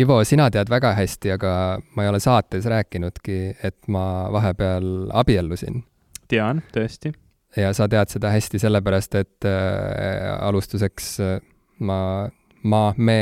[0.00, 1.54] Ivo, sina tead väga hästi, aga
[1.96, 5.82] ma ei ole saates rääkinudki, et ma vahepeal abiellusin.
[6.32, 7.12] tean, tõesti.
[7.56, 11.34] ja sa tead seda hästi sellepärast, et äh, alustuseks äh,
[11.84, 12.28] ma,
[12.62, 13.18] ma, me,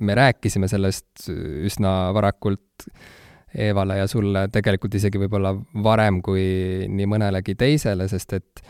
[0.00, 2.88] me rääkisime sellest üsna varakult
[3.52, 5.50] Eevale ja sulle tegelikult isegi võib-olla
[5.84, 6.44] varem kui
[6.88, 8.62] nii mõnelegi teisele, sest et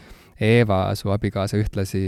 [0.43, 2.03] Eeva, su abikaasa, ühtlasi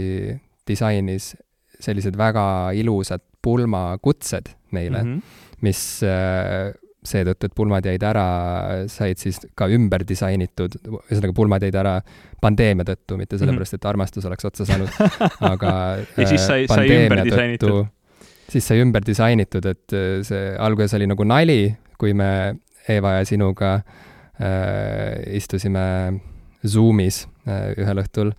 [0.67, 1.33] disainis
[1.79, 5.61] sellised väga ilusad pulmakutsed meile mm, -hmm.
[5.65, 6.73] mis äh,
[7.05, 8.25] seetõttu, et pulmad jäid ära,
[8.89, 11.99] said siis ka ümber disainitud, ühesõnaga pulmad jäid ära
[12.41, 14.89] pandeemia tõttu, mitte sellepärast, et armastus oleks otsa saanud,
[15.45, 15.73] aga
[16.19, 17.85] ja siis sai, sai ümber disainitud?
[18.49, 22.31] siis sai ümber disainitud, et äh, see alguses oli nagu nali, kui me
[22.89, 23.79] Eeva ja sinuga
[24.37, 25.85] äh, istusime
[26.65, 28.31] Zoomis äh, ühel õhtul,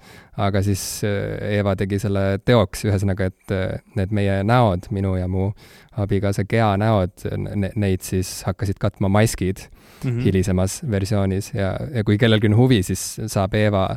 [0.42, 5.28] aga siis äh, Eeva tegi selle teoks, ühesõnaga, et äh, need meie näod, minu ja
[5.30, 5.52] mu
[5.96, 10.22] abikaasa Gea näod ne,, neid siis hakkasid katma maskid mm -hmm.
[10.26, 11.52] hilisemas versioonis.
[11.54, 13.88] Ja, ja kui kellelgi on huvi, siis saab Eeva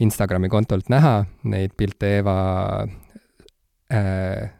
[0.00, 2.16] Instagrami kontolt näha neid pilte.
[2.16, 2.86] Eeva
[3.94, 4.50] äh,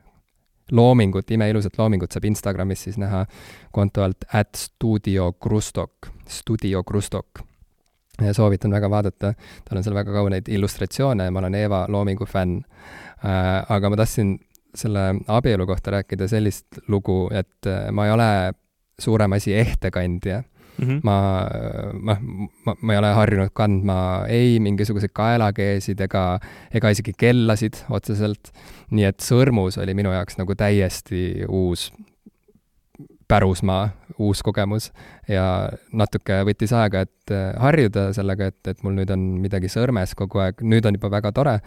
[0.70, 3.26] loomingut, imeilusat loomingut saab Instagramis siis näha
[3.72, 7.51] konto alt at studio krustok, studio krustok
[8.24, 9.34] ja soovitan väga vaadata,
[9.64, 12.62] tal on seal väga kauneid illustratsioone ja ma olen Eeva loomingu fänn
[13.24, 13.64] äh,.
[13.68, 14.38] aga ma tahtsin
[14.74, 18.30] selle abielu kohta rääkida sellist lugu, et äh, ma ei ole
[19.00, 20.42] suurem asi ehtekandja
[20.78, 20.88] mm.
[20.88, 21.00] -hmm.
[21.02, 21.46] ma,
[21.92, 22.16] ma,
[22.66, 26.40] ma, ma ei ole harjunud kandma ei mingisuguseid kaelakeesid ega,
[26.74, 28.52] ega isegi kellasid otseselt.
[28.90, 31.92] nii et sõrmus oli minu jaoks nagu täiesti uus
[33.28, 34.90] pärusmaa, uus kogemus
[35.30, 35.44] ja
[35.92, 40.42] natuke võttis aega, et äh, harjuda sellega, et, et mul nüüd on midagi sõrmes kogu
[40.44, 41.58] aeg, nüüd on juba väga tore,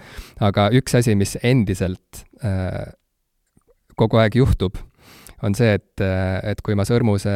[0.44, 2.86] aga üks asi, mis endiselt äh,
[3.96, 4.80] kogu aeg juhtub,
[5.46, 7.36] on see, et, äh, et kui ma sõrmuse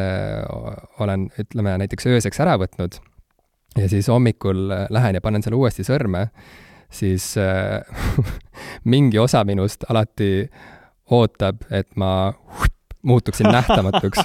[1.00, 3.00] olen, ütleme näiteks ööseks ära võtnud
[3.78, 6.28] ja siis hommikul lähen ja panen selle uuesti sõrme,
[6.90, 7.80] siis äh,
[8.92, 10.48] mingi osa minust alati
[11.10, 12.32] ootab, et ma
[13.02, 14.18] muutuksin nähtamatuks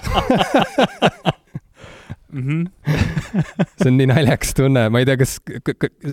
[2.31, 2.41] mm.
[2.41, 2.63] -hmm.
[3.81, 5.37] see on nii naljakas tunne, ma ei tea, kas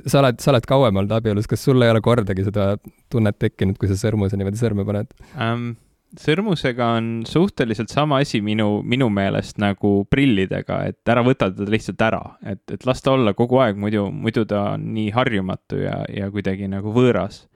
[0.06, 2.74] sa oled, sa oled kauem olnud abielus, kas sul ei ole kordagi seda
[3.12, 5.72] tunnet tekkinud, kui sa sõrmuse niimoodi sõrme paned um,?
[6.12, 12.04] sõrmusega on suhteliselt sama asi minu, minu meelest nagu prillidega, et ära võta teda lihtsalt
[12.04, 16.02] ära, et, et las ta olla kogu aeg, muidu, muidu ta on nii harjumatu ja,
[16.12, 17.46] ja kuidagi nagu võõras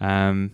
[0.00, 0.48] um,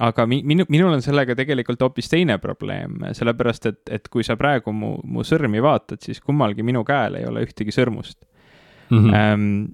[0.00, 4.72] aga minu, minul on sellega tegelikult hoopis teine probleem, sellepärast et, et kui sa praegu
[4.72, 8.18] mu, mu sõrmi vaatad, siis kummalgi minu käel ei ole ühtegi sõrmust
[8.90, 9.06] mm.
[9.06, 9.68] -hmm.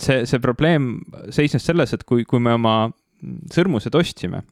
[0.00, 0.98] see, see probleem
[1.30, 2.76] seisnes selles, et kui, kui me oma
[3.52, 4.42] sõrmused ostsime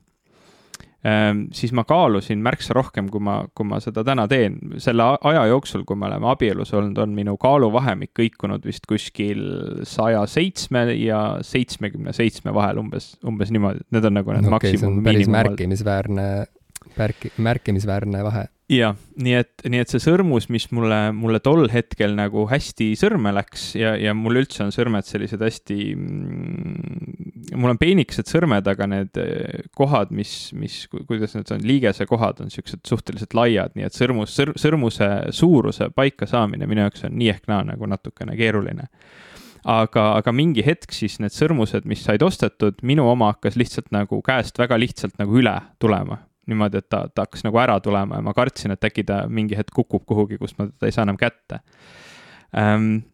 [1.03, 4.59] siis ma kaalusin märksa rohkem, kui ma, kui ma seda täna teen.
[4.83, 9.43] selle aja jooksul, kui me oleme abielus olnud, on minu kaaluvahemik kõikunud vist kuskil
[9.89, 15.03] saja seitsme ja seitsmekümne seitsme vahel umbes, umbes niimoodi, need on nagu need okay, maksimum.
[15.03, 16.29] päris märkimisväärne,
[16.99, 22.15] märki-, märkimisväärne vahe jah, nii et, nii et see sõrmus, mis mulle, mulle tol hetkel
[22.17, 27.81] nagu hästi sõrme läks ja, ja mul üldse on sõrmed sellised hästi mm,, mul on
[27.81, 33.37] peenikesed sõrmed, aga need eh, kohad, mis, mis, kuidas need on, liigesekohad on siuksed suhteliselt
[33.39, 37.63] laiad, nii et sõrmus sõr,, sõrmuse suuruse paika saamine minu jaoks on nii ehk naa
[37.75, 38.89] nagu natukene keeruline.
[39.63, 44.19] Aga, aga mingi hetk siis need sõrmused, mis said ostetud, minu oma hakkas lihtsalt nagu
[44.27, 46.19] käest väga lihtsalt nagu üle tulema
[46.51, 49.59] niimoodi, et ta, ta hakkas nagu ära tulema ja ma kartsin, et äkki ta mingi
[49.59, 51.61] hetk kukub kuhugi, kust ma teda ei saa enam kätte
[52.59, 53.05] ähm,.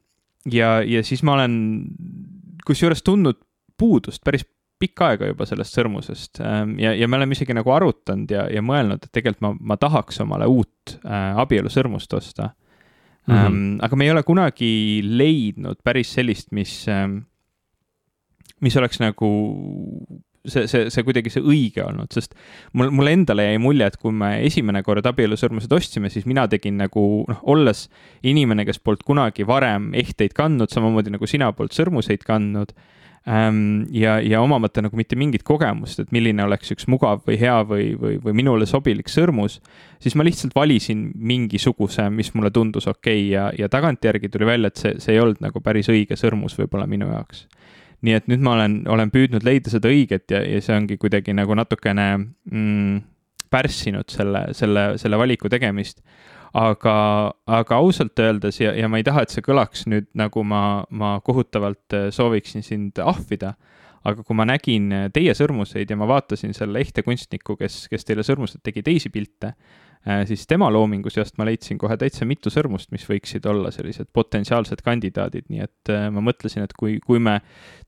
[0.51, 1.59] ja, ja siis ma olen
[2.67, 3.41] kusjuures tundnud
[3.79, 4.47] puudust päris
[4.79, 8.63] pikka aega juba sellest sõrmusest ähm, ja, ja me oleme isegi nagu arutanud ja, ja
[8.63, 13.35] mõelnud, et tegelikult ma, ma tahaks omale uut äh, abielusõrmust osta mm.
[13.35, 13.47] -hmm.
[13.47, 14.71] Ähm, aga me ei ole kunagi
[15.05, 17.19] leidnud päris sellist, mis ähm,,
[18.61, 19.29] mis oleks nagu
[20.47, 22.37] see, see, see kuidagi see õige olnud, sest
[22.79, 26.79] mul, mulle endale jäi mulje, et kui me esimene kord abielusõrmused ostsime, siis mina tegin
[26.81, 27.87] nagu noh, olles
[28.27, 32.73] inimene, kes polnud kunagi varem ehteid kandnud, samamoodi nagu sina polnud sõrmuseid kandnud
[33.29, 33.85] ähm,.
[33.95, 37.91] ja, ja omamata nagu mitte mingit kogemust, et milline oleks üks mugav või hea või,
[37.99, 39.59] või, või minule sobilik sõrmus,
[40.03, 44.73] siis ma lihtsalt valisin mingisuguse, mis mulle tundus okei okay ja, ja tagantjärgi tuli välja,
[44.73, 47.47] et see, see ei olnud nagu päris õige sõrmus võib-olla minu jaoks
[48.07, 51.35] nii et nüüd ma olen, olen püüdnud leida seda õiget ja, ja see ongi kuidagi
[51.35, 53.01] nagu natukene mm,
[53.51, 56.03] pärssinud selle, selle, selle valiku tegemist.
[56.59, 56.95] aga,
[57.45, 61.19] aga ausalt öeldes ja, ja ma ei taha, et see kõlaks nüüd nagu ma, ma
[61.25, 63.53] kohutavalt äh, sooviksin sind ahvida
[64.09, 68.25] aga kui ma nägin teie sõrmuseid ja ma vaatasin selle ehte kunstniku, kes, kes teile
[68.25, 69.88] sõrmused tegi teisi pilte Äh,
[70.29, 74.83] siis tema loomingu seast ma leidsin kohe täitsa mitu sõrmust, mis võiksid olla sellised potentsiaalsed
[74.85, 77.39] kandidaadid, nii et äh, ma mõtlesin, et kui, kui me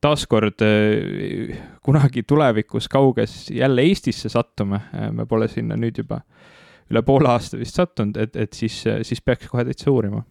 [0.02, 4.82] taaskord äh, kunagi tulevikus kauges jälle Eestisse sattume,
[5.16, 6.20] me pole sinna nüüd juba
[6.90, 10.24] üle poole aasta vist sattunud, et, et siis, siis peaks kohe täitsa uurima.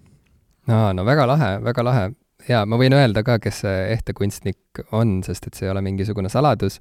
[0.68, 2.10] aa, no väga lahe, väga lahe
[2.48, 5.84] jaa, ma võin öelda ka, kes see ehte kunstnik on, sest et see ei ole
[5.86, 6.80] mingisugune saladus.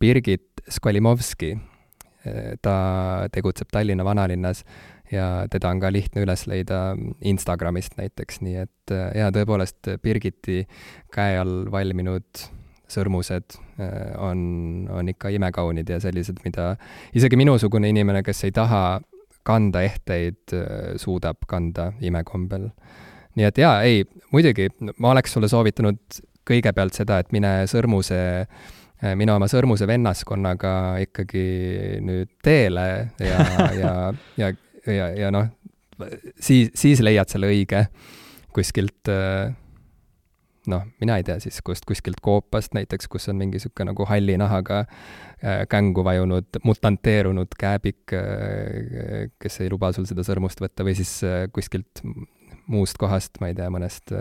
[0.00, 1.54] Birgit Skolimovski
[2.62, 2.74] ta
[3.32, 4.64] tegutseb Tallinna vanalinnas
[5.12, 6.94] ja teda on ka lihtne üles leida
[7.24, 10.62] Instagramist näiteks, nii et jaa, tõepoolest Birgiti
[11.14, 12.44] käe all valminud
[12.90, 14.40] sõrmused äh, on,
[14.90, 16.74] on ikka imekaunid ja sellised, mida
[17.16, 19.00] isegi minusugune inimene, kes ei taha
[19.46, 22.70] kanda ehteid, äh, suudab kanda imekombel.
[23.38, 24.02] nii et jaa, ei,
[24.34, 24.68] muidugi,
[24.98, 26.20] ma oleks sulle soovitanud
[26.50, 28.70] kõigepealt seda, et mine sõrmuse äh,
[29.00, 30.72] Äh, minu oma sõrmuse vennaskonnaga
[31.06, 31.44] ikkagi
[32.04, 32.84] nüüd teele
[33.22, 33.38] ja,
[33.72, 33.94] ja,
[34.36, 34.50] ja,
[34.84, 35.48] ja, ja noh,
[36.36, 37.86] siis, siis leiad selle õige
[38.52, 39.54] kuskilt äh,
[40.68, 44.36] noh, mina ei tea siis kust, kuskilt koopast näiteks, kus on mingi niisugune nagu halli
[44.40, 48.04] nahaga äh, kängu vajunud, mutanteerunud kääbik,
[49.40, 51.22] kes ei luba sul seda sõrmust võtta või siis
[51.56, 52.04] kuskilt
[52.70, 54.12] muust kohast, ma ei tea, mõnest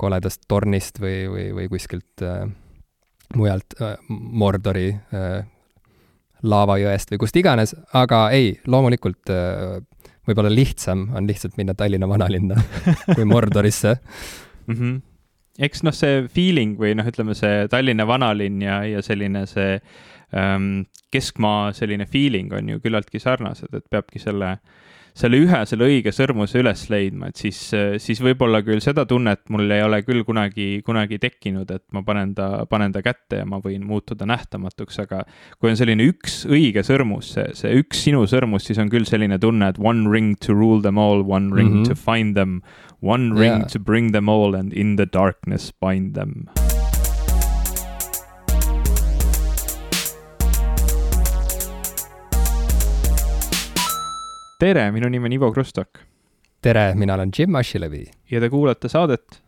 [0.00, 2.46] koledast tornist või, või, või kuskilt äh,
[3.34, 5.44] mujalt äh, Mordori äh,
[6.46, 9.80] laavajõest või kust iganes, aga ei, loomulikult äh,
[10.26, 12.60] võib-olla lihtsam on lihtsalt minna Tallinna vanalinna
[13.14, 13.96] kui Mordorisse
[14.66, 14.74] mm.
[14.74, 15.00] -hmm.
[15.58, 19.80] eks noh, see feeling või noh, ütleme see Tallinna vanalinn ja, ja selline see
[20.34, 24.85] ähm, keskmaa selline feeling on ju küllaltki sarnased, et peabki selle äh,
[25.16, 27.58] selle ühe, selle õige sõrmuse üles leidma, et siis,
[28.02, 32.34] siis võib-olla küll seda tunnet mul ei ole küll kunagi, kunagi tekkinud, et ma panen
[32.36, 35.22] ta, panen ta kätte ja ma võin muutuda nähtamatuks, aga
[35.56, 39.40] kui on selline üks õige sõrmus, see, see üks sinu sõrmus, siis on küll selline
[39.40, 41.88] tunne, et one ring to rule them all, one ring mm -hmm.
[41.88, 42.60] to find them,
[43.00, 43.72] one ring yeah.
[43.72, 46.44] to bring them all and in the darkness bind them
[54.58, 55.98] tere, minu nimi on Ivo Krustok.
[56.62, 58.06] tere, mina olen Jim Asilevi.
[58.30, 59.42] ja te kuulate saadet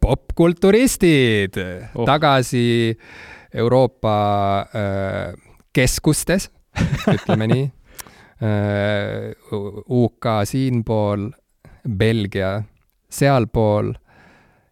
[0.00, 1.56] popkulturistid
[1.94, 2.06] oh.
[2.06, 2.98] tagasi
[3.54, 5.34] Euroopa äh,
[5.72, 6.50] keskustes,
[7.10, 7.64] ütleme nii
[8.46, 9.34] äh,.
[9.88, 11.30] UK siinpool,
[11.88, 12.62] Belgia
[13.10, 13.92] sealpool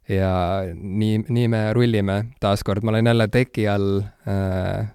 [0.08, 4.87] ja nii, nii me rullime taaskord, ma olen jälle teki all äh,.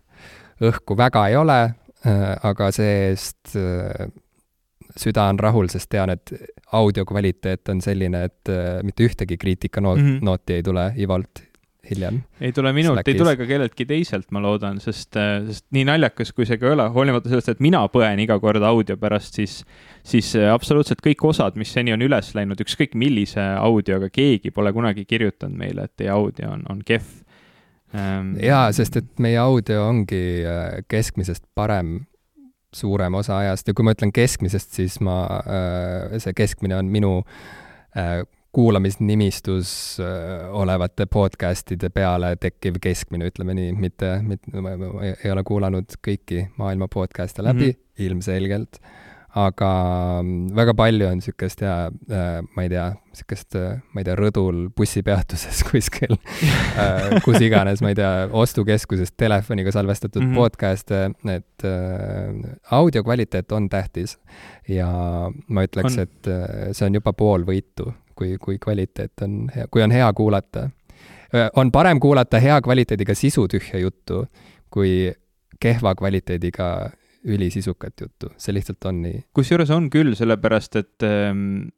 [0.64, 4.12] õhku väga ei ole, Äh, aga see-eest äh,
[5.00, 6.34] süda on rahul, sest tean, et
[6.76, 10.54] audio kvaliteet on selline, et äh, mitte ühtegi kriitikanooti mm -hmm.
[10.54, 11.44] ei tule Ivolt
[11.90, 12.22] hiljem.
[12.42, 15.18] ei tule minult, ei tule ka kelleltki teiselt, ma loodan, sest,
[15.48, 18.64] sest nii naljakas, kui see ka ei ole, hoolimata sellest, et mina põen iga kord
[18.64, 19.58] audio pärast, siis,
[20.04, 25.06] siis absoluutselt kõik osad, mis seni on üles läinud, ükskõik millise audioga, keegi pole kunagi
[25.06, 27.23] kirjutanud meile, et teie audio on, on kehv.
[27.94, 32.00] Jaa, sest et meie audio ongi äh, keskmisest parem
[32.74, 37.20] suurem osa ajast ja kui ma ütlen keskmisest, siis ma, äh, see keskmine on minu
[37.98, 38.24] äh,
[38.54, 39.98] kuulamisnimistus
[40.54, 44.76] olevate podcast'ide peale tekkiv keskmine, ütleme nii, mitte, mitte, ma
[45.08, 48.06] ei ole kuulanud kõiki maailma podcast'e läbi mm, -hmm.
[48.06, 48.78] ilmselgelt
[49.34, 49.70] aga
[50.22, 54.18] mm, väga palju on niisugust ja äh, ma ei tea, niisugust, äh, ma ei tea,
[54.20, 58.12] rõdul bussipeatuses kuskil äh, kus iganes, ma ei tea,
[58.44, 60.38] ostukeskuses telefoniga salvestatud mm -hmm.
[60.38, 61.02] podcast'e,
[61.34, 61.68] et
[62.72, 64.18] audio kvaliteet on tähtis.
[64.68, 64.88] ja
[65.48, 66.30] ma ütleks, et
[66.72, 70.70] see on juba pool võitu, kui, kui kvaliteet on hea, kui on hea kuulata.
[71.56, 74.26] on parem kuulata hea kvaliteediga sisutühja juttu,
[74.70, 75.14] kui
[75.60, 76.92] kehva kvaliteediga
[77.24, 79.24] ülisisukat juttu, see lihtsalt on nii.
[79.36, 81.70] kusjuures on küll, sellepärast et, ähm,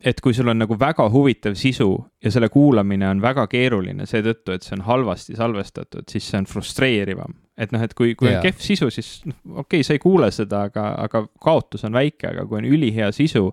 [0.00, 1.90] et kui sul on nagu väga huvitav sisu
[2.24, 6.48] ja selle kuulamine on väga keeruline seetõttu, et see on halvasti salvestatud, siis see on
[6.50, 7.38] frustreerivam.
[7.56, 8.40] et noh, et kui, kui yeah.
[8.40, 11.92] on kehv sisu, siis noh, okei okay,, sa ei kuule seda, aga, aga kaotus on
[11.96, 13.50] väike, aga kui on ülihea sisu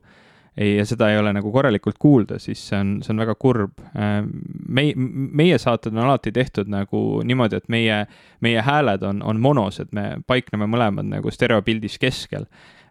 [0.58, 3.78] ei, ja seda ei ole nagu korralikult kuulda, siis see on, see on väga kurb.
[3.94, 4.24] Äh,
[4.68, 8.02] meie, meie saated on alati tehtud nagu niimoodi, et meie,
[8.46, 12.48] meie hääled on, on monos, et me paikneme mõlemad nagu stereopildis keskel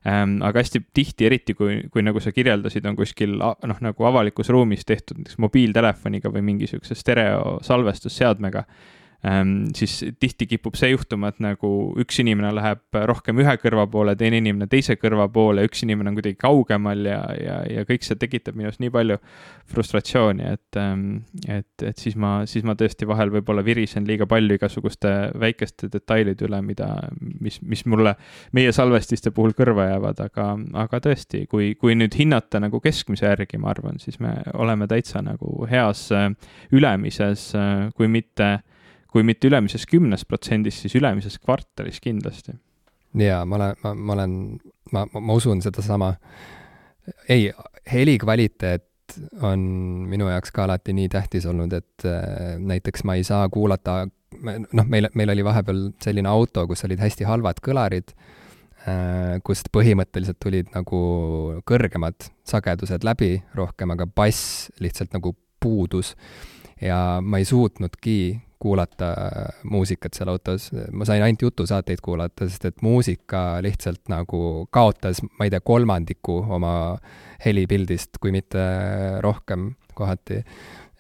[0.07, 4.50] ähm, aga hästi tihti, eriti kui, kui nagu sa kirjeldasid, on kuskil noh, nagu avalikus
[4.55, 8.65] ruumis tehtud näiteks mobiiltelefoniga või mingi niisuguse stereosalvestusseadmega
[9.75, 14.38] siis tihti kipub see juhtuma, et nagu üks inimene läheb rohkem ühe kõrva poole, teine
[14.38, 18.54] inimene teise kõrva poole, üks inimene on kuidagi kaugemal ja, ja, ja kõik see tekitab
[18.58, 19.18] minus nii palju
[19.72, 21.02] frustratsiooni, et ähm,,
[21.50, 26.46] et, et siis ma, siis ma tõesti vahel võib-olla virisen liiga palju igasuguste väikeste detailide
[26.46, 28.14] üle, mida, mis, mis mulle
[28.54, 30.48] meie salvestiste puhul kõrva jäävad, aga,
[30.87, 35.26] aga tõesti, kui, kui nüüd hinnata nagu keskmise järgi, ma arvan, siis me oleme täitsa
[35.26, 36.30] nagu heas äh,
[36.70, 38.60] ülemises, äh, kui mitte
[39.12, 42.55] kui mitte ülemises kümnes protsendis, siis ülemises kvartalis kindlasti.
[43.19, 44.35] jaa, ma olen, ma, ma olen,
[44.93, 46.15] ma, ma usun sedasama.
[47.29, 47.50] ei,
[47.93, 48.85] heli kvaliteet
[49.43, 49.61] on
[50.09, 54.03] minu jaoks ka alati nii tähtis olnud, et äh, näiteks ma ei saa kuulata,
[54.45, 60.41] noh, meil, meil oli vahepeal selline auto, kus olid hästi halvad kõlarid äh,, kust põhimõtteliselt
[60.45, 61.00] tulid nagu
[61.69, 66.15] kõrgemad sagedused läbi rohkem, aga bass lihtsalt nagu puudus.
[66.81, 68.19] ja ma ei suutnudki
[68.59, 69.12] kuulata
[69.71, 75.47] muusikat seal autos, ma sain ainult jutusaateid kuulata, sest et muusika lihtsalt nagu kaotas, ma
[75.47, 76.73] ei tea, kolmandiku oma
[77.45, 78.65] helipildist, kui mitte
[79.25, 80.43] rohkem kohati.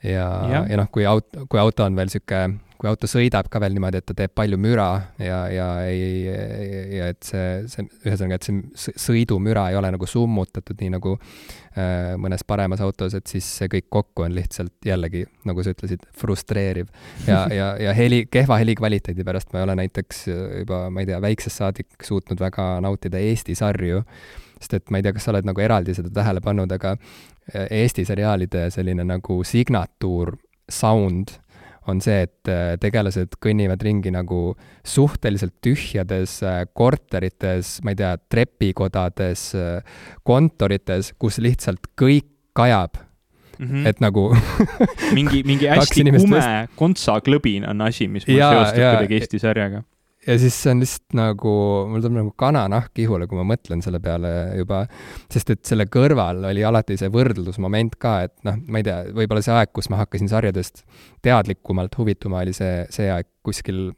[0.02, 3.58] ja, ja, ja noh, kui aut-, kui auto on veel niisugune kui auto sõidab ka
[3.62, 4.86] veel niimoodi, et ta teeb palju müra
[5.18, 6.28] ja, ja ei,
[6.94, 12.14] ja et see, see, ühesõnaga, et see sõidumüra ei ole nagu summutatud, nii nagu äh,
[12.22, 16.92] mõnes paremas autos, et siis see kõik kokku on lihtsalt jällegi, nagu sa ütlesid, frustreeriv.
[17.26, 21.18] ja, ja, ja heli, kehva helikvaliteedi pärast ma ei ole näiteks juba, ma ei tea,
[21.24, 24.04] väiksest saadik suutnud väga nautida Eesti sarju,
[24.58, 27.66] sest et ma ei tea, kas sa oled nagu eraldi seda tähele pannud, aga äh,
[27.82, 30.36] Eesti seriaalide selline nagu signatuur
[30.70, 31.34] sound
[31.88, 34.54] on see, et äh, tegelased kõnnivad ringi nagu
[34.86, 43.04] suhteliselt tühjades äh, korterites, ma ei tea, trepikodades, äh, kontorites, kus lihtsalt kõik kajab.
[43.58, 43.86] Mm -hmm.
[43.90, 44.28] et nagu
[45.16, 49.82] mingi, mingi hästi kume kontsaklõbin on asi, mis mul seostub kuidagi Eesti sarjaga
[50.28, 51.52] ja siis see on lihtsalt nagu,
[51.88, 54.82] mul tuleb nagu kananahk ihule, kui ma mõtlen selle peale juba,
[55.32, 59.44] sest et selle kõrval oli alati see võrdlusmoment ka, et noh, ma ei tea, võib-olla
[59.44, 60.84] see aeg, kus ma hakkasin sarjadest
[61.24, 63.88] teadlikumalt huvituma, oli see, see aeg kuskil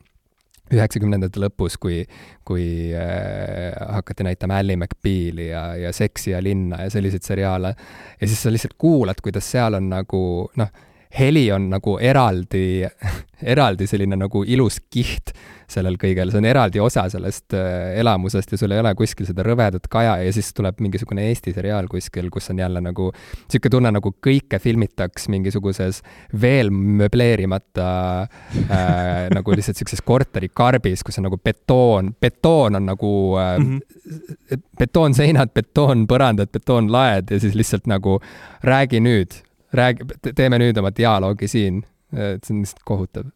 [0.70, 2.04] üheksakümnendate lõpus, kui,
[2.46, 7.75] kui äh, hakati näitama Ally McBeali ja, ja Seksi ja linna ja selliseid seriaale.
[8.20, 10.22] ja siis sa lihtsalt kuulad, kuidas seal on nagu
[10.60, 10.70] noh,
[11.19, 12.87] heli on nagu eraldi,
[13.55, 15.35] eraldi selline nagu ilus kiht
[15.71, 19.45] sellel kõigel, see on eraldi osa sellest äh, elamusest ja sul ei ole kuskil seda
[19.47, 23.93] rõvedat kaja ja siis tuleb mingisugune Eesti seriaal kuskil, kus on jälle nagu niisugune tunne,
[23.95, 26.02] nagu kõike filmitaks mingisuguses
[26.43, 27.90] veel möbleerimata
[28.23, 34.64] äh, nagu lihtsalt niisuguses korterikarbis, kus on nagu betoon, betoon on nagu äh, mm -hmm.
[34.79, 38.19] betoonseinad, betoonpõrandad, betoonlaed ja siis lihtsalt nagu
[38.67, 39.38] räägi nüüd
[39.76, 41.84] räägi, teeme nüüd oma dialoogi siin.
[42.10, 43.28] et see on lihtsalt kohutav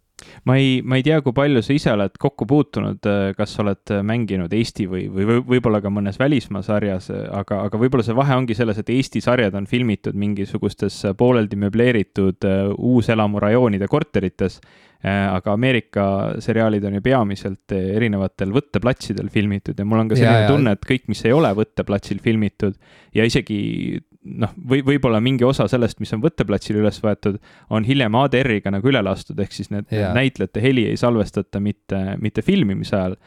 [0.45, 3.93] ma ei, ma ei tea, kui palju sa ise oled kokku puutunud, kas sa oled
[4.07, 8.57] mänginud Eesti või, või võib-olla ka mõnes välismaa sarjas, aga, aga võib-olla see vahe ongi
[8.57, 12.49] selles, et Eesti sarjad on filmitud mingisugustes pooleldi möbleeritud
[12.79, 14.61] uuselamurajoonide korterites,
[15.05, 16.07] aga Ameerika
[16.41, 20.89] seriaalid on ju peamiselt erinevatel võtteplatsidel filmitud ja mul on ka selline ja, tunne, et
[20.89, 22.79] kõik, mis ei ole võtteplatsil filmitud
[23.13, 27.39] ja isegi noh, või võib-olla mingi osa sellest, mis on võtteplatsil üles võetud,
[27.75, 30.15] on hiljem ADR-iga nagu üle lastud, ehk siis need yeah.
[30.17, 33.19] näitlejate heli ei salvestata mitte, mitte filmimise ajal,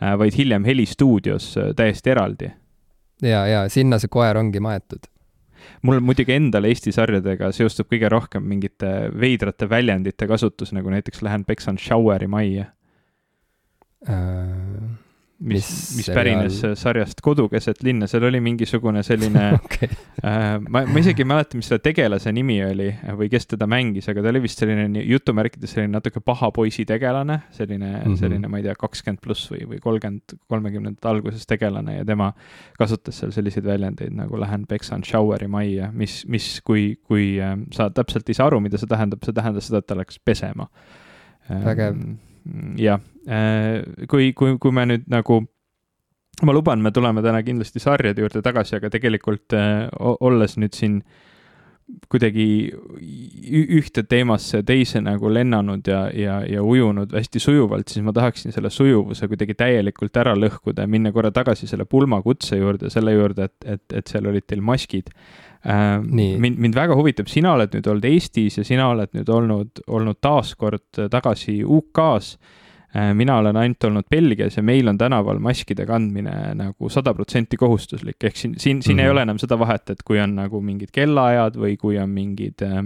[0.00, 2.50] äh, vaid hiljem helistuudios äh, täiesti eraldi.
[3.22, 5.08] ja, ja sinna see koer ongi maetud
[5.88, 11.44] mul muidugi endal Eesti sarjadega seostub kõige rohkem mingite veidrate väljendite kasutus, nagu näiteks lähen
[11.48, 12.70] peksan shower'i majja
[14.06, 15.05] äh
[15.38, 16.76] mis, mis pärines real...
[16.78, 19.88] sarjast Kodu keset linna, seal oli mingisugune selline okay.
[20.22, 22.88] äh, ma, ma isegi ei mäleta, mis selle tegelase nimi oli
[23.18, 27.42] või kes teda mängis, aga ta oli vist selline jutumärkides selline natuke paha poisi tegelane,
[27.56, 28.20] selline mm, -hmm.
[28.20, 32.30] selline, ma ei tea, kakskümmend pluss või, või kolmkümmend, kolmekümnendate alguses tegelane ja tema
[32.78, 37.90] kasutas seal selliseid väljendeid nagu lähen peksan shower'i majja, mis, mis, kui, kui äh, sa
[37.90, 40.70] täpselt ei saa aru, mida see tähendab, see tähendas seda, et ta läks pesema.
[41.46, 42.16] vägev ähm,
[42.80, 45.40] jah, äh, kui, kui, kui me nüüd nagu
[46.44, 51.00] ma luban, me tuleme täna kindlasti sarjade juurde tagasi, aga tegelikult äh, olles nüüd siin
[52.10, 52.46] kuidagi
[53.78, 58.72] ühte teemasse teise nagu lennanud ja, ja, ja ujunud hästi sujuvalt, siis ma tahaksin selle
[58.74, 63.70] sujuvuse kuidagi täielikult ära lõhkuda ja minna korra tagasi selle pulmakutse juurde, selle juurde, et,
[63.76, 66.02] et, et seal olid teil maskid äh,.
[66.02, 70.18] mind, mind väga huvitab, sina oled nüüd olnud Eestis ja sina oled nüüd olnud, olnud
[70.26, 72.65] taaskord tagasi UK-s äh,.
[73.14, 78.18] Mina olen ainult olnud Belgias ja meil on tänaval maskide kandmine nagu sada protsenti kohustuslik,
[78.24, 79.02] ehk siin, siin, siin mm -hmm.
[79.02, 79.12] ei mhm.
[79.12, 82.84] ole enam seda vahet, et kui on nagu mingid kellaajad või kui on mingid äh,,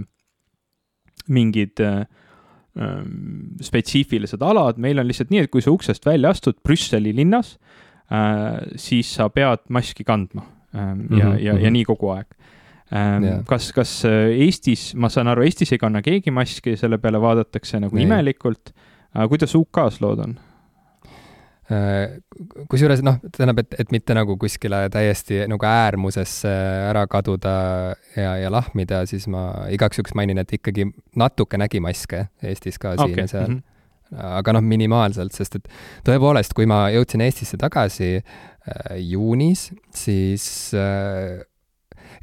[1.28, 2.06] mingid äh,
[2.80, 7.58] ähm, spetsiifilised alad, meil on lihtsalt nii, et kui sa uksest välja astud Brüsseli linnas
[8.12, 10.42] äh,, siis sa pead maski kandma
[10.74, 11.38] ähm, ja mm, -hmm.
[11.38, 11.72] ja, ja mhm.
[11.72, 12.26] nii kogu aeg
[12.92, 13.24] ähm,.
[13.24, 13.44] Yeah.
[13.44, 14.10] kas, kas äh,
[14.46, 18.04] Eestis, ma saan aru, Eestis ei kanna keegi maski, selle peale vaadatakse nagu nee.
[18.04, 18.89] imelikult äh,.
[19.28, 20.38] Kuidas UK-s lood on?
[21.70, 22.18] Äh,
[22.70, 26.50] kusjuures noh, tähendab, et, et mitte nagu kuskile täiesti nagu äärmusesse
[26.88, 27.52] ära kaduda
[28.16, 30.88] ja, ja lahmida, siis ma igaks juhuks mainin, et ikkagi
[31.20, 33.22] natuke nägi maske Eestis ka siin okay.
[33.22, 33.60] ja seal mm.
[33.60, 34.24] -hmm.
[34.40, 35.70] aga noh, minimaalselt, sest et
[36.08, 41.38] tõepoolest, kui ma jõudsin Eestisse tagasi äh, juunis, siis äh,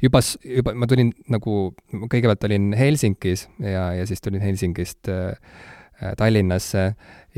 [0.02, 5.77] juba, juba ma tulin nagu, kõigepealt olin Helsingis ja, ja siis tulin Helsingist Äh,
[6.16, 6.82] Tallinnasse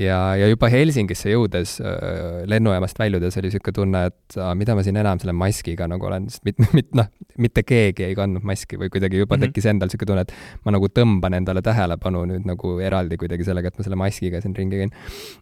[0.00, 4.85] ja, ja juba Helsingisse jõudes äh, lennujaamast väljudes oli niisugune tunne, et aa, mida ma
[4.87, 7.09] siin enam selle maskiga nagu olen, sest mit-, mit-, noh,
[7.40, 9.52] mitte keegi ei kandnud maski või kuidagi juba mm -hmm.
[9.52, 13.73] tekkis endal niisugune tunne, et ma nagu tõmban endale tähelepanu nüüd nagu eraldi kuidagi sellega,
[13.73, 14.95] et ma selle maskiga siin ringi käin.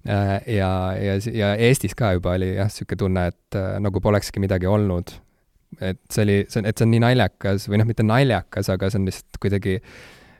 [0.09, 4.67] Äh, ja, ja, ja Eestis ka juba oli jah, niisugune tunne, et nagu polekski midagi
[4.67, 5.11] olnud.
[5.85, 8.89] et see oli, see on, et see on nii naljakas või noh, mitte naljakas, aga
[8.89, 9.75] see on lihtsalt kuidagi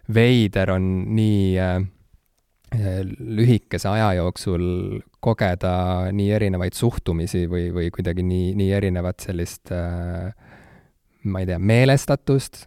[0.09, 1.83] veider on nii äh,
[3.19, 10.29] lühikese aja jooksul kogeda nii erinevaid suhtumisi või, või kuidagi nii, nii erinevat sellist äh,
[11.25, 12.67] ma ei tea, meelestatust,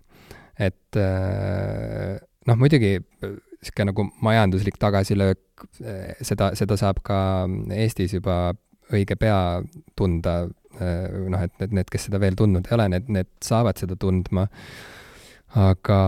[0.60, 2.18] et äh,
[2.50, 7.20] noh, muidugi niisugune nagu majanduslik tagasilöök, äh, seda, seda saab ka
[7.78, 8.56] Eestis juba
[8.92, 9.62] õige pea
[9.96, 10.42] tunda,
[10.82, 14.48] noh, et need, need, kes seda veel tundnud ei ole, need, need saavad seda tundma,
[15.56, 16.00] aga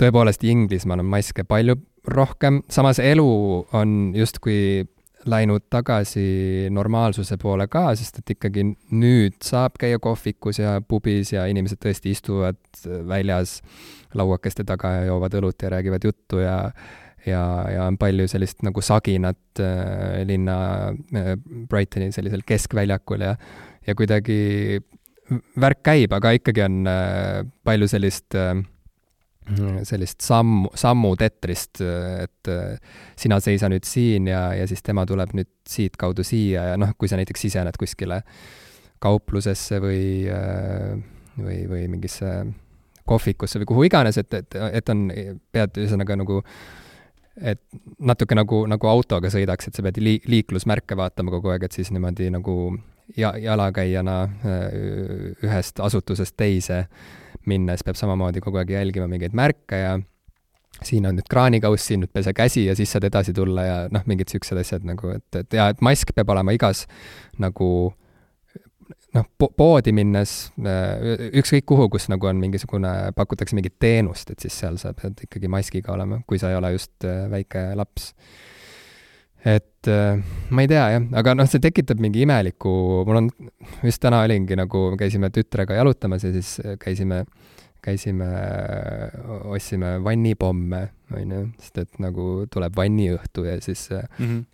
[0.00, 1.76] tõepoolest Inglismaal on maske palju
[2.08, 3.28] rohkem, samas elu
[3.72, 4.84] on justkui
[5.26, 11.44] läinud tagasi normaalsuse poole ka, sest et ikkagi nüüd saab käia kohvikus ja pubis ja
[11.50, 12.58] inimesed tõesti istuvad
[13.08, 13.60] väljas
[14.18, 16.56] lauakeste taga ja joovad õlut ja räägivad juttu ja
[17.26, 20.56] ja, ja on palju sellist nagu saginat äh, linna
[20.90, 21.36] äh,
[21.70, 23.36] Brightoni sellisel keskväljakul ja
[23.86, 24.80] ja kuidagi
[25.58, 28.56] värk käib, aga ikkagi on äh, palju sellist äh.
[29.88, 31.80] Sellist sammu, sammutetrist,
[32.22, 32.76] et äh,
[33.18, 37.10] sina seisa nüüd siin ja, ja siis tema tuleb nüüd siitkaudu siia ja noh, kui
[37.10, 38.22] sa näiteks sisened kuskile
[39.02, 40.94] kauplusesse või, äh,
[41.38, 42.36] või, või mingisse
[43.08, 45.08] kohvikusse või kuhu iganes, et, et, et on,
[45.52, 46.38] pead ühesõnaga nagu
[47.40, 47.60] et
[47.98, 51.90] natuke nagu, nagu autoga sõidaks, et sa pead lii-, liiklusmärke vaatama kogu aeg, et siis
[51.90, 52.76] niimoodi nagu
[53.16, 54.62] ja, jalakäijana äh,
[55.42, 56.84] ühest asutusest teise
[57.50, 59.96] minnes peab samamoodi kogu aeg jälgima mingeid märke ja
[60.82, 64.04] siin on nüüd kraanikauss, siin nüüd pese käsi ja siis saad edasi tulla ja noh,
[64.08, 66.86] mingid niisugused asjad nagu, et, et ja et mask peab olema igas
[67.42, 67.68] nagu
[69.12, 74.40] noh po, poodi minnes, äh, ükskõik kuhu, kus nagu on mingisugune, pakutakse mingit teenust, et
[74.40, 78.12] siis seal sa pead ikkagi maskiga olema, kui sa ei ole just äh, väike laps
[79.44, 82.72] et äh, ma ei tea jah, aga noh, see tekitab mingi imeliku,
[83.08, 83.30] mul on,
[83.82, 87.24] just täna olingi nagu, käisime tütrega jalutamas ja siis käisime,
[87.82, 88.28] käisime,
[89.50, 90.82] ostsime vannipomme,
[91.16, 94.44] on ju, sest et nagu tuleb vanniõhtu ja siis mm, -hmm.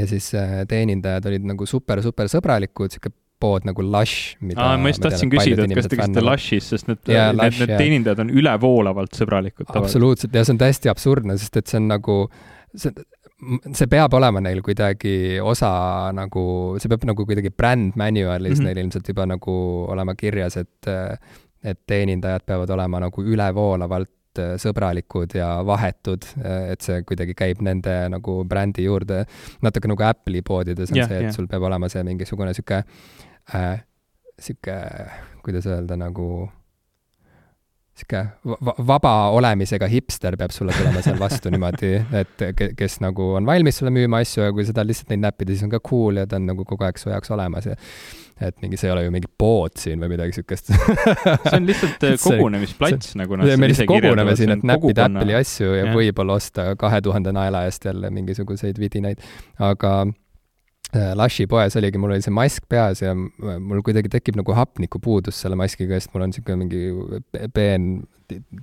[0.00, 4.90] ja siis äh, teenindajad olid nagu super-super sõbralikud, sihuke pood nagu Lush, mida Aa, ma
[4.90, 8.22] just tahtsin küsida, et kas te käisite Lushis, sest need, yeah, need, Lush, need teenindajad
[8.24, 9.68] on ülevoolavalt sõbralikud.
[9.76, 12.16] absoluutselt, ja see on täiesti absurdne, sest et see on nagu,
[12.72, 12.94] see,
[13.76, 15.70] see peab olema neil kuidagi osa
[16.16, 16.44] nagu,
[16.80, 18.64] see peab nagu kuidagi brand manual'is mm -hmm.
[18.64, 19.56] neil ilmselt juba nagu
[19.92, 20.88] olema kirjas, et
[21.64, 24.12] et teenindajad peavad olema nagu ülevoolavalt
[24.60, 26.24] sõbralikud ja vahetud,
[26.72, 29.24] et see kuidagi käib nende nagu brändi juurde.
[29.62, 31.32] natuke nagu Apple'i poodides on yeah, see, et yeah.
[31.34, 32.82] sul peab olema see mingisugune sihuke
[33.54, 33.84] äh,,
[34.38, 34.76] sihuke,
[35.42, 36.50] kuidas öelda, nagu
[37.96, 38.22] sihuke
[38.86, 42.44] vaba olemisega hipster peab sulle tulema seal vastu niimoodi, et
[42.76, 45.64] kes nagu on valmis sulle müüma asju ja kui sa tahad lihtsalt neid näppida, siis
[45.64, 47.76] on ka cool ja ta on nagu kogu aeg su jaoks olemas ja
[48.36, 52.04] et mingi, see ei ole ju mingi pood siin või midagi siukest see on lihtsalt
[52.10, 55.96] äh, kogunemisplats, nagu nad me lihtsalt koguneme siin, et näppida Apple'i asju ja, ja.
[55.96, 59.24] võib-olla osta kahe tuhande naela eest jälle mingisuguseid vidinaid,
[59.56, 60.02] aga
[61.18, 65.58] Lushi poes oligi, mul oli see mask peas ja mul kuidagi tekib nagu hapnikupuudus selle
[65.58, 67.88] maskiga, sest mul on niisugune mingi peen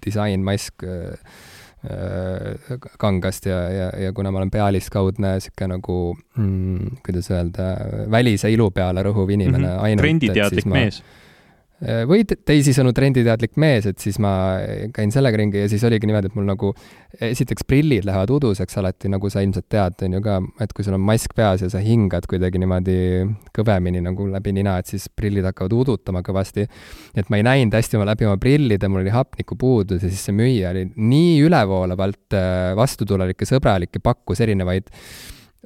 [0.04, 1.15] disainmask äh,
[1.88, 7.74] äh, kangast ja, ja, ja kuna ma olen pealiskaudne niisugune nagu mm,, kuidas öelda,
[8.12, 9.84] välise ilu peale rõhuv inimene mm -hmm.
[9.89, 10.08] ainult.
[10.08, 11.22] trenditeadlik mees Äh,
[12.08, 14.32] või teisisõnu trenditeadlik mees, et siis ma
[14.96, 16.72] käin sellega ringi ja siis oligi niimoodi, et mul nagu
[17.24, 20.96] esiteks prillid lähevad uduseks alati, nagu sa ilmselt tead, on ju ka, et kui sul
[20.98, 22.98] on mask peas ja sa hingad kuidagi niimoodi
[23.56, 26.67] kõvemini nagu läbi nina, et siis prillid hakkavad udutama kõvasti.
[27.15, 30.36] et ma ei näinud hästi oma läbi oma prillide, mul oli hapnikupuudus ja siis see
[30.38, 34.89] müüja oli nii ülevoolavalt äh, vastutulelik ja sõbralik ja pakkus erinevaid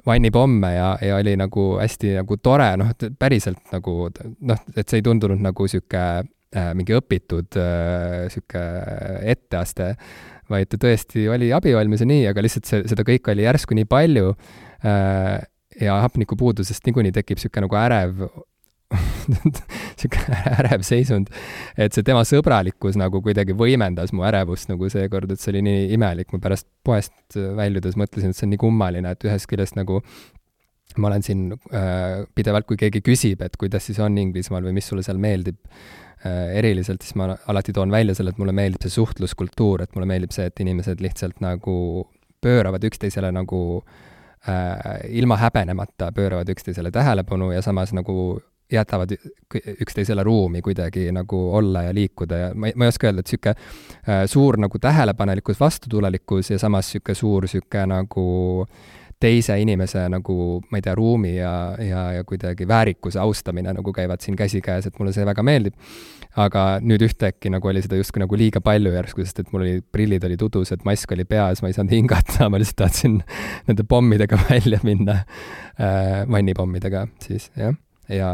[0.06, 5.06] vannipomme ja, ja oli nagu hästi nagu tore, noh, päriselt nagu noh, et see ei
[5.06, 8.64] tundunud nagu sihuke äh, mingi õpitud äh, sihuke
[9.34, 9.92] etteaste,
[10.50, 13.88] vaid ta tõesti oli abivalmis ja nii, aga lihtsalt see, seda kõike oli järsku nii
[13.90, 15.38] palju äh,
[15.82, 18.24] ja hapnikupuudusest niikuinii tekib sihuke nagu ärev
[19.28, 21.28] niisugune ärev seisund,
[21.76, 25.86] et see tema sõbralikkus nagu kuidagi võimendas mu ärevust nagu seekord, et see oli nii
[25.98, 30.00] imelik, ma pärast poest väljudes mõtlesin, et see on nii kummaline, et ühest küljest nagu
[30.96, 34.88] ma olen siin äh, pidevalt, kui keegi küsib, et kuidas siis on Inglismaal või mis
[34.88, 38.96] sulle seal meeldib äh, eriliselt, siis ma alati toon välja selle, et mulle meeldib see
[38.96, 42.08] suhtluskultuur, et mulle meeldib see, et inimesed lihtsalt nagu
[42.42, 43.60] pööravad üksteisele nagu
[44.48, 48.40] äh, ilma häbenemata, pööravad üksteisele tähelepanu ja samas nagu
[48.72, 49.14] jätavad
[49.80, 53.32] üksteisele ruumi kuidagi nagu olla ja liikuda ja ma ei, ma ei oska öelda, et
[53.32, 58.28] niisugune äh, suur nagu tähelepanelikkus, vastutulelikkus ja samas niisugune suur niisugune nagu
[59.18, 61.52] teise inimese nagu, ma ei tea, ruumi ja,
[61.82, 65.74] ja, ja kuidagi väärikuse austamine nagu käivad siin käsikäes, et mulle see väga meeldib.
[66.38, 69.80] aga nüüd ühtäkki nagu oli seda justkui nagu liiga palju järsku, sest et mul oli,
[69.82, 73.18] prillid olid udused, mask oli peas, ma ei saanud hingata, ma lihtsalt tahtsin
[73.66, 77.74] nende pommidega välja minna äh,, vannipommidega siis, jah
[78.08, 78.30] ja,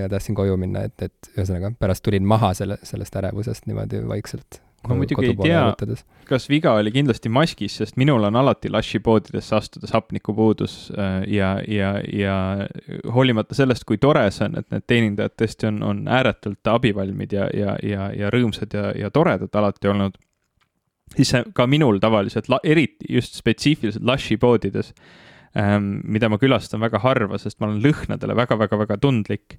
[0.00, 4.60] ja tahtsin koju minna, et, et ühesõnaga pärast tulin maha selle, sellest ärevusest niimoodi vaikselt.
[4.88, 9.54] ma muidugi ei tea, kas viga oli kindlasti maskis, sest minul on alati Lushi poodidesse
[9.56, 12.36] astudes hapnikupuudus äh, ja, ja, ja
[13.14, 17.48] hoolimata sellest, kui tore see on, et need teenindajad tõesti on, on ääretult abivalmid ja,
[17.54, 20.18] ja, ja, ja rõõmsad ja, ja toredad alati olnud,
[21.16, 24.94] siis ka minul tavaliselt, eriti just spetsiifiliselt Lushi poodides
[25.54, 29.58] mida ma külastan väga harva, sest ma olen lõhnadele väga-väga-väga tundlik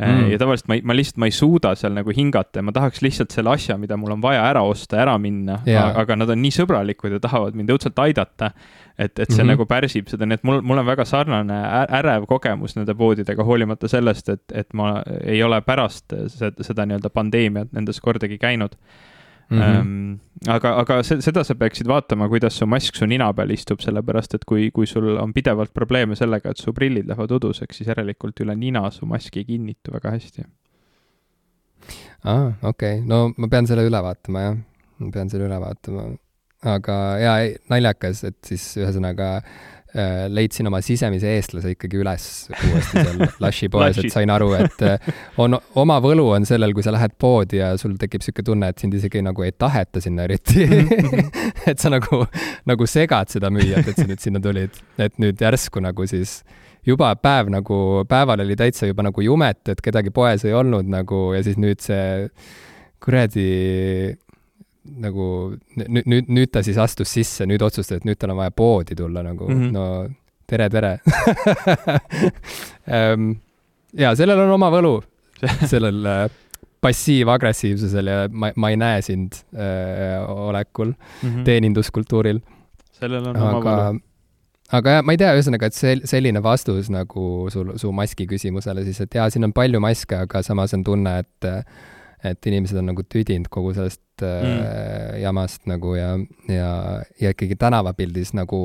[0.00, 0.30] äh, mm..
[0.32, 3.02] ja tavaliselt ma ei, ma lihtsalt, ma ei suuda seal nagu hingata ja ma tahaks
[3.04, 6.42] lihtsalt selle asja, mida mul on vaja ära osta, ära minna yeah., aga nad on
[6.42, 8.50] nii sõbralikud ja tahavad mind õudselt aidata.
[8.98, 9.52] et, et see mm -hmm.
[9.52, 11.60] nagu pärsib seda, nii et mul, mul on väga sarnane
[12.00, 17.10] ärev kogemus nende poodidega, hoolimata sellest, et, et ma ei ole pärast seda, seda nii-öelda
[17.10, 18.74] pandeemiat nendes kordagi käinud
[19.50, 19.80] Mm -hmm.
[19.80, 24.34] ähm, aga, aga seda sa peaksid vaatama, kuidas su mask su nina peal istub, sellepärast
[24.34, 28.40] et kui, kui sul on pidevalt probleeme sellega, et su prillid lähevad uduseks, siis järelikult
[28.40, 30.44] üle nina su mask ei kinnitu väga hästi.
[32.24, 34.56] aa, okei okay., no ma pean selle üle vaatama, jah.
[34.98, 36.04] ma pean selle üle vaatama.
[36.62, 37.38] aga jaa,
[37.70, 39.77] naljakas, et siis ühesõnaga äh,
[40.28, 45.08] leidsin oma sisemise eestlase ikkagi üles uuesti seal Lushi poes, et sain aru, et äh,
[45.40, 48.84] on, oma võlu on sellel, kui sa lähed poodi ja sul tekib niisugune tunne, et
[48.84, 50.66] sind isegi nagu ei taheta sinna eriti.
[51.68, 52.22] Et sa nagu,
[52.68, 54.76] nagu segad seda müüjat, et sa nüüd sinna tulid.
[54.98, 56.38] et nüüd järsku nagu siis
[56.86, 61.32] juba päev nagu, päeval oli täitsa juba nagu jumet, et kedagi poes ei olnud nagu
[61.36, 62.28] ja siis nüüd see
[63.04, 63.48] kuradi
[65.02, 65.26] nagu
[65.76, 68.96] nüüd, nüüd, nüüd ta siis astus sisse, nüüd otsustas, et nüüd tal on vaja poodi
[68.98, 69.72] tulla nagu mm, -hmm.
[69.72, 69.84] no
[70.48, 70.92] tere, tere
[74.04, 74.94] ja sellel on oma võlu,
[75.72, 76.26] sellel äh,
[76.84, 81.44] passiiv-agressiivsusel ja ma, ma ei näe sind äh, olekul mm -hmm.
[81.44, 82.40] teeninduskultuuril.
[82.92, 84.00] sellel on oma aga, võlu
[84.72, 88.84] aga jah, ma ei tea, ühesõnaga, et see, selline vastus nagu sul, su maski küsimusele
[88.84, 91.48] siis, et jaa, siin on palju maske, aga samas on tunne, et
[92.24, 95.20] et inimesed on nagu tüdinud kogu sellest äh, mm.
[95.22, 96.12] jamast nagu ja,
[96.50, 96.70] ja,
[97.20, 98.62] ja ikkagi tänavapildis nagu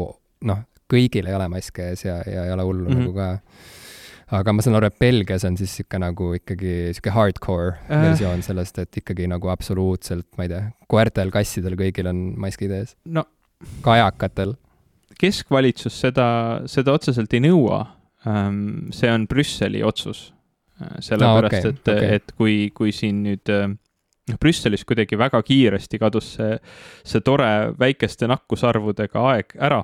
[0.50, 3.04] noh, kõigil ei ole maske ees ja, ja ei ole hullu mm -hmm.
[3.04, 7.72] nagu ka aga ma saan aru, et Belgias on siis niisugune nagu ikkagi niisugune hardcore
[7.90, 8.02] äh.
[8.08, 12.96] versioon sellest, et ikkagi nagu absoluutselt, ma ei tea, koertel, kassidel, kõigil on maskid ees
[13.06, 13.26] no..
[13.86, 14.56] kajakatel.
[15.20, 16.28] keskvalitsus seda,
[16.66, 17.86] seda otseselt ei nõua.
[18.96, 20.43] See on Brüsseli otsus Äh,
[21.00, 25.42] sellepärast no, okay, et okay., et kui, kui siin nüüd äh, noh, Brüsselis kuidagi väga
[25.46, 26.58] kiiresti kadus see,
[27.08, 29.84] see tore väikeste nakkusarvudega aeg ära.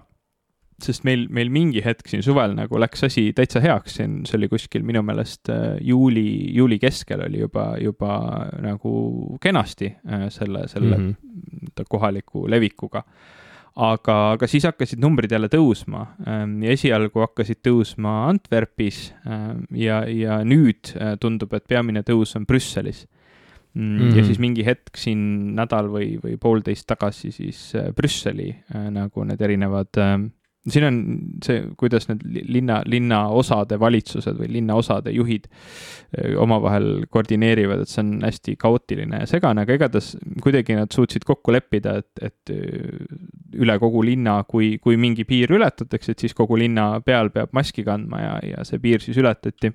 [0.80, 4.48] sest meil, meil mingi hetk siin suvel nagu läks asi täitsa heaks, siin, see oli
[4.48, 8.14] kuskil minu meelest äh, juuli, juuli keskel oli juba, juba
[8.64, 8.94] nagu
[9.44, 9.92] kenasti
[10.32, 11.84] selle, selle mm -hmm.
[11.90, 13.04] kohaliku levikuga
[13.76, 20.02] aga, aga siis hakkasid numbrid jälle tõusma ähm, ja esialgu hakkasid tõusma Antwerpis ähm, ja,
[20.08, 23.06] ja nüüd äh, tundub, et peamine tõus on Brüsselis.
[23.74, 24.16] Mm -hmm.
[24.18, 25.20] ja siis mingi hetk siin
[25.56, 28.50] nädal või, või poolteist tagasi siis Brüsseli
[28.90, 30.00] nagu need erinevad
[30.74, 31.00] siin on
[31.46, 38.14] see, kuidas need linna, linnaosade valitsused või linnaosade juhid eh, omavahel koordineerivad, et see on
[38.26, 43.04] hästi kaootiline ja segane, aga igatahes kuidagi nad suutsid kokku leppida, et, et eh,
[43.60, 47.86] üle kogu linna, kui, kui mingi piir ületatakse, et siis kogu linna peal peab maski
[47.88, 49.74] kandma ja, ja see piir siis ületati.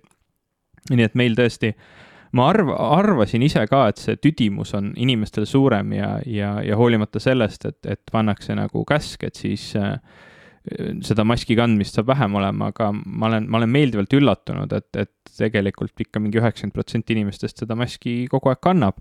[0.90, 1.70] nii et meil tõesti
[2.34, 7.22] ma arv-, arvasin ise ka, et see tüdimus on inimestel suurem ja, ja, ja hoolimata
[7.22, 9.96] sellest, et, et pannakse nagu käsk, et siis äh,
[11.04, 15.34] seda maski kandmist saab vähem olema, aga ma olen, ma olen meeldivalt üllatunud, et, et
[15.36, 18.96] tegelikult ikka mingi üheksakümmend protsenti inimestest seda maski kogu aeg kannab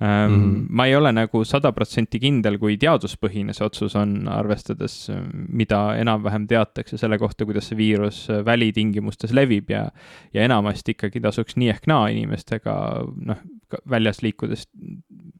[0.00, 0.06] mm.
[0.06, 0.66] -hmm.
[0.68, 6.46] ma ei ole nagu sada protsenti kindel, kui teaduspõhine see otsus on, arvestades, mida enam-vähem
[6.46, 9.86] teatakse selle kohta, kuidas see viirus välitingimustes levib ja,
[10.34, 12.74] ja enamasti ikkagi tasuks nii ehk naa inimestega,
[13.16, 13.44] noh,
[13.90, 14.68] väljas liikudes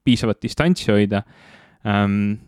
[0.04, 1.22] piisavat distantsi hoida
[1.84, 2.38] um,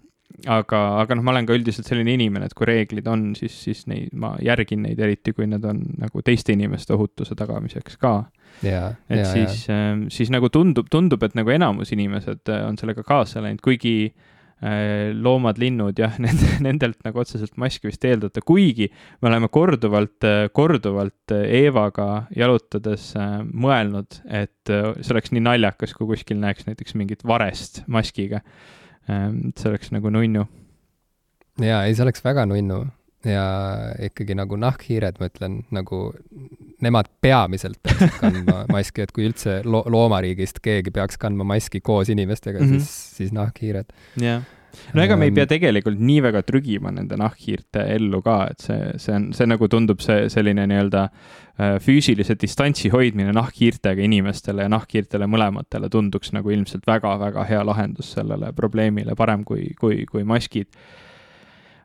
[0.50, 3.84] aga, aga noh, ma olen ka üldiselt selline inimene, et kui reeglid on, siis, siis
[3.90, 8.16] neid, ma järgin neid, eriti kui need on nagu teiste inimeste ohutuse tagamiseks ka.
[9.08, 13.04] et ja, siis, ähm, siis nagu tundub, tundub, et nagu enamus inimesed äh, on sellega
[13.06, 18.90] kaasa läinud, kuigi äh, loomad, linnud, jah, nende, nendelt nagu otseselt maski vist eeldada, kuigi
[19.22, 23.12] me oleme korduvalt, äh, korduvalt Eevaga jalutades
[23.48, 28.44] mõelnud, et see oleks nii naljakas, kui kuskil näeks näiteks mingit varest maskiga
[29.06, 30.46] see oleks nagu nunnu.
[31.62, 32.84] jaa, ei, see oleks väga nunnu
[33.26, 33.44] ja
[34.02, 36.00] ikkagi nagu nahkhiired, ma ütlen, nagu
[36.82, 42.10] nemad peamiselt peaksid kandma maski, et kui üldse lo-, loomariigist keegi peaks kandma maski koos
[42.10, 42.82] inimestega mm, -hmm.
[42.82, 43.94] siis, siis nahkhiired.
[44.18, 44.42] jah
[44.94, 48.64] no ega me ei pea ähm, tegelikult nii väga trügima nende nahkhiirte ellu ka, et
[48.64, 54.66] see, see on, see nagu tundub see selline nii-öelda äh, füüsilise distantsi hoidmine nahkhiirtega inimestele
[54.66, 60.24] ja nahkhiirtele mõlematele tunduks nagu ilmselt väga-väga hea lahendus sellele probleemile, parem kui, kui, kui
[60.28, 60.70] maskid.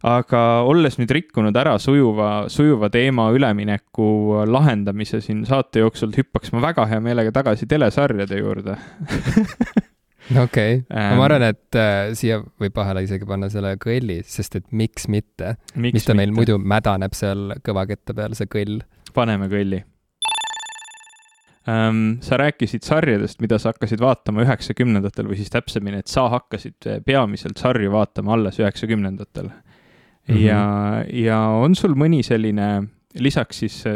[0.08, 6.62] Aga olles nüüd rikkunud ära sujuva, sujuva teema ülemineku lahendamise siin saate jooksul, hüppaks ma
[6.70, 8.78] väga hea meelega tagasi telesarjade juurde
[10.32, 10.74] okei okay.
[10.92, 15.08] ähm,, ma arvan, et äh, siia võib vahele isegi panna selle kõlli, sest et miks
[15.12, 15.56] mitte.
[15.76, 16.40] mis ta meil mitte?
[16.42, 18.82] muidu mädaneb seal kõvakette peal, see kõll.
[19.16, 19.84] paneme kõlli
[21.72, 22.18] ähm,.
[22.26, 27.62] sa rääkisid sarjadest, mida sa hakkasid vaatama üheksakümnendatel või siis täpsemini, et sa hakkasid peamiselt
[27.62, 29.56] sarju vaatama alles üheksakümnendatel mm.
[30.28, 30.44] -hmm.
[30.44, 30.62] ja,
[31.14, 33.94] ja on sul mõni selline lisaks siis äh,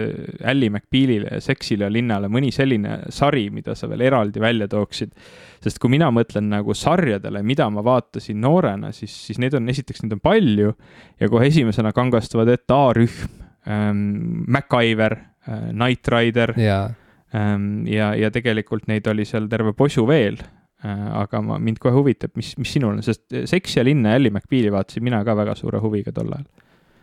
[0.47, 5.11] Ally McBealile ja Seksile ja linnale mõni selline sari, mida sa veel eraldi välja tooksid.
[5.61, 10.03] sest kui mina mõtlen nagu sarjadele, mida ma vaatasin noorena, siis, siis neid on, esiteks
[10.03, 10.73] neid on palju
[11.19, 13.27] ja kohe esimesena kangastuvad ette A-rühm
[13.67, 16.95] ähm,, MacGyver äh,, Knight Rider yeah.
[17.35, 21.07] ähm, ja, ja tegelikult neid oli seal terve posu veel äh,.
[21.21, 24.31] aga ma, mind kohe huvitab, mis, mis sinul on, sest Seks ja linn ja Ally
[24.31, 26.47] McBeali vaatasin mina ka väga suure huviga tol ajal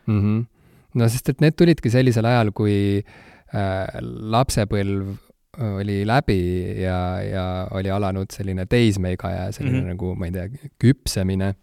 [0.07, 0.23] mm.
[0.23, 0.47] -hmm
[0.94, 3.98] no sest, et need tulidki sellisel ajal, kui äh,
[4.35, 5.16] lapsepõlv
[5.59, 6.40] oli läbi
[6.83, 9.96] ja, ja oli alanud selline teismeiga ja selline mm -hmm.
[9.96, 11.55] nagu, ma ei tea, küpsemine,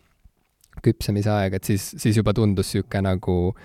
[0.83, 3.55] küpsemise aeg, et siis, siis juba tundus niisugune nagu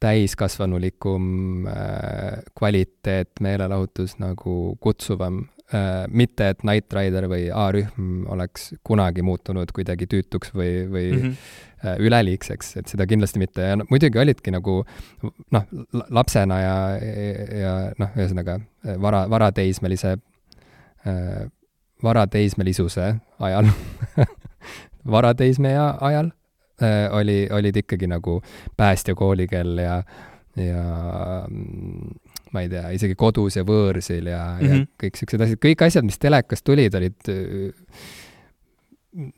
[0.00, 5.59] täiskasvanulikum äh, kvaliteet, meelelahutus nagu kutsuvam äh,.
[6.10, 11.68] Mitte, et Knight Rider või A-rühm oleks kunagi muutunud kuidagi tüütuks või, või mm -hmm
[11.84, 13.62] Äh, üleliigseks, et seda kindlasti mitte.
[13.64, 14.82] Ja no, muidugi olidki nagu
[15.54, 15.70] noh,
[16.12, 16.74] lapsena ja,
[17.56, 20.10] ja noh, ühesõnaga äh, vara, varateismelise
[21.08, 21.46] äh,,
[22.04, 23.06] varateismelisuse
[23.48, 23.70] ajal
[25.16, 26.28] varateismeea ajal
[26.84, 28.42] äh, oli, olid ikkagi nagu
[28.76, 30.02] päästjakooli kell ja,
[30.60, 30.84] ja
[31.48, 32.12] mm,
[32.54, 34.66] ma ei tea, isegi kodus ja võõrsil ja mm, -hmm.
[34.66, 34.88] ja mhm.
[35.04, 37.70] kõik siuksed asjad, kõik asjad, mis telekast tulid, olid äh,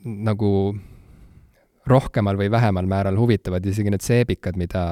[0.03, 0.51] nagu
[1.85, 4.83] rohkemal või vähemal määral huvitavad, isegi need seebikad, mida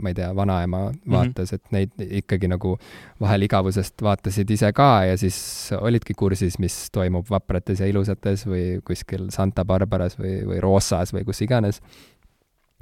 [0.00, 1.12] ma ei tea, vanaema mhm.
[1.12, 1.64] vaatas mm, -hmm.
[1.64, 2.76] et neid ikkagi nagu
[3.20, 5.36] vahel igavusest vaatasid ise ka ja siis
[5.80, 11.24] olidki kursis, mis toimub vaprates ja ilusates või kuskil Santa Barbaras või, või Roossas või
[11.24, 11.82] kus iganes.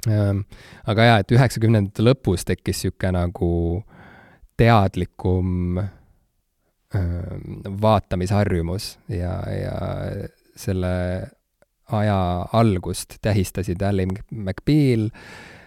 [0.09, 0.45] Ehm,
[0.87, 3.83] aga jaa, et üheksakümnendate lõpus tekkis niisugune nagu
[4.61, 9.77] teadlikum ehm, vaatamisharjumus ja, ja
[10.59, 10.93] selle
[11.91, 12.19] aja
[12.53, 15.09] algust tähistasid Ally McBeal,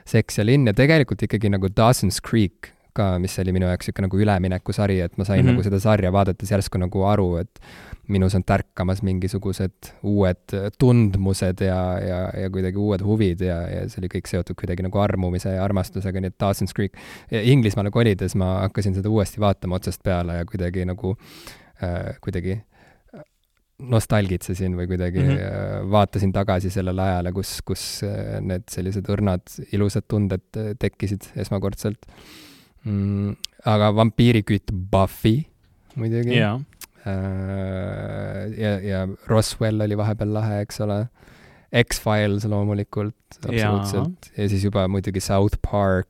[0.05, 4.09] Seks ja linn ja tegelikult ikkagi nagu Dawson's Creek ka, mis oli minu jaoks niisugune
[4.09, 5.59] nagu üleminekusari, et ma sain mm -hmm.
[5.59, 7.61] nagu seda sarja vaadates järsku nagu aru, et
[8.09, 14.03] minus on tärkamas mingisugused uued tundmused ja, ja, ja kuidagi uued huvid ja, ja see
[14.03, 16.99] oli kõik seotud kuidagi nagu armumise ja armastusega, nii et Dawson's Creek,
[17.31, 21.17] Inglismaale kolides ma hakkasin seda uuesti vaatama otsast peale ja kuidagi nagu
[21.83, 22.61] äh, kuidagi
[23.79, 25.91] nostalgitsesin või kuidagi mm -hmm.
[25.91, 28.03] vaatasin tagasi sellele ajale, kus, kus
[28.41, 30.45] need sellised õrnad ilusad tunded
[30.79, 32.07] tekkisid esmakordselt
[32.85, 33.35] mm,.
[33.75, 35.45] aga vampiirikütt Buffy
[36.01, 36.61] muidugi yeah..
[38.59, 41.05] ja, ja Roswell oli vahepeal lahe, eks ole.
[41.75, 44.29] X-Files loomulikult, absoluutselt.
[44.37, 46.09] ja siis juba muidugi South Park,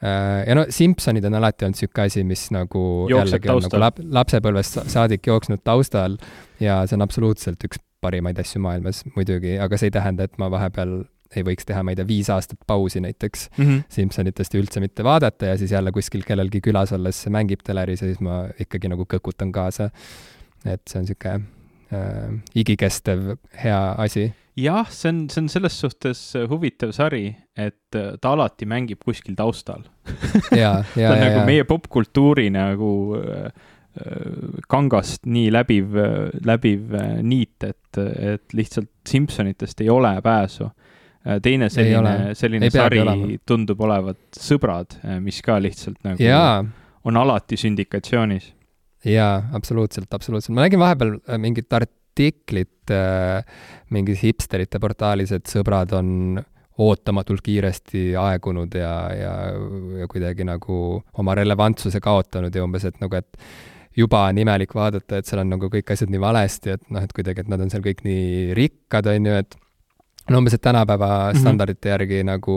[0.00, 3.80] Äh, ja no Simsonid on alati olnud niisugune asi, mis nagu Jookseb jällegi on nagu
[3.82, 6.16] lap, lapsepõlvest saadik jooksnud taustal
[6.60, 10.48] ja see on absoluutselt üks parimaid asju maailmas muidugi, aga see ei tähenda, et ma
[10.52, 11.02] vahepeal
[11.36, 13.82] ei võiks teha, ma ei tea, viis aastat pausi näiteks mm -hmm.
[13.88, 18.20] Simsonitest üldse mitte vaadata ja siis jälle kuskil kellelgi külas olles mängib teleris ja siis
[18.20, 19.90] ma ikkagi nagu kõkutan kaasa.
[20.64, 21.40] et see on niisugune
[21.92, 27.98] äh, igikestev hea asi jah, see on, see on selles suhtes äh, huvitav sari, et
[27.98, 29.84] äh, ta alati mängib kuskil taustal
[30.62, 31.44] ja, ja, ta on ja, nagu ja.
[31.48, 33.50] meie popkultuuri nagu äh,
[34.70, 35.96] kangast nii läbiv,
[36.46, 36.92] läbiv
[37.26, 40.68] niit, et, et lihtsalt Simsonitest ei ole pääsu.
[41.42, 43.02] Teine selline, selline ei sari
[43.46, 46.62] tundub olevat Sõbrad, mis ka lihtsalt nagu Jaa.
[47.04, 48.52] on alati sündikatsioonis.
[49.04, 50.54] jaa, absoluutselt, absoluutselt.
[50.56, 53.44] ma nägin vahepeal mingit art-, artiklit äh,
[53.90, 56.40] mingis hipsterite portaalis, et sõbrad on
[56.80, 59.32] ootamatult kiiresti aegunud ja, ja,
[60.00, 65.20] ja kuidagi nagu oma relevantsuse kaotanud ja umbes, et nagu, et juba on imelik vaadata,
[65.20, 67.72] et seal on nagu kõik asjad nii valesti, et noh, et kuidagi, et nad on
[67.72, 69.58] seal kõik nii rikkad, on ju, et
[70.30, 71.40] no umbes, et tänapäeva mm -hmm.
[71.40, 72.56] standardite järgi nagu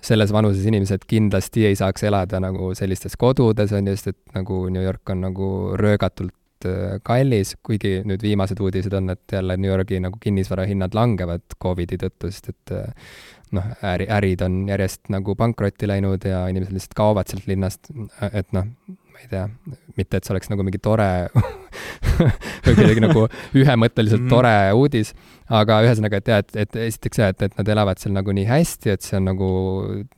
[0.00, 4.68] selles vanuses inimesed kindlasti ei saaks elada nagu sellistes kodudes, on ju, sest et nagu
[4.68, 9.70] New York on nagu röögatult Äh, kallis, kuigi nüüd viimased uudised on, et jälle New
[9.70, 13.06] Yorgi nagu kinnisvarahinnad langevad Covidi tõttu, sest et äh,
[13.56, 17.88] noh, äri, ärid on järjest nagu pankrotti läinud ja inimesed lihtsalt kaovad sealt linnast,
[18.28, 19.46] et noh, ma ei tea,
[19.96, 21.08] mitte et see oleks nagu mingi tore
[22.66, 23.24] või kuidagi nagu
[23.62, 24.32] ühemõtteliselt mhm.
[24.34, 25.14] tore uudis,
[25.50, 28.46] aga ühesõnaga, et jah, et, et esiteks jah, et, et nad elavad seal nagu nii
[28.48, 29.50] hästi, et see on nagu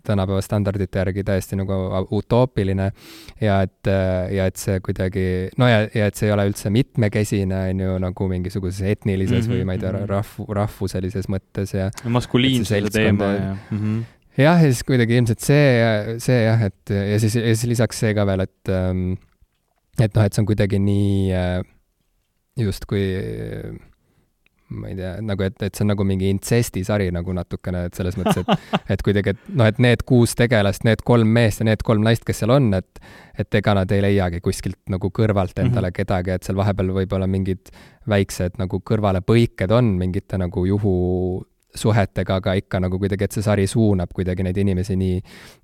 [0.07, 1.79] tänapäeva standardite järgi täiesti nagu
[2.19, 2.91] utoopiline.
[3.43, 3.91] Ja et,
[4.37, 5.27] ja et see kuidagi,
[5.61, 9.53] no ja, ja et see ei ole üldse mitmekesine, on ju, nagu mingisuguses etnilises mm
[9.53, 10.09] -hmm, või ma ei tea, mhm.
[10.11, 14.03] rahvu, rahvuselises mõttes ja maskuliinsuse teema ja mm -hmm
[14.39, 18.15] jah, ja siis kuidagi ilmselt see, see jah, et ja siis, ja siis lisaks see
[18.17, 19.13] ka veel, et ähm,
[20.01, 21.61] et noh, et see on kuidagi nii äh,
[22.57, 23.05] justkui
[24.73, 28.17] ma ei tea, nagu et, et see on nagu mingi intsestisari nagu natukene, et selles
[28.19, 31.85] mõttes, et et kuidagi, et noh, et need kuus tegelast, need kolm meest ja need
[31.87, 33.03] kolm naist, kes seal on, et
[33.39, 35.97] et ega nad ei leiagi kuskilt nagu kõrvalt endale mm -hmm.
[35.97, 37.73] kedagi, et seal vahepeal võib-olla mingid
[38.09, 43.67] väiksed nagu kõrvalepõiked on mingite nagu juhu suhetega, aga ikka nagu kuidagi, et see sari
[43.67, 45.23] suunab kuidagi neid inimesi nii,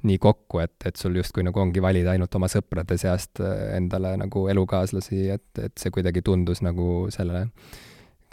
[0.09, 4.17] nii kokku, et, et sul justkui nagu ongi valida ainult oma sõprade seast äh, endale
[4.17, 7.53] nagu elukaaslasi, et, et see kuidagi tundus nagu sellele äh,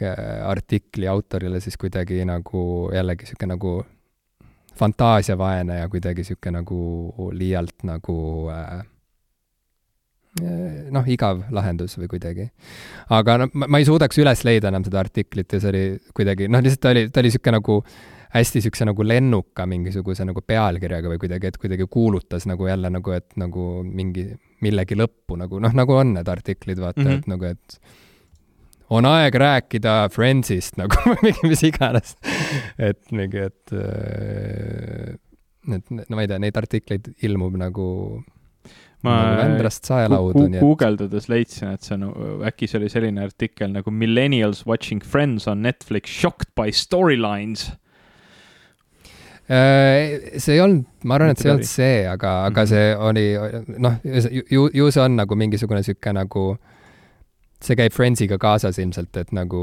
[0.03, 3.75] artikli autorile siis kuidagi nagu jällegi niisugune nagu
[4.75, 8.17] fantaasiavaene ja kuidagi niisugune nagu liialt nagu
[8.51, 8.84] äh,
[10.43, 12.49] Eh, noh, igav lahendus või kuidagi.
[13.15, 15.84] aga noh, ma ei suudaks üles leida enam seda artiklit ja see oli
[16.17, 17.77] kuidagi, noh, lihtsalt ta oli, ta oli niisugune nagu
[18.34, 23.15] hästi niisuguse nagu lennuka mingisuguse nagu pealkirjaga või kuidagi, et kuidagi kuulutas nagu jälle nagu,
[23.15, 24.25] et nagu mingi,
[24.65, 27.23] millegi lõppu nagu, noh, nagu on need artiklid, vaata mm, -hmm.
[27.23, 27.79] et nagu, et
[28.89, 32.15] on aeg rääkida Friendsist nagu mingi mis iganes.
[32.78, 35.15] et mingi, et, äh,
[35.76, 37.89] et no ma ei tea, neid artikleid ilmub nagu
[39.06, 42.12] ma nagu Vändrast saelaudu, nii et guugeldades leidsin, et see on,
[42.48, 47.67] äkki see oli selline artikkel nagu Millennials watching Friends on Netflix shocked by storylines
[49.50, 52.71] äh, see ei olnud, ma arvan, et see ei olnud see, aga, aga mhm.
[52.71, 54.00] see oli, noh,
[54.54, 56.48] ju, ju see on nagu mingisugune niisugune nagu,
[57.65, 59.62] see käib Friendsiga kaasas ilmselt, et nagu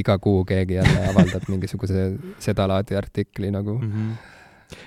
[0.00, 2.06] iga kuu keegi jälle avaldab mingisuguse
[2.42, 3.92] sedalaadi artikli nagu mm.
[3.92, 4.32] -hmm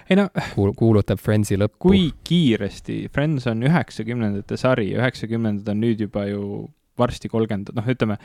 [0.10, 1.89] ei no kuul-, kuulutab Friendsi lõppu.
[1.89, 6.41] kui kiiresti, Friends on üheksakümnendate sari, üheksakümnendad on nüüd juba ju
[6.97, 8.17] varsti kolmkümmend, noh, ütleme,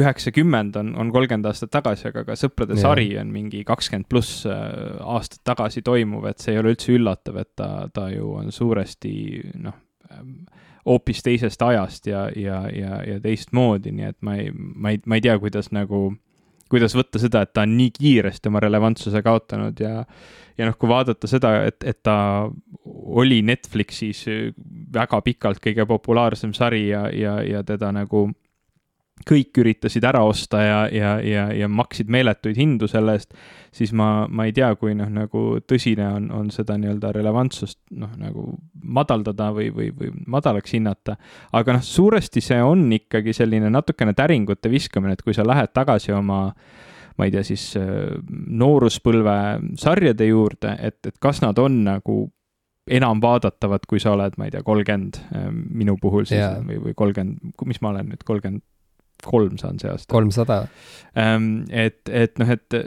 [0.00, 2.82] üheksakümmend on, on kolmkümmend aastat tagasi, aga ka Sõprade ja.
[2.88, 4.66] sari on mingi kakskümmend pluss äh,
[5.00, 9.14] aastat tagasi toimuv, et see ei ole üldse üllatav, et ta, ta ju on suuresti
[9.62, 9.78] noh,
[10.86, 15.18] hoopis teisest ajast ja, ja, ja, ja teistmoodi, nii et ma ei, ma ei, ma
[15.18, 16.10] ei tea, kuidas nagu
[16.72, 20.04] kuidas võtta seda, et ta on nii kiiresti oma relevantsuse kaotanud ja
[20.58, 22.14] ja noh, kui vaadata seda, et, et ta
[23.22, 24.24] oli Netflixis
[24.92, 28.26] väga pikalt kõige populaarsem sari ja, ja, ja teda nagu
[29.28, 33.34] kõik üritasid ära osta ja, ja, ja, ja maksid meeletuid hindu selle eest,
[33.74, 38.12] siis ma, ma ei tea, kui noh, nagu tõsine on, on seda nii-öelda relevantsust noh,
[38.20, 38.46] nagu
[38.82, 41.16] madaldada või, või, või madalaks hinnata.
[41.52, 46.12] aga noh, suuresti see on ikkagi selline natukene täringute viskamine, et kui sa lähed tagasi
[46.16, 46.44] oma
[47.18, 48.14] ma ei tea, siis äh,
[48.62, 49.34] nooruspõlve
[49.80, 52.22] sarjade juurde, et, et kas nad on nagu
[52.90, 56.58] enam vaadatavad, kui sa oled, ma ei tea, kolmkümmend, äh, minu puhul siis yeah.
[56.66, 58.64] või, või kolmkümmend, mis ma olen nüüd, kolmkümmend
[59.26, 60.10] kolm saan see aasta.
[60.12, 60.60] kolmsada.
[61.18, 62.78] Ähm, et, et noh, et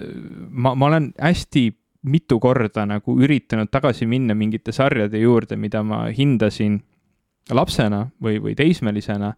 [0.50, 1.68] ma, ma olen hästi
[2.06, 6.80] mitu korda nagu üritanud tagasi minna mingite sarjade juurde, mida ma hindasin
[7.54, 9.34] lapsena või, või teismelisena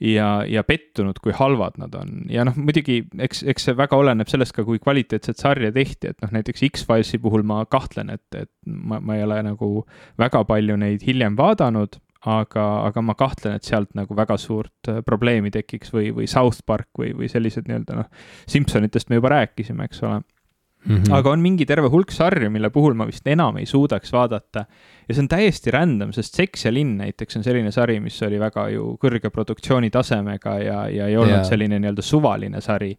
[0.00, 2.24] ja, ja pettunud, kui halvad nad on.
[2.30, 6.20] ja noh, muidugi eks, eks see väga oleneb sellest ka, kui kvaliteetset sarja tehti, et
[6.22, 9.72] noh, näiteks X-Filesi puhul ma kahtlen, et, et ma, ma ei ole nagu
[10.18, 15.02] väga palju neid hiljem vaadanud aga, aga ma kahtlen, et sealt nagu väga suurt äh,
[15.06, 18.08] probleemi tekiks või, või South Park või, või sellised nii-öelda noh,
[18.50, 20.96] Simsonitest me juba rääkisime, eks ole mm.
[20.96, 21.14] -hmm.
[21.14, 24.64] aga on mingi terve hulk sarju, mille puhul ma vist enam ei suudaks vaadata.
[25.08, 28.40] ja see on täiesti random, sest Seks ja linn näiteks on selline sari, mis oli
[28.40, 31.46] väga ju kõrge produktsiooni tasemega ja, ja ei olnud yeah.
[31.46, 32.96] selline nii-öelda suvaline sari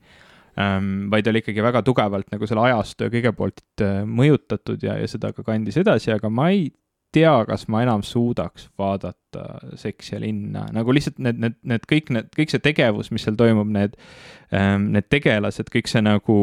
[0.59, 1.09] ähm,.
[1.11, 5.07] vaid oli ikkagi väga tugevalt nagu selle ajastu ja kõige poolt äh, mõjutatud ja, ja
[5.07, 6.69] seda ka kandis edasi, aga ma ei
[7.15, 9.45] tea, kas ma enam suudaks vaadata
[9.79, 13.37] Seks ja linna, nagu lihtsalt need, need, need kõik need, kõik see tegevus, mis seal
[13.39, 13.95] toimub, need
[14.55, 16.37] ähm,, need tegelased, kõik see nagu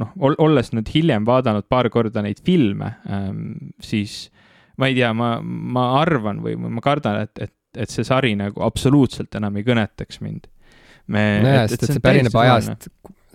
[0.00, 4.26] noh, olles nüüd hiljem vaadanud paar korda neid filme ähm,, siis
[4.78, 8.62] ma ei tea, ma, ma arvan või ma kardan, et, et, et see sari nagu
[8.64, 10.48] absoluutselt enam ei kõnetaks mind.
[11.44, 12.88] nojah, sest et see pärineb ajast,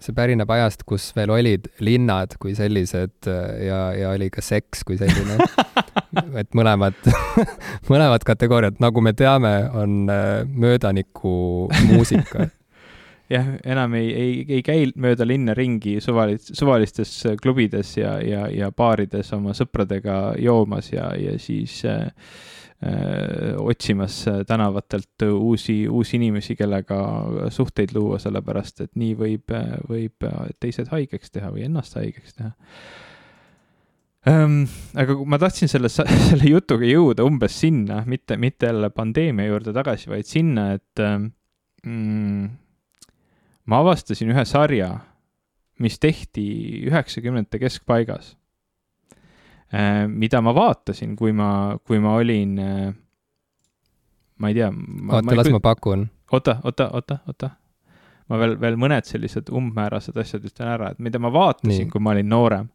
[0.04, 4.84] see pärineb ajast, kus veel olid linnad kui sellised äh, ja, ja oli ka seks
[4.88, 5.38] kui selline.
[6.42, 6.98] Et mõlemad
[7.92, 12.50] mõlemad kategooriad, nagu me teame, on äh, möödaniku muusika.
[13.34, 18.68] Jah, enam ei, ei, ei käi mööda linna ringi suvalis-, suvalistes klubides ja, ja, ja
[18.76, 22.63] baarides oma sõpradega joomas ja, ja siis äh, Äh,
[23.58, 26.98] otsimas äh, tänavatelt uusi, uusi inimesi, kellega
[27.50, 29.54] suhteid luua, sellepärast et nii võib,
[29.90, 30.28] võib
[30.60, 32.52] teised haigeks teha või ennast haigeks teha
[34.30, 34.66] ähm,.
[35.00, 35.92] aga ma tahtsin selle,
[36.30, 41.06] selle jutuga jõuda umbes sinna, mitte, mitte jälle pandeemia juurde tagasi, vaid sinna, et
[41.86, 42.46] mm,
[43.66, 44.94] ma avastasin ühe sarja,
[45.80, 46.46] mis tehti
[46.90, 48.36] üheksakümnendate keskpaigas
[50.08, 52.94] mida ma vaatasin, kui ma, kui ma olin, äh,
[54.38, 54.70] ma ei tea.
[54.70, 56.08] oota, las ma pakun.
[56.32, 57.50] oota, oota, oota, oota.
[58.30, 62.14] ma veel, veel mõned sellised umbmäärased asjad ütlen ära, et mida ma vaatasin, kui ma
[62.14, 62.70] olin noorem.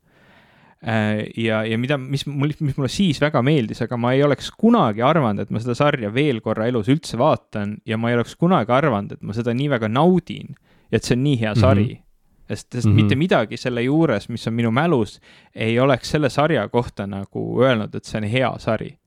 [0.79, 4.53] Äh, ja, ja mida, mis mul, mis mulle siis väga meeldis, aga ma ei oleks
[4.55, 8.37] kunagi arvanud, et ma seda sarja veel korra elus üldse vaatan ja ma ei oleks
[8.39, 10.53] kunagi arvanud, et ma seda nii väga naudin
[10.91, 11.97] ja et see on nii hea sari mm.
[11.97, 12.08] -hmm
[12.49, 12.95] sest, sest mm -hmm.
[12.95, 15.21] mitte midagi selle juures, mis on minu mälus,
[15.55, 18.99] ei oleks selle sarja kohta nagu öelnud, et see on hea sari.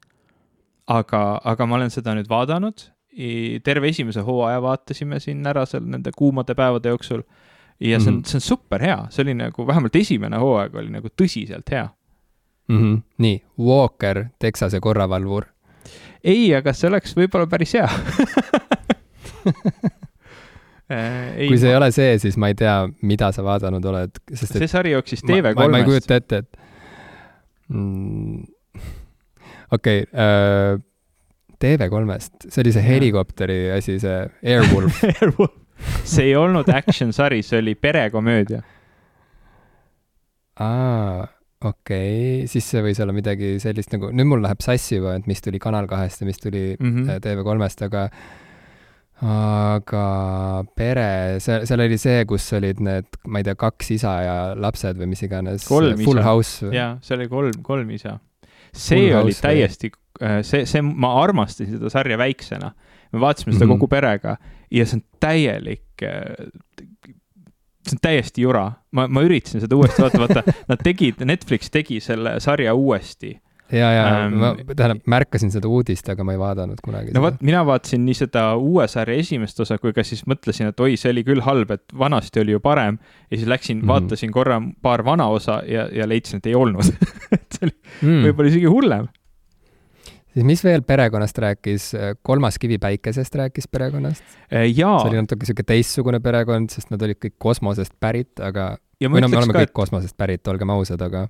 [0.88, 2.92] aga, aga ma olen seda nüüd vaadanud,
[3.64, 7.22] terve esimese hooaja vaatasime siin ära seal nende kuumade päevade jooksul
[7.80, 8.28] ja see on mm, -hmm.
[8.28, 11.90] see on super hea, see oli nagu, vähemalt esimene hooaeg oli nagu tõsiselt hea
[12.68, 12.78] mm.
[12.78, 13.02] -hmm.
[13.18, 15.46] nii, Walker, Texase korravalvur.
[16.24, 17.90] ei, aga see oleks võib-olla päris hea
[20.92, 22.76] Äh, kui see ei ole see, siis ma ei tea,
[23.08, 25.60] mida sa vaadanud oled, sest et see sari jooksis TV3-st.
[25.60, 28.42] ma, ma ei kujuta ette, et mm,
[29.78, 30.82] okei okay, uh,,
[31.62, 35.56] TV3-st, see oli see helikopteri asi, see Airwolf Airwolf,
[36.04, 38.60] see ei olnud action sari, see oli perekomöödia.
[40.60, 41.24] aa,
[41.62, 45.30] okei okay., siis see võis olla midagi sellist nagu, nüüd mul läheb sassi juba, et
[45.30, 47.22] mis tuli Kanal kahest ja mis tuli mm -hmm.
[47.24, 48.10] TV3-st, aga
[49.22, 50.04] aga
[50.78, 54.98] pere, see, seal oli see, kus olid need, ma ei tea, kaks isa ja lapsed
[54.98, 55.68] või mis iganes.
[55.70, 56.24] Full isa.
[56.26, 56.72] House.
[56.74, 58.18] jaa, see oli kolm, kolm isa.
[58.72, 59.92] see Full oli house täiesti,
[60.22, 62.74] äh, see, see, ma armastasin seda sarja väiksena.
[63.12, 63.80] me vaatasime seda mm -hmm.
[63.80, 64.38] kogu perega
[64.72, 66.50] ja see on täielik äh,
[67.88, 72.00] see on täiesti jura, ma, ma üritasin seda uuesti vaadata, vaata, nad tegid, Netflix tegi
[72.00, 73.36] selle sarja uuesti
[73.72, 77.14] ja, ja ähm, ma tähendab, märkasin seda uudist, aga ma ei vaadanud kunagi.
[77.16, 80.84] no vot, mina vaatasin nii seda uue sarja esimest osa kui ka siis mõtlesin, et
[80.84, 83.00] oi, see oli küll halb, et vanasti oli ju parem.
[83.30, 83.94] ja siis läksin mm, -hmm.
[83.94, 86.86] vaatasin korra paar vana osa ja, ja leidsin, et ei olnud
[87.38, 88.22] et see oli mm.
[88.28, 89.08] võib-olla isegi hullem.
[90.34, 91.92] siis mis veel perekonnast rääkis,
[92.22, 94.24] kolmas kivi päikesest rääkis perekonnast?
[94.52, 99.22] Äh, see oli natuke sihuke teistsugune perekond, sest nad olid kõik kosmosest pärit, aga või
[99.24, 99.78] no me oleme ka, kõik et...
[99.80, 101.28] kosmosest pärit, olgem ausad, aga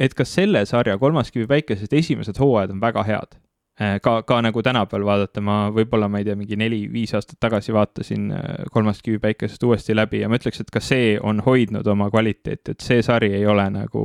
[0.00, 3.38] et kas selle sarja Kolmas kivi päikesest esimesed hooajad on väga head.
[3.80, 7.74] Äh, ka, ka nagu tänapäeval vaadata, ma võib-olla, ma ei tea, mingi neli-viis aastat tagasi
[7.74, 11.86] vaatasin äh, Kolmast kivi päikesest uuesti läbi ja ma ütleks, et ka see on hoidnud
[11.90, 14.04] oma kvaliteeti, et see sari ei ole nagu,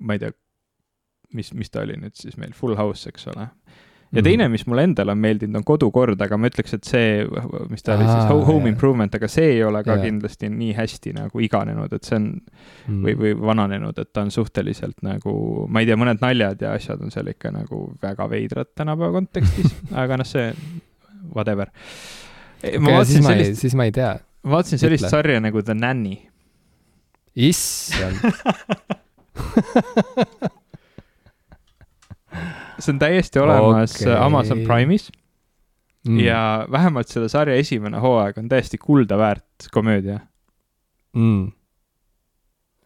[0.00, 0.30] ma ei tea,
[1.34, 3.48] mis, mis ta oli nüüd siis meil, Full House, eks ole
[4.12, 4.24] ja mhm.
[4.26, 7.24] teine, mis mulle endale on meeldinud, on Kodukord, aga ma ütleks, et see,
[7.72, 10.04] mis ta oli siis, Home Improvement, aga see ei ole ka yeah.
[10.04, 12.98] kindlasti nii hästi nagu iganenud, et see on mm.
[13.06, 15.34] või, või vananenud, et ta on suhteliselt nagu,
[15.72, 19.72] ma ei tea, mõned naljad ja asjad on seal ikka nagu väga veidrad tänapäeva kontekstis
[20.04, 20.52] aga noh, see
[21.32, 21.72] whatever.
[22.78, 24.16] ma siis, sellist, siis ma ei tea.
[24.44, 25.14] ma vaatasin sellist Ütle.
[25.16, 26.18] sarja nagu The Nanny.
[27.32, 28.20] issand
[32.82, 34.14] see on täiesti olemas okay.
[34.18, 35.10] Amazon Prime'is
[36.08, 36.20] mm.
[36.20, 40.18] ja vähemalt selle sarja esimene hooaeg on täiesti kulda väärt komöödia
[41.12, 41.52] mm..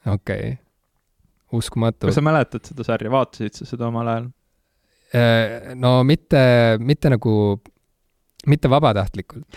[0.07, 0.57] okei okay.,
[1.53, 2.07] uskumatu.
[2.07, 4.27] kas sa mäletad seda sarja, vaatasid sa seda omal ajal?
[5.15, 6.41] Äh, no mitte,
[6.83, 7.63] mitte nagu,
[8.47, 9.47] mitte vabatahtlikult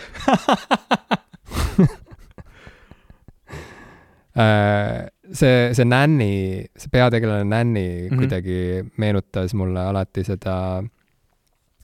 [4.38, 8.16] äh, see, see Nanny, see peategelane Nanny mm -hmm.
[8.18, 10.82] kuidagi meenutas mulle alati seda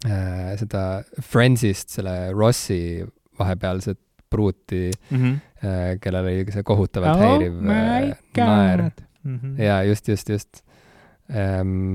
[0.06, 3.06] äh,, seda Friendsist selle Rossi
[3.38, 3.98] vahepealset
[4.30, 5.34] pruuti mm, -hmm.
[5.66, 8.90] äh, kellel oli see kohutavalt oh häiriv äh, naer
[9.24, 9.38] mm.
[9.38, 9.62] -hmm.
[9.62, 10.64] ja just, just, just
[11.30, 11.94] ähm,.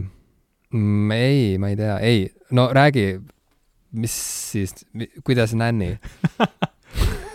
[1.13, 3.21] ei, ma ei tea, ei, no räägi,
[3.91, 4.13] mis
[4.51, 4.75] siis,
[5.23, 5.97] kuidas Nanny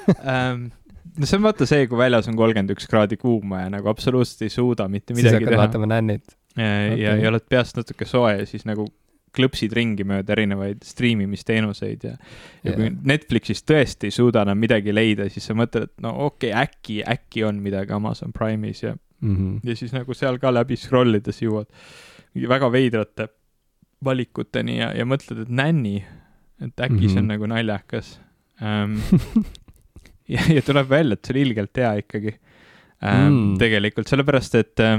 [0.09, 0.71] um,
[1.19, 4.47] no see on vaata see, kui väljas on kolmkümmend üks kraadi kuuma ja nagu absoluutselt
[4.47, 5.39] ei suuda mitte midagi teha.
[5.39, 6.37] siis hakkad vaatama nännit.
[6.57, 8.89] ja okay., ja, ja oled peast natuke soe ja siis nagu
[9.37, 12.77] klõpsid ringi mööda erinevaid striimimisteenuseid ja ja yeah.
[12.79, 16.67] kui Netflixis tõesti ei suuda enam midagi leida, siis sa mõtled, et no okei okay,,
[16.67, 19.59] äkki, äkki on midagi Amazon Prime'is ja mm, -hmm.
[19.69, 21.69] ja siis nagu seal ka läbi scroll ides jõuad
[22.49, 23.29] väga veidrate
[24.05, 25.97] valikuteni ja, ja mõtled, et nänni,
[26.61, 27.13] et äkki mm -hmm.
[27.13, 27.33] see on mhm.
[27.33, 28.21] nagu naljakas
[28.61, 29.01] um,
[30.35, 32.37] ja, ja tuleb välja, et see oli ilgelt hea ikkagi.
[33.05, 33.53] Ähm, mm..
[33.61, 34.97] tegelikult sellepärast, et äh,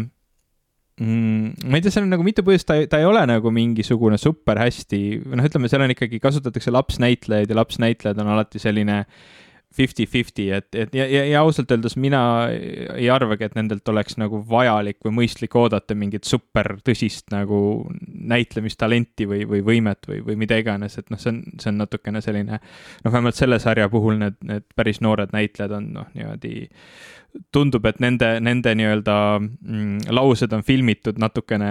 [1.02, 4.20] mm, ma ei tea, seal on nagu mitu põhjust, ta, ta ei ole nagu mingisugune
[4.22, 5.02] super hästi,
[5.34, 9.02] noh, ütleme, seal on ikkagi, kasutatakse lapsnäitlejaid ja lapsnäitlejad on alati selline
[9.76, 14.40] fifty-fifty, et, et ja, ja, ja ausalt öeldes mina ei arvagi, et nendelt oleks nagu
[14.50, 17.60] vajalik või mõistlik oodata mingit super tõsist nagu
[18.08, 22.24] näitlemistalenti või, või võimet või, või mida iganes, et noh, see on, see on natukene
[22.26, 22.62] selline,
[23.04, 26.68] noh, vähemalt selle sarja puhul need, need päris noored näitlejad on noh, niimoodi
[27.54, 31.70] tundub, et nende, nende nii-öelda mm, laused on filmitud natukene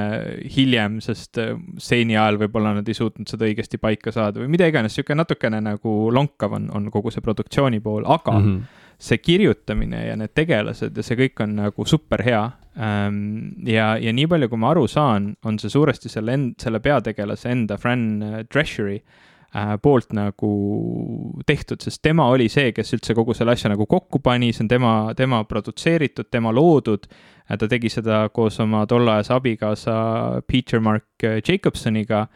[0.53, 4.69] hiljem, sest äh, stseeni ajal võib-olla nad ei suutnud seda õigesti paika saada või mida
[4.71, 8.83] iganes, niisugune natukene nagu lonkav on, on kogu see produktsiooni pool, aga mm -hmm.
[9.09, 12.45] see kirjutamine ja need tegelased ja see kõik on nagu super hea.
[13.67, 17.49] Ja, ja nii palju, kui ma aru saan, on see suuresti selle end-, selle peategelase
[17.49, 18.21] enda, Fran
[18.53, 19.27] Dreschery Äh,
[19.83, 20.51] poolt nagu
[21.47, 24.69] tehtud, sest tema oli see, kes üldse kogu selle asja nagu kokku pani, see on
[24.71, 27.07] tema, tema produtseeritud, tema loodud.
[27.47, 29.97] Äh, ta tegi seda koos oma tolleajase abikaasa
[30.51, 32.27] Peter Mark Jacobsoniga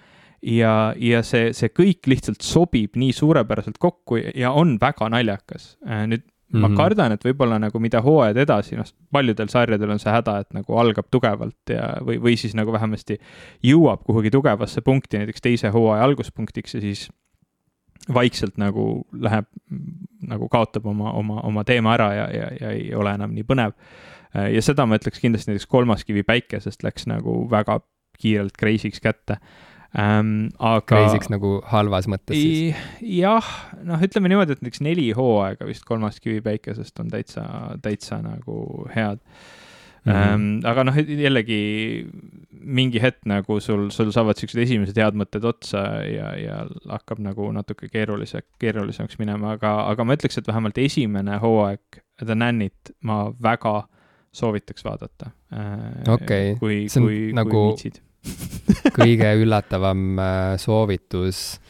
[0.43, 5.75] ja, ja see, see kõik lihtsalt sobib nii suurepäraselt kokku ja on väga naljakas.
[5.87, 6.63] Äh, nüüd Mm -hmm.
[6.63, 6.77] ma mhm.
[6.77, 10.79] kardan, et võib-olla nagu mida hooajad edasi, noh, paljudel sarjadel on see häda, et nagu
[10.79, 13.21] algab tugevalt ja, või, või siis nagu vähemasti
[13.63, 17.11] jõuab kuhugi tugevasse punkti, näiteks teise hooaja alguspunktiks ja siis
[18.15, 19.47] vaikselt nagu läheb,
[20.27, 23.73] nagu kaotab oma, oma, oma teema ära ja, ja, ja ei ole enam nii põnev.
[24.35, 27.81] ja seda ma ütleks kindlasti näiteks Kolmas kivi päikesest läks nagu väga
[28.19, 29.37] kiirelt crazy'ks kätte
[29.99, 30.51] ähm,.
[30.59, 30.85] aga.
[30.87, 32.77] Crazy'ks nagu halvas mõttes siis?
[33.01, 33.47] jah,
[33.87, 37.47] noh, ütleme niimoodi, et näiteks neli hooaega vist Kolmast kivi päikesest on täitsa,
[37.83, 39.19] täitsa nagu head
[40.05, 40.13] mm.
[40.13, 40.17] -hmm.
[40.17, 41.61] Ähm, aga noh, jällegi
[42.51, 47.53] mingi hetk nagu sul, sul saavad siuksed esimesed head mõtted otsa ja, ja hakkab nagu
[47.53, 53.33] natuke keerulise, keerulisemaks minema, aga, aga ma ütleks, et vähemalt esimene hooaeg The Nanny't ma
[53.43, 53.89] väga
[54.33, 55.33] soovitaks vaadata.
[55.53, 57.65] Äh, okei okay., kui, kui, nagu...
[58.99, 61.61] kõige üllatavam äh, soovitus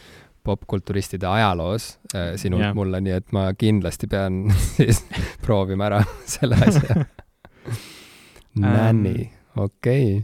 [0.47, 2.77] popkulturistide ajaloos äh, sinult yeah.
[2.77, 4.47] mulle, nii et ma kindlasti pean
[4.77, 5.05] siis
[5.45, 6.03] proovima ära
[6.35, 7.05] selle asja
[8.61, 9.29] Nanny,
[9.61, 10.23] okei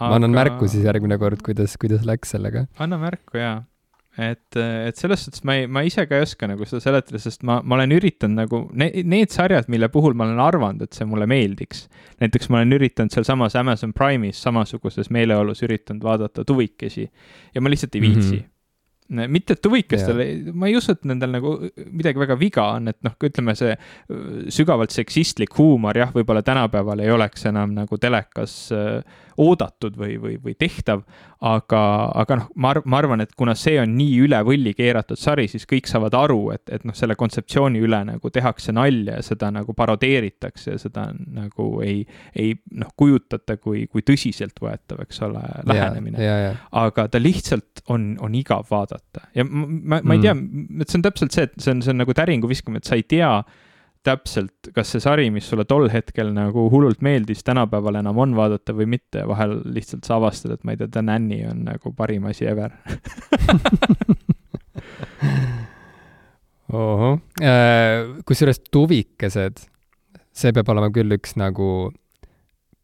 [0.00, 2.66] ma annan märku siis järgmine kord, kuidas, kuidas läks sellega.
[2.80, 3.62] anna märku, jaa
[4.18, 7.42] et, et selles suhtes ma ei, ma ise ka ei oska nagu seda seletada, sest
[7.46, 11.08] ma, ma olen üritanud nagu ne, need sarjad, mille puhul ma olen arvanud, et see
[11.08, 11.86] mulle meeldiks.
[12.22, 17.94] näiteks ma olen üritanud sealsamas Amazon Prime'is samasuguses meeleolus üritanud vaadata tuvikesi ja ma lihtsalt
[17.98, 18.42] ei viitsi mm.
[18.42, 18.50] -hmm
[19.04, 20.20] mitte, et tuvikestel
[20.56, 21.50] ma ei usu, et nendel nagu
[21.92, 23.74] midagi väga viga on, et noh, ütleme see
[24.48, 28.72] sügavalt seksistlik huumor jah, võib-olla tänapäeval ei oleks enam nagu telekas
[29.40, 31.04] oodatud või, või, või tehtav.
[31.44, 31.80] aga,
[32.22, 35.44] aga noh, ma arv-, ma arvan, et kuna see on nii üle võlli keeratud sari,
[35.50, 39.50] siis kõik saavad aru, et, et noh, selle kontseptsiooni üle nagu tehakse nalja ja seda
[39.52, 42.00] nagu parodeeritakse ja seda nagu ei,
[42.32, 46.30] ei noh, kujutata kui, kui tõsiseltvõetav, eks ole, lähenemine.
[46.72, 50.88] aga ta lihtsalt on, on igav vaadata ja ma, ma, ma ei tea mm., et
[50.88, 53.04] see on täpselt see, et see on, see on nagu täringu viskamine, et sa ei
[53.08, 53.30] tea
[54.04, 58.74] täpselt, kas see sari, mis sulle tol hetkel nagu hullult meeldis, tänapäeval enam on vaadata
[58.76, 62.24] või mitte vahel lihtsalt sa avastad, et ma ei tea, The Nanny on nagu parim
[62.30, 62.70] asi ever.
[66.74, 69.56] Ohoh, äh, kusjuures tuvikesed,
[70.34, 71.68] see peab olema küll üks nagu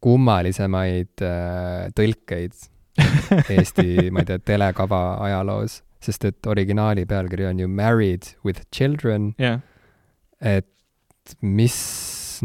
[0.01, 2.53] kummalisemaid äh, tõlkeid
[3.55, 9.33] Eesti, ma ei tea, telekava ajaloos, sest et originaali pealkiri on ju Married with Children.
[9.39, 9.61] Yeah..
[10.41, 10.67] et
[11.41, 11.77] mis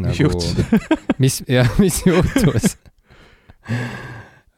[0.00, 0.40] nagu,
[1.22, 2.76] mis jah, mis juhtus?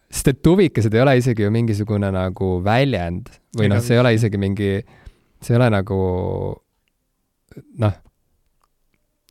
[0.09, 4.15] Sest et tuvikesed ei ole isegi ju mingisugune nagu väljend või noh, see ei ole
[4.17, 4.73] isegi mingi,
[5.45, 6.01] see ei ole nagu
[7.83, 7.97] noh,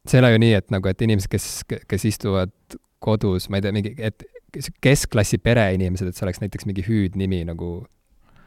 [0.07, 1.47] see ei ole ju nii, et nagu, et inimesed, kes,
[1.89, 2.53] kes istuvad
[3.03, 4.25] kodus, ma ei tea, mingi, et
[4.83, 7.71] keskklassi pereinimesed, et see oleks näiteks mingi hüüdnimi nagu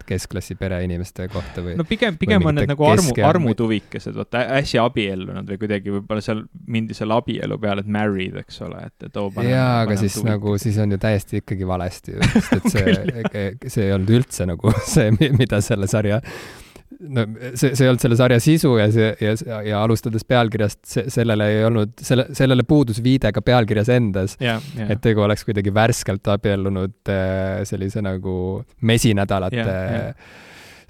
[0.06, 1.76] keskklassi pereinimeste kohta või?
[1.78, 6.44] no pigem, pigem on need nagu armu, armutuvikesed, vaata äsja abiellunud või kuidagi võib-olla seal
[6.70, 10.30] mindi selle abielu peale, et married, eks ole, et, et oo, jaa, aga siis tuvikes.
[10.30, 14.74] nagu, siis on ju täiesti ikkagi valesti sest et see see ei olnud üldse nagu
[14.94, 16.20] see, mida selle sarja
[17.00, 17.24] no
[17.54, 21.48] see, see ei olnud selle sarja sisu ja see, ja, ja alustades pealkirjast, see, sellele
[21.54, 24.60] ei olnud, selle, sellele puudus viide ka pealkirjas endas yeah,.
[24.76, 24.92] Yeah.
[24.94, 28.34] et tegu oleks kuidagi värskelt abiellunud äh, sellise nagu
[28.86, 30.36] mesinädalate yeah, yeah.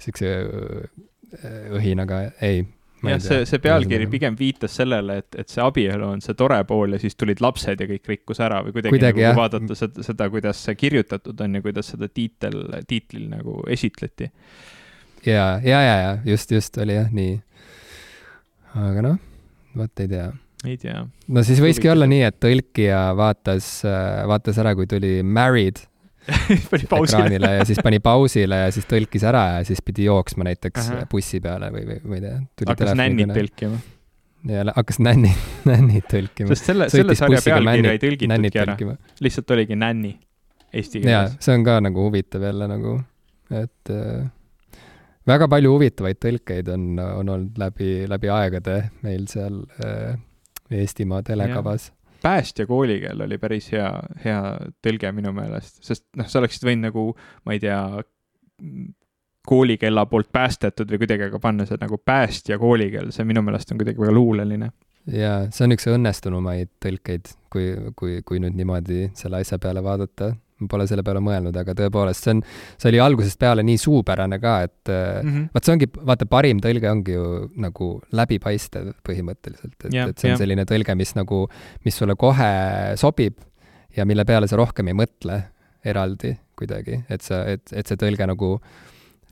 [0.01, 2.65] siukse äh, õhinaga, ei
[3.07, 6.97] jah, see, see pealkiri pigem viitas sellele, et, et see abielu on see tore pool
[6.97, 10.27] ja siis tulid lapsed ja kõik rikkus ära või kuidagi, kuidagi nagu, vaadata seda, seda,
[10.33, 14.29] kuidas see kirjutatud on ja kuidas seda tiitel, tiitlil nagu esitleti
[15.25, 17.35] ja, ja, ja, ja just, just oli jah nii.
[18.79, 19.19] aga noh,
[19.77, 20.31] vot ei tea.
[20.65, 21.05] ei tea.
[21.27, 23.71] no siis võiski olla nii, et tõlkija vaatas,
[24.29, 25.83] vaatas ära, kui tuli Married
[26.77, 31.07] ekraanile ja siis pani pausile ja siis tõlkis ära ja siis pidi jooksma näiteks Aha.
[31.11, 32.35] bussi peale või, või ma ei tea.
[32.71, 33.79] hakkas nännit tõlkima.
[34.51, 35.31] ja hakkas nänni,
[35.71, 36.53] nännit tõlkima.
[36.53, 38.77] sest selle, selle sarja pealkirja ei tõlgitudki ära.
[39.25, 40.13] lihtsalt oligi nänni
[40.73, 41.35] eesti keeles.
[41.41, 42.99] see on ka nagu huvitav jälle nagu,
[43.49, 44.29] et äh,
[45.29, 50.15] väga palju huvitavaid tõlkeid on, on olnud läbi, läbi aegade meil seal äh,
[50.71, 51.89] Eestimaa telekavas.
[52.23, 53.91] päästja koolikeel oli päris hea,
[54.23, 54.41] hea
[54.85, 57.05] tõlge minu meelest, sest noh, sa oleksid võinud nagu,
[57.45, 57.79] ma ei tea,
[59.47, 63.81] koolikella poolt päästetud või kuidagi, aga panna see nagu päästja koolikeel, see minu meelest on
[63.81, 64.71] kuidagi väga luuleline.
[65.11, 70.31] jaa, see on üks õnnestunumaid tõlkeid, kui, kui, kui nüüd niimoodi selle asja peale vaadata
[70.61, 72.43] ma pole selle peale mõelnud, aga tõepoolest, see on,
[72.81, 75.47] see oli algusest peale nii suupärane ka, et mm -hmm.
[75.55, 77.25] vaat see ongi, vaata, parim tõlge ongi ju
[77.61, 80.43] nagu läbipaistev põhimõtteliselt, et yeah,, et see on yeah.
[80.43, 81.47] selline tõlge, mis nagu,
[81.85, 82.51] mis sulle kohe
[82.95, 83.41] sobib
[83.97, 85.41] ja mille peale sa rohkem ei mõtle
[85.85, 88.57] eraldi kuidagi, et sa, et, et see tõlge nagu,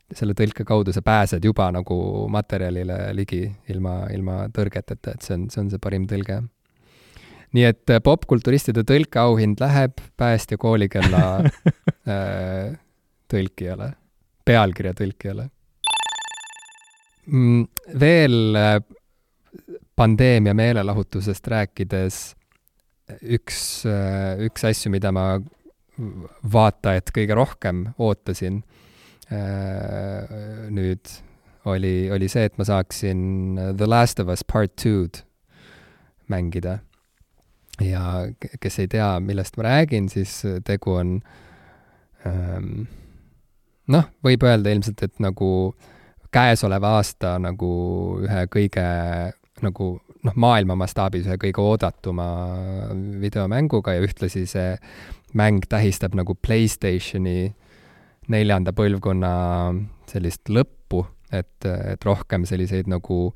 [0.10, 5.50] selle tõlke kaudu sa pääsed juba nagu materjalile ligi ilma, ilma tõrgeteta, et see on,
[5.54, 6.42] see on see parim tõlge
[7.56, 11.22] nii et äh, popkulturistide tõlkeauhind läheb päästja koolikella
[12.14, 12.76] äh,
[13.32, 13.94] tõlkijale,
[14.46, 15.48] pealkirja tõlkijale
[17.26, 17.64] mm,.
[18.00, 18.76] veel äh,
[19.98, 22.20] pandeemia meelelahutusest rääkides
[23.22, 25.32] üks, äh, üks asju, mida ma
[26.54, 28.62] vaatajat kõige rohkem ootasin
[29.30, 31.10] nüüd,
[31.70, 33.20] oli, oli see, et ma saaksin
[33.78, 35.20] The Last of Us Part Two'd
[36.32, 36.80] mängida
[37.84, 38.04] ja
[38.62, 41.16] kes ei tea, millest ma räägin, siis tegu on
[42.28, 42.88] ähm,
[43.88, 45.50] noh, võib öelda ilmselt, et nagu
[46.34, 47.72] käesoleva aasta nagu
[48.26, 48.86] ühe kõige
[49.66, 49.88] nagu
[50.26, 52.28] noh, maailma mastaabis ühe kõige oodatuma
[53.22, 54.76] videomänguga ja ühtlasi see
[55.38, 57.52] mäng tähistab nagu Playstationi
[58.30, 59.32] neljanda põlvkonna
[60.10, 61.04] sellist lõppu,
[61.34, 63.30] et, et rohkem selliseid nagu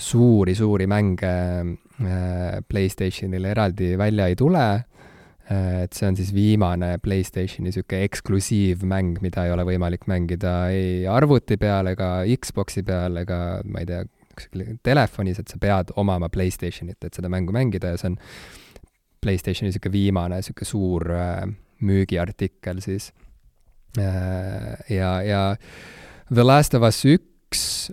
[0.00, 1.34] suuri-suuri mänge
[2.00, 4.62] Äh, Playstationile eraldi välja ei tule,
[5.50, 11.04] äh, et see on siis viimane Playstationi niisugune eksklusiivmäng, mida ei ole võimalik mängida ei
[11.04, 14.06] arvuti peal ega Xboxi peal ega ma ei tea,
[14.86, 18.20] telefonis, et sa pead omama Playstationit, et seda mängu mängida ja see on
[19.20, 21.44] Playstationi niisugune viimane niisugune suur äh,
[21.84, 23.12] müügiartikkel siis.
[24.88, 25.40] ja, ja
[26.32, 27.29] The Last of Us üks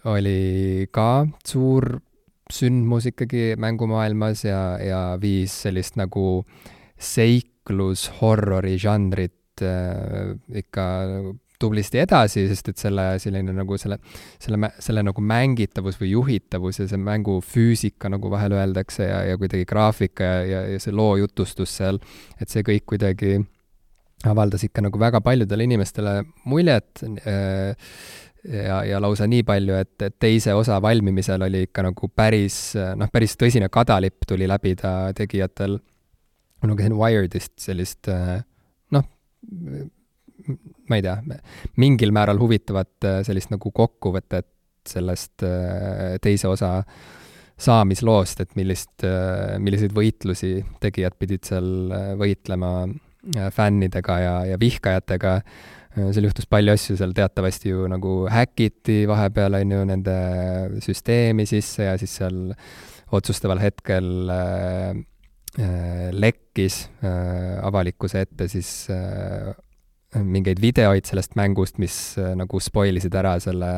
[0.05, 1.97] oli ka suur
[2.53, 6.45] sündmus ikkagi mängumaailmas ja, ja viis sellist nagu
[6.97, 13.97] seiklus-horrori žanrit äh, ikka nagu tublisti edasi, sest et selle selline nagu selle,
[14.41, 19.65] selle, selle nagu mängitavus või juhitavus ja see mängufüüsika, nagu vahel öeldakse, ja, ja kuidagi
[19.69, 21.97] graafika ja, ja, ja see loo jutustus seal,
[22.37, 23.39] et see kõik kuidagi
[24.25, 27.73] avaldas ikka nagu väga paljudele inimestele muljet äh,
[28.47, 32.59] ja, ja lausa nii palju, et, et teise osa valmimisel oli ikka nagu päris,
[32.99, 35.77] noh, päris tõsine kadalipp tuli läbida tegijatel.
[36.61, 39.05] ma lugesin Wired'ist sellist noh,
[40.89, 41.17] ma ei tea,
[41.77, 44.49] mingil määral huvitavat sellist nagu kokkuvõtet
[44.87, 45.43] sellest
[46.23, 46.71] teise osa
[47.57, 49.03] saamisloost, et millist,
[49.59, 51.67] milliseid võitlusi tegijad pidid seal
[52.19, 52.87] võitlema
[53.51, 55.33] fännidega ja, ja vihkajatega
[55.97, 60.17] seal juhtus palju asju, seal teatavasti ju nagu häkiti vahepeal, on ju, nende
[60.83, 62.41] süsteemi sisse ja siis seal
[63.17, 64.97] otsustaval hetkel äh,
[65.59, 69.55] äh, lekkis äh, avalikkuse ette siis äh,
[70.15, 73.71] mingeid videoid sellest mängust, mis äh, nagu spoil isid ära selle,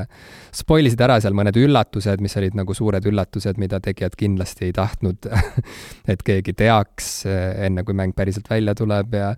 [0.56, 4.76] spoil isid ära seal mõned üllatused, mis olid nagu suured üllatused, mida tegijad kindlasti ei
[4.78, 5.30] tahtnud
[6.12, 9.34] et keegi teaks äh, enne, kui mäng päriselt välja tuleb ja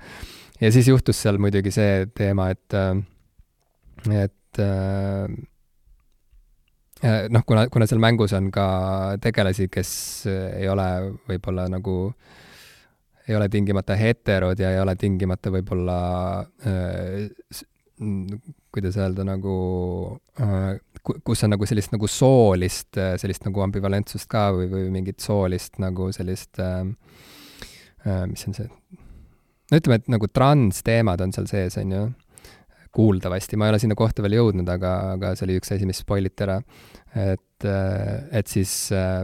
[0.62, 5.26] ja siis juhtus seal muidugi see teema, et, äh, et äh,
[7.04, 8.68] äh, noh, kuna, kuna seal mängus on ka
[9.24, 9.92] tegelasi, kes
[10.30, 10.88] ei ole
[11.30, 11.98] võib-olla nagu,
[13.28, 16.00] ei ole tingimata heterod ja ei ole tingimata võib-olla
[18.72, 19.56] kuidas öelda, nagu
[21.22, 26.10] kus on nagu sellist nagu soolist, sellist nagu ambivalentsust ka või, või mingit soolist nagu
[26.16, 26.58] sellist
[28.32, 28.66] mis on see,
[29.72, 32.06] no ütleme, et nagu transteemad on seal sees, on ju,
[32.92, 36.02] kuuldavasti, ma ei ole sinna kohta veel jõudnud, aga, aga see oli üks asi, mis
[36.04, 36.58] spoil iti ära.
[37.16, 37.68] et,
[38.36, 39.24] et siis äh,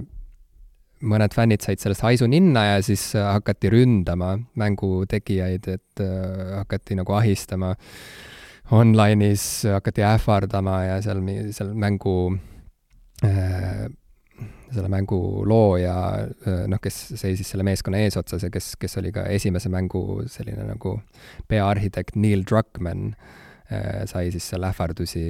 [1.08, 6.98] mõned fännid said sellest haisu ninna ja siis hakati ründama mängu tegijaid, et äh, hakati
[6.98, 7.76] nagu ahistama
[8.72, 11.22] online'is, hakati ähvardama ja seal,
[11.56, 12.18] seal mängu
[13.24, 13.88] äh,
[14.74, 15.96] selle mängu looja,
[16.68, 20.98] noh, kes seisis selle meeskonna eesotsas ja kes, kes oli ka esimese mängu selline nagu
[21.48, 23.14] peaarhitekt Neil Druckmann,
[24.08, 25.26] sai siis seal ähvardusi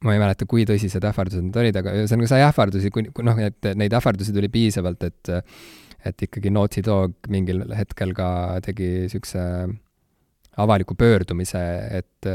[0.00, 3.70] ma ei mäleta, kui tõsised ähvardused need olid, aga ühesõnaga sai ähvardusi, kui, noh, et
[3.76, 5.34] neid ähvardusi tuli piisavalt, et
[6.08, 8.30] et ikkagi Naughty Dog mingil hetkel ka
[8.64, 9.42] tegi niisuguse
[10.60, 11.60] avaliku pöördumise,
[11.98, 12.28] et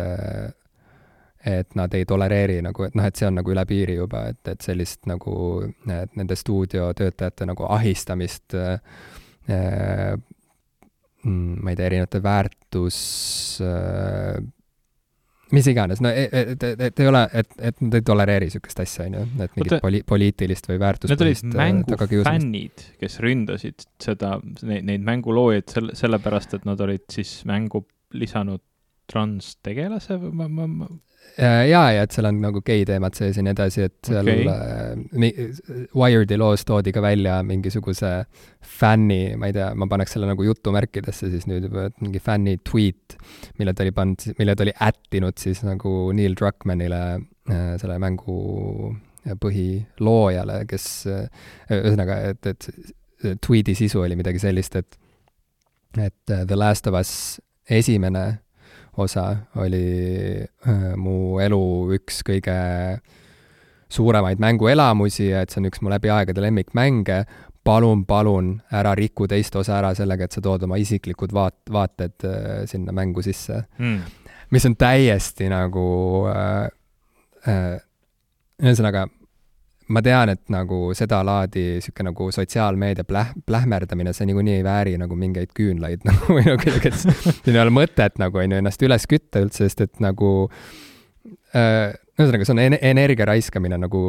[1.46, 4.42] et nad ei tolereeri nagu, et noh, et see on nagu üle piiri juba, et,
[4.50, 5.36] et sellist nagu,
[5.86, 8.80] et nende stuudiotöötajate nagu ahistamist äh,
[11.22, 12.98] mm, ma ei tea, erinevate väärtus
[13.62, 14.42] äh,
[15.54, 18.82] mis iganes, no et, et, et, et ei ole, et, et nad ei tolereeri niisugust
[18.82, 23.86] asja, on ju, et mingit poli-, poliitilist või väärtuspõhist Need olid äh, mängufännid, kes ründasid
[24.02, 27.86] seda, neid, neid mänguloojaid selle, sellepärast, et nad olid siis mängu
[28.18, 28.66] lisanud
[29.06, 33.44] transtegelase või ma, ma, ma Äh, jaa, ja et seal on nagu gei-teemad sees ja
[33.44, 34.46] nii edasi, et seal okay.
[34.52, 38.12] äh, Wired'i loos toodi ka välja mingisuguse
[38.80, 42.58] fänni, ma ei tea, ma paneks selle nagu jutumärkidesse siis nüüd juba, et mingi fänni
[42.64, 43.18] tweet,
[43.60, 48.38] mille ta oli pannud, mille ta oli ättinud siis nagu Neil Druckmannile äh,, selle mängu
[49.42, 55.02] põhiloojale, kes äh, ühesõnaga, et, et tweet'i sisu oli midagi sellist, et
[55.96, 57.12] et The Last of Us
[57.72, 58.26] esimene
[58.98, 59.26] osa
[59.62, 61.62] oli äh, mu elu
[61.98, 62.56] üks kõige
[63.92, 67.24] suuremaid mänguelamusi ja et see on üks mu läbi aegade lemmikmänge,
[67.66, 72.28] palun, palun ära riku teist osa ära sellega, et sa tood oma isiklikud vaat-, vaated
[72.28, 73.64] äh, sinna mängu sisse.
[73.80, 74.02] Mm..
[74.54, 75.86] mis on täiesti nagu
[76.30, 76.68] äh,
[77.50, 77.78] äh,
[78.62, 79.08] ühesõnaga,
[79.94, 85.18] ma tean, et nagu sedalaadi niisugune nagu sotsiaalmeedia pläh-, plähmerdamine, see niikuinii ei vääri nagu
[85.20, 88.86] mingeid küünlaid nagu või nagu kuidagi, et siin ei ole mõtet nagu, on ju, ennast
[88.86, 90.32] üles kütta üldse, sest et nagu
[91.54, 94.02] äh, ühesõnaga, see on en energia raiskamine nagu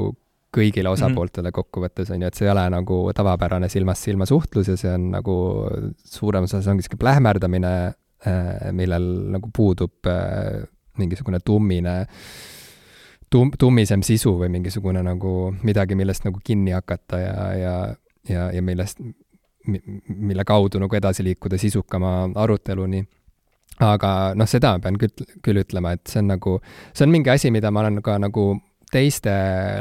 [0.57, 0.97] kõigile mhm.
[0.97, 4.95] osapooltele kokkuvõttes, on ju, et see ei ole nagu tavapärane silmast silma suhtlus ja see
[4.97, 5.37] on nagu
[6.09, 7.77] suuremas osas ongi niisugune plähmerdamine,
[8.24, 10.64] äh, millel nagu puudub äh,
[10.97, 12.55] mingisugune tummine äh,
[13.37, 15.34] tum-, tummisem sisu või mingisugune nagu
[15.66, 17.74] midagi, millest nagu kinni hakata ja, ja,
[18.30, 19.03] ja, ja millest,
[19.66, 23.05] mille kaudu nagu edasi liikuda sisukama aruteluni.
[23.82, 26.57] aga noh, seda ma pean küll, küll ütlema, et see on nagu,
[26.97, 28.55] see on mingi asi, mida ma olen ka nagu
[28.93, 29.32] teiste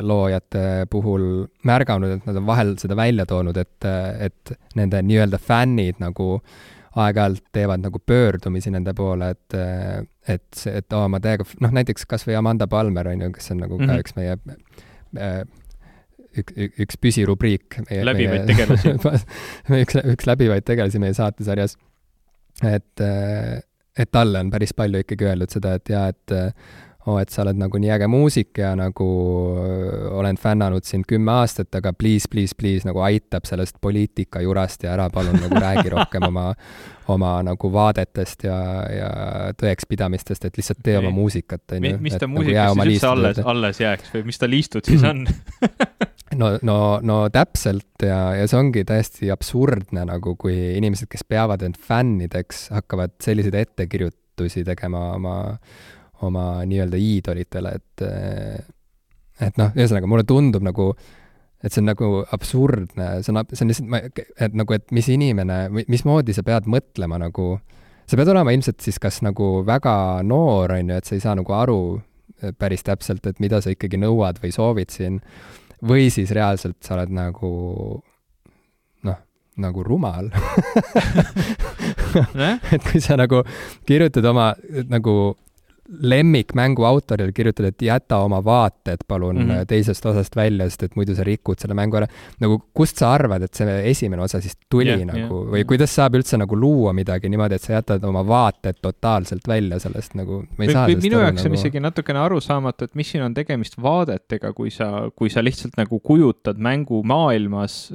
[0.01, 3.85] loojate puhul märganud, et nad on vahel seda välja toonud, et,
[4.25, 9.55] et nende nii-öelda fännid nagu äh, aeg-ajalt teevad nagu pöördumisi nende poole, et,
[10.27, 13.63] et et oo, ma täiega, noh näiteks kas või Amanda Palmer on ju, kes on
[13.65, 13.87] nagu mm -hmm.
[13.87, 13.99] ka mhm.
[13.99, 14.37] üks meie
[15.19, 15.43] äh,
[16.39, 17.79] üks, üks püsirubriik.
[17.89, 18.95] läbivaid tegelasi
[19.83, 21.77] üks, üks läbivaid tegelasi meie saatesarjas.
[22.63, 23.03] et,
[23.97, 26.35] et talle on päris palju ikkagi öeldud seda, et jaa, et
[27.05, 29.07] oo, et sa oled nagu nii äge muusik ja nagu
[30.17, 34.95] olen fännanud sind kümme aastat, aga please, please, please nagu aitab sellest poliitika jurast ja
[34.95, 36.47] ära palun nagu räägi rohkem oma,
[37.13, 38.57] oma nagu vaadetest ja,
[38.89, 39.11] ja
[39.61, 41.05] tõekspidamistest, et lihtsalt tee okay.
[41.05, 42.01] oma muusikat, on ju.
[42.01, 45.05] mis ta nagu muusikas nagu siis üldse alles, alles jääks või mis ta liistud siis
[45.05, 45.25] on
[46.41, 51.65] no, no, no täpselt ja, ja see ongi täiesti absurdne nagu, kui inimesed, kes peavad
[51.65, 55.35] end fännideks, hakkavad selliseid ettekirjutusi tegema oma
[56.23, 58.05] oma nii-öelda iidolitele, et
[59.43, 60.89] et noh, ühesõnaga mulle tundub nagu,
[61.59, 65.57] et see on nagu absurdne, see on, see on lihtsalt, et nagu, et mis inimene,
[65.91, 67.57] mismoodi sa pead mõtlema nagu,
[68.07, 69.95] sa pead olema ilmselt siis kas nagu väga
[70.27, 71.79] noor, on ju, et sa ei saa nagu aru
[72.59, 75.19] päris täpselt, et mida sa ikkagi nõuad või soovid siin,
[75.85, 77.51] või siis reaalselt sa oled nagu
[79.07, 79.19] noh,
[79.59, 80.31] nagu rumal
[82.75, 83.41] et kui sa nagu
[83.87, 84.53] kirjutad oma
[84.91, 85.35] nagu
[85.85, 89.65] lemmikmängu autorile kirjutad, et jäta oma vaated palun mm -hmm.
[89.69, 92.07] teisest osast välja, sest et muidu sa rikud selle mängu ära.
[92.39, 95.95] nagu kust sa arvad, et see esimene osa siis tuli yeah, nagu yeah, või kuidas
[95.95, 100.41] saab üldse nagu luua midagi niimoodi, et sa jätad oma vaated totaalselt välja sellest nagu,
[100.57, 101.53] ma ei või, saa või minu jaoks nagu...
[101.53, 105.77] on isegi natukene arusaamatu, et mis siin on tegemist vaadetega, kui sa, kui sa lihtsalt
[105.77, 107.91] nagu kujutad mängumaailmas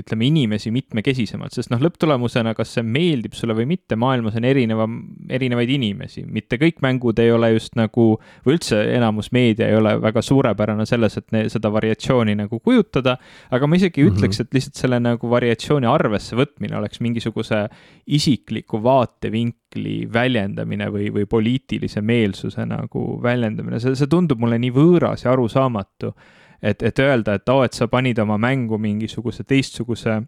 [0.00, 4.88] ütleme, inimesi mitmekesisemalt, sest noh, lõpptulemusena, kas see meeldib sulle või mitte, maailmas on erineva,
[5.28, 9.76] erinevaid inimesi, mitte kõik mängud mängud ei ole just nagu, või üldse enamus meedia ei
[9.76, 13.16] ole väga suurepärane selles, et ne, seda variatsiooni nagu kujutada,
[13.50, 14.16] aga ma isegi mm -hmm.
[14.16, 17.68] ütleks, et lihtsalt selle nagu variatsiooni arvesse võtmine oleks mingisuguse
[18.06, 25.24] isikliku vaatevinkli väljendamine või, või poliitilise meelsuse nagu väljendamine, see, see tundub mulle nii võõras
[25.24, 26.14] ja arusaamatu,
[26.62, 30.22] et, et öelda, et oo oh,, et sa panid oma mängu mingisuguse teistsuguse,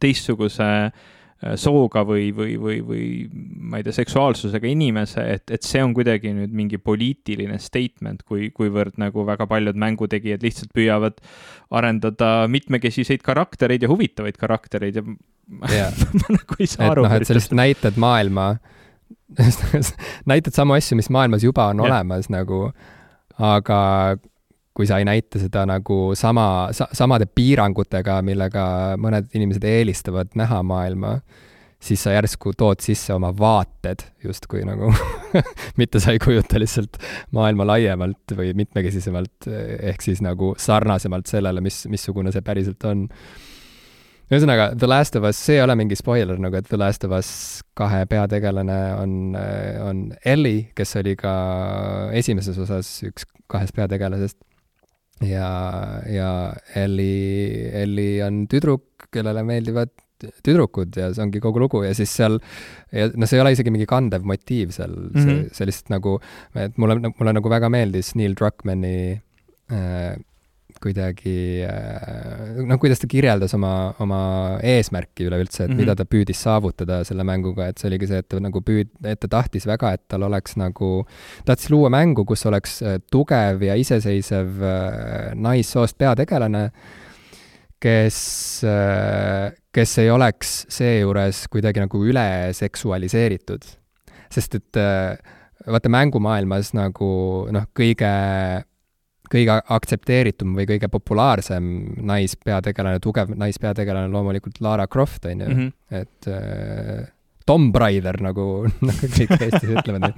[0.00, 0.90] teistsuguse
[1.60, 3.06] sooga või, või, või, või
[3.68, 8.48] ma ei tea, seksuaalsusega inimese, et, et see on kuidagi nüüd mingi poliitiline statement, kui,
[8.56, 11.20] kuivõrd nagu väga paljud mängutegijad lihtsalt püüavad
[11.76, 15.04] arendada mitmekesiseid karaktereid ja huvitavaid karaktereid ja
[15.72, 15.92] yeah.
[16.22, 17.04] ma nagu ei saa et aru.
[17.04, 18.54] noh, et sa lihtsalt näitad maailma
[20.30, 21.90] näitad samu asju, mis maailmas juba on yeah.
[21.90, 22.70] olemas nagu,
[23.36, 23.80] aga
[24.76, 28.66] kui sa ei näita seda nagu sama sa,, samade piirangutega, millega
[29.00, 31.16] mõned inimesed eelistavad näha maailma,
[31.80, 34.90] siis sa järsku tood sisse oma vaated justkui nagu
[35.80, 36.98] mitte sa ei kujuta lihtsalt
[37.36, 39.48] maailma laiemalt või mitmekesisemalt,
[39.92, 43.06] ehk siis nagu sarnasemalt sellele, mis, missugune see päriselt on.
[44.28, 47.14] ühesõnaga, The Last of Us, see ei ole mingi spoiler nagu, et The Last of
[47.16, 47.30] Us
[47.76, 49.16] kahe peategelane on,
[49.86, 51.32] on Ellie, kes oli ka
[52.12, 54.40] esimeses osas üks kahest peategelasest
[55.24, 55.50] ja,
[56.10, 56.30] ja
[56.76, 62.38] Elli, Elli on tüdruk, kellele meeldivad tüdrukud ja see ongi kogu lugu ja siis seal,
[62.94, 65.26] ja noh, see ei ole isegi mingi kandev motiiv seal mm, -hmm.
[65.26, 66.16] see, see lihtsalt nagu,
[66.56, 68.96] et mulle, mulle nagu väga meeldis Neil Druckmanni
[69.72, 70.16] äh,
[70.82, 73.72] kuidagi äh, noh, kuidas ta kirjeldas oma,
[74.02, 74.20] oma
[74.64, 75.80] eesmärki üleüldse, et mm -hmm.
[75.82, 79.20] mida ta püüdis saavutada selle mänguga, et see oligi see, et ta nagu püüd-, et
[79.20, 81.06] ta tahtis väga, et tal oleks nagu,
[81.44, 86.70] tahtis luua mängu, kus oleks äh, tugev ja iseseisev äh, naissoost peategelane,
[87.80, 88.64] kes,
[89.72, 93.62] kes ei oleks seejuures kuidagi nagu üle seksualiseeritud.
[94.32, 94.78] sest et
[95.66, 97.10] vaata, mängumaailmas nagu
[97.52, 98.10] noh, kõige
[99.32, 101.70] kõige aktsepteeritum või kõige populaarsem
[102.06, 105.72] naispeategelane, tugev naispeategelane loomulikult Lara Croft, on ju -hmm.
[105.90, 107.08] et äh,
[107.46, 110.12] Tomb Raider, nagu, nagu kõik Eestis ütlevad.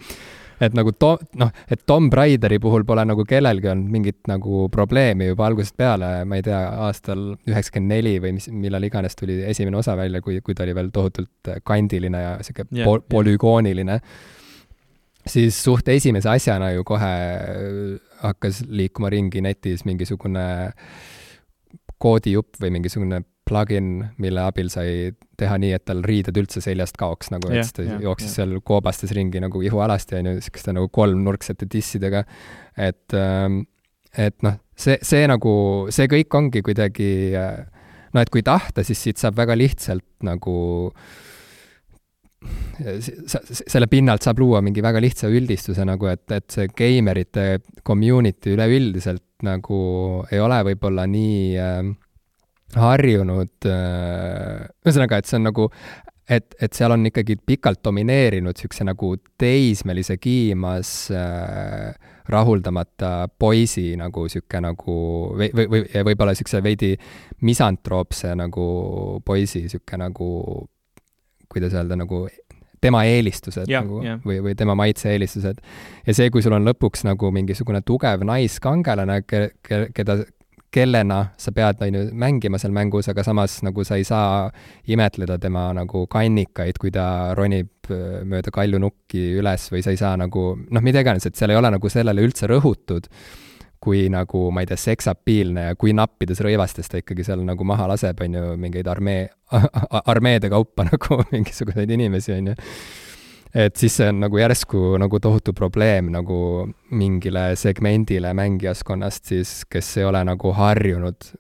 [0.60, 5.28] et nagu to-, noh, et Tomb Raideri puhul pole nagu kellelgi olnud mingit nagu probleemi
[5.28, 9.76] juba algusest peale, ma ei tea, aastal üheksakümmend neli või mis, millal iganes tuli esimene
[9.76, 14.34] osa välja, kui, kui ta oli veel tohutult kandiline ja sihuke yeah, pol-, polügooniline yeah
[15.28, 17.12] siis suht esimese asjana ju kohe
[18.22, 20.44] hakkas liikuma ringi netis mingisugune
[21.98, 27.30] koodijupp või mingisugune plugin, mille abil sai teha nii, et tal riided üldse seljast kaoks,
[27.32, 28.42] nagu yeah, et ta yeah, jooksis yeah.
[28.42, 32.24] seal koobastes ringi nagu ihualasti, on ju, niisuguste nagu kolmnurksete dissidega,
[32.76, 33.62] et ähm,
[34.18, 35.54] et noh, see, see nagu,
[35.94, 40.58] see kõik ongi kuidagi noh, et kui tahta, siis siit saab väga lihtsalt nagu
[40.90, 41.28] äh,
[43.48, 47.46] selle pinnalt saab luua mingi väga lihtsa üldistuse nagu, et, et see geimerite
[47.86, 49.80] community üleüldiselt nagu
[50.30, 51.80] ei ole võib-olla nii äh,
[52.78, 55.66] harjunud äh,, ühesõnaga, et see on nagu,
[56.28, 61.92] et, et seal on ikkagi pikalt domineerinud niisuguse nagu teismelise kiimas äh,
[62.28, 64.98] rahuldamata poisi nagu niisugune nagu
[65.34, 66.94] või, või, või võib-olla niisuguse veidi
[67.48, 68.66] misantroopse nagu
[69.26, 70.28] poisi niisugune nagu
[71.52, 72.26] kuidas öelda, nagu
[72.80, 74.16] tema eelistused Ja, nagu ja.
[74.24, 75.62] või, või tema maitse-eelistused.
[76.06, 80.20] ja see, kui sul on lõpuks nagu mingisugune tugev naiskangelane, ke-, ke-, keda,
[80.70, 84.50] kellena sa pead, on ju, mängima seal mängus, aga samas nagu sa ei saa
[84.86, 90.14] imetleda tema nagu kannikaid, kui ta ronib öö, mööda kaljunukki üles või sa ei saa
[90.20, 93.08] nagu noh, mida iganes, et seal ei ole nagu sellele üldse rõhutud,
[93.80, 97.88] kui nagu, ma ei tea, seksapiilne ja kui nappides rõivastes ta ikkagi seal nagu maha
[97.92, 99.28] laseb, on ju, mingeid armee,
[100.12, 102.58] armeede kaupa nagu mingisuguseid inimesi, on ju.
[103.58, 109.94] Et siis see on nagu järsku nagu tohutu probleem nagu mingile segmendile mängijaskonnast siis, kes
[109.96, 111.30] ei ole nagu harjunud,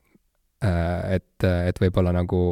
[0.64, 2.42] äh, et, et võib-olla nagu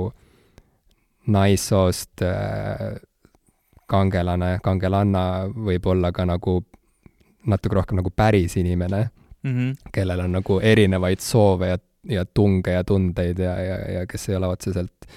[1.32, 2.99] naissoost äh,
[3.91, 6.61] kangelane, kangelanna võib olla ka nagu
[7.47, 9.07] natuke rohkem nagu päris inimene,
[9.47, 9.57] mm.
[9.57, 9.90] -hmm.
[9.92, 11.80] kellel on nagu erinevaid soove ja,
[12.18, 15.11] ja tunge ja tundeid ja, ja, ja kes ei ole otseselt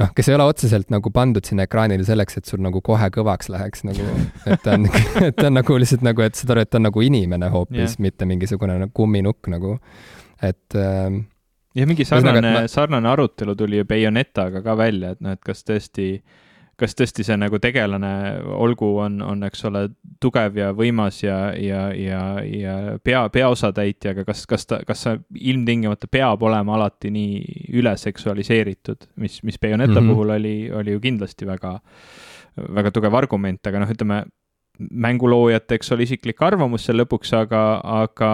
[0.00, 3.50] noh, kes ei ole otseselt nagu pandud sinna ekraanile selleks, et sul nagu kohe kõvaks
[3.52, 4.08] läheks nagu,
[4.50, 4.88] et ta on,
[5.22, 7.78] et ta on nagu lihtsalt nagu, et saad aru, et ta on nagu inimene hoopis
[7.78, 7.92] Jah.
[7.94, 9.78] yeah., mitte mingisugune nagu kumminukk nagu,
[10.42, 11.24] et ähm,
[11.74, 15.64] ja mingi sarnane ma-, sarnane arutelu tuli ju Bayonetaga ka välja, et noh, et kas
[15.66, 16.08] tõesti,
[16.80, 18.10] kas tõesti see nagu tegelane,
[18.58, 19.86] olgu, on, on, eks ole,
[20.22, 25.18] tugev ja võimas ja, ja, ja, ja pea, peaosatäitja, aga kas, kas ta, kas see
[25.52, 30.00] ilmtingimata peab olema alati nii üleseksualiseeritud, mis, mis Bayoneta mm.
[30.00, 30.14] -hmm.
[30.14, 31.78] puhul oli, oli ju kindlasti väga,
[32.78, 34.24] väga tugev argument, aga noh, ütleme
[34.78, 37.64] mänguloojate, eks ole, isiklik arvamus seal lõpuks, aga,
[38.02, 38.30] aga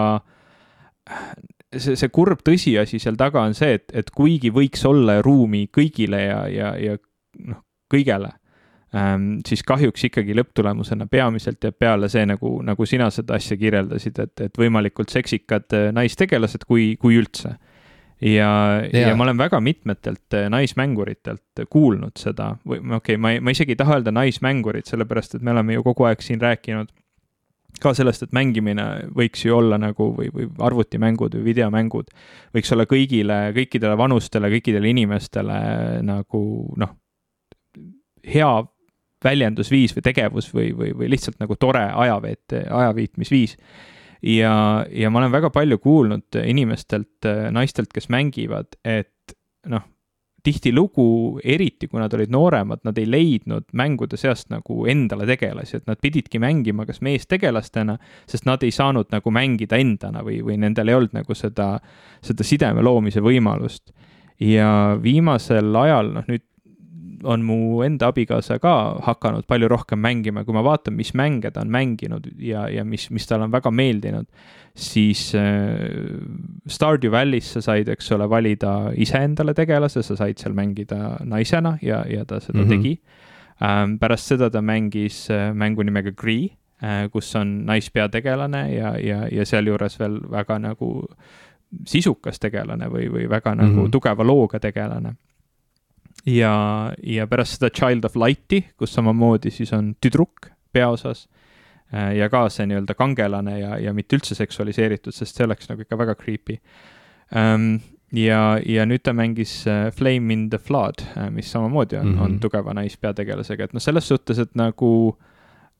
[1.77, 6.21] see, see kurb tõsiasi seal taga on see, et, et kuigi võiks olla ruumi kõigile
[6.23, 6.97] ja, ja, ja
[7.47, 7.61] noh,
[7.91, 8.31] kõigele
[8.95, 14.23] ähm,, siis kahjuks ikkagi lõpptulemusena peamiselt jääb peale see, nagu, nagu sina seda asja kirjeldasid,
[14.23, 17.55] et, et võimalikult seksikad äh, naistegelased, kui, kui üldse.
[18.21, 18.49] ja,
[18.91, 19.07] ja.
[19.09, 23.55] Ja ma olen väga mitmetelt äh, naismänguritelt kuulnud seda või okei okay,, ma ei, ma
[23.55, 26.91] isegi ei taha öelda naismängurid, sellepärast et me oleme ju kogu aeg siin rääkinud
[27.81, 28.85] ka sellest, et mängimine
[29.15, 32.11] võiks ju olla nagu või, või arvutimängud või videomängud
[32.55, 35.59] võiks olla kõigile, kõikidele vanustele, kõikidele inimestele
[36.05, 36.41] nagu
[36.81, 36.93] noh,
[38.27, 38.51] hea
[39.23, 43.57] väljendusviis või tegevus või, või, või lihtsalt nagu tore ajaveete, ajaviitmisviis.
[44.23, 44.53] ja,
[44.89, 49.35] ja ma olen väga palju kuulnud inimestelt, naistelt, kes mängivad, et
[49.69, 49.85] noh,
[50.43, 55.89] tihtilugu, eriti kui nad olid nooremad, nad ei leidnud mängude seast nagu endale tegelasi, et
[55.89, 57.97] nad pididki mängima kas meestegelastena,
[58.29, 61.75] sest nad ei saanud nagu mängida endana või, või nendel ei olnud nagu seda,
[62.25, 63.93] seda sideme loomise võimalust.
[64.41, 66.41] ja viimasel ajal, noh nüüd
[67.23, 68.73] on mu enda abikaasa ka
[69.05, 73.09] hakanud palju rohkem mängima, kui ma vaatan, mis mänge ta on mänginud ja, ja mis,
[73.13, 74.27] mis talle on väga meeldinud,
[74.75, 75.75] siis äh,
[76.67, 82.03] Stardew Valley's sa said, eks ole, valida iseendale tegelase, sa said seal mängida naisena ja,
[82.09, 82.65] ja ta seda mm.
[82.65, 82.69] -hmm.
[82.69, 83.01] tegi
[83.61, 83.97] ähm,.
[83.99, 86.49] pärast seda ta mängis äh, mängu nimega Gree
[86.83, 91.07] äh,, kus on naispeategelane ja, ja, ja sealjuures veel väga nagu
[91.87, 93.83] sisukas tegelane või, või väga nagu mm.
[93.85, 93.91] -hmm.
[93.91, 95.15] tugeva looga tegelane
[96.25, 101.27] ja, ja pärast seda Child of Light'i, kus samamoodi siis on tüdruk peaosas
[101.93, 105.81] äh, ja ka see nii-öelda kangelane ja, ja mitte üldse seksualiseeritud, sest see oleks nagu
[105.81, 106.59] ikka väga creepy
[107.35, 107.79] ähm,.
[108.13, 110.99] ja, ja nüüd ta mängis äh, Flame in the Flood,
[111.31, 112.19] mis samamoodi on mm, Mhm.
[112.19, 112.23] -hmm.
[112.25, 115.17] on tugeva naispeategelasega, et noh, selles suhtes, et nagu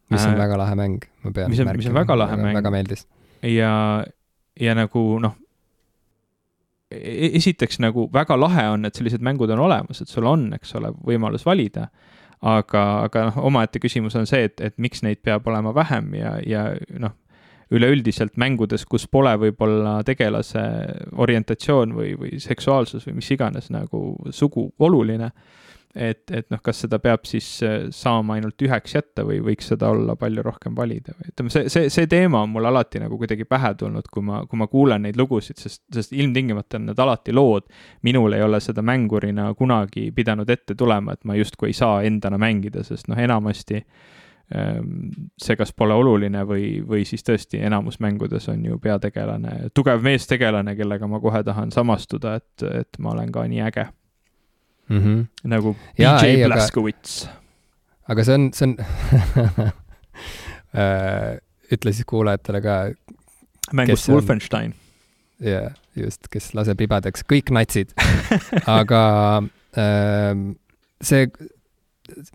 [0.09, 2.53] mis on Äh, väga lahe mäng, ma pean mis on- mis on väga lahe mäng.
[2.55, 3.07] väga meeldis.
[3.43, 4.03] ja,
[4.59, 5.35] ja nagu noh,
[6.91, 10.93] esiteks nagu väga lahe on, et sellised mängud on olemas, et sul on, eks ole,
[11.07, 11.87] võimalus valida.
[12.41, 16.31] aga, aga noh, omaette küsimus on see, et, et miks neid peab olema vähem ja,
[16.41, 16.63] ja
[16.99, 17.13] noh,
[17.71, 20.63] üleüldiselt mängudes, kus pole võib-olla tegelase
[21.21, 25.29] orientatsioon või, või seksuaalsus või mis iganes nagu sugu oluline
[25.95, 29.89] et, et noh, kas seda peab siis äh, saama ainult üheks jätta või võiks seda
[29.91, 33.45] olla palju rohkem valida või ütleme, see, see, see teema on mul alati nagu kuidagi
[33.49, 37.35] pähe tulnud, kui ma, kui ma kuulen neid lugusid, sest, sest ilmtingimata on need alati
[37.35, 37.67] lood.
[38.07, 42.39] minul ei ole seda mängurina kunagi pidanud ette tulema, et ma justkui ei saa endana
[42.39, 43.83] mängida, sest noh, enamasti
[44.55, 45.11] ähm,
[45.41, 50.75] see kas pole oluline või, või siis tõesti enamus mängudes on ju peategelane tugev meestegelane,
[50.79, 53.91] kellega ma kohe tahan samastuda, et, et ma olen ka nii äge
[54.91, 55.21] Mm -hmm.
[55.47, 57.27] nagu Jaa, DJ ei, aga- Blaskowitz.
[58.11, 58.75] aga see on, see on
[60.81, 61.37] äh,
[61.71, 62.75] ütle siis kuulajatele ka,
[63.73, 64.09] on?
[64.11, 64.73] Wolfenstein.
[65.41, 67.93] jaa, just, kes laseb ribadeks kõik natsid,
[68.79, 69.01] aga
[69.79, 70.51] ähm,
[71.01, 71.29] see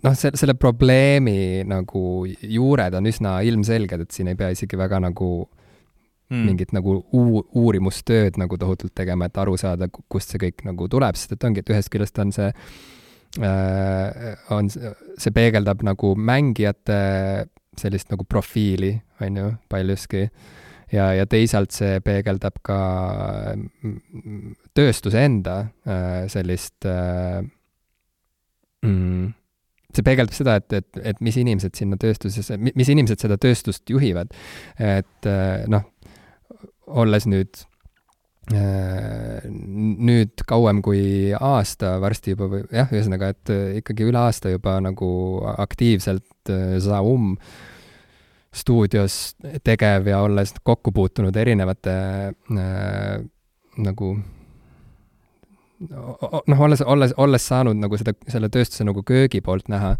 [0.02, 5.00] noh, see, selle probleemi nagu juured on üsna ilmselged, et siin ei pea isegi väga
[5.04, 5.30] nagu
[6.26, 6.42] Mm.
[6.42, 11.14] mingit nagu uu-, uurimustööd nagu tohutult tegema, et aru saada, kust see kõik nagu tuleb,
[11.14, 16.98] sest et ongi, et ühest küljest on see äh, on, see peegeldab nagu mängijate
[17.78, 20.26] sellist nagu profiili, on ju, paljuski.
[20.92, 22.78] ja, ja teisalt see peegeldab ka
[23.54, 27.42] mm, tööstuse enda äh, sellist äh,
[28.82, 29.34] mm,
[29.96, 34.32] see peegeldab seda, et, et, et mis inimesed sinna tööstusesse, mis inimesed seda tööstust juhivad.
[34.78, 35.86] et äh, noh,
[36.86, 37.62] olles nüüd
[38.54, 44.52] äh, nüüd kauem kui aasta varsti juba või jah, ühesõnaga, et äh, ikkagi üle aasta
[44.54, 45.08] juba nagu
[45.56, 46.24] aktiivselt
[46.78, 47.34] Zaum
[48.56, 49.34] stuudios
[49.66, 51.96] tegev ja olles kokku puutunud erinevate
[52.32, 53.18] äh,
[53.76, 54.12] nagu
[55.80, 59.92] noh, olles, olles, olles saanud nagu seda, selle tööstuse nagu köögi poolt näha,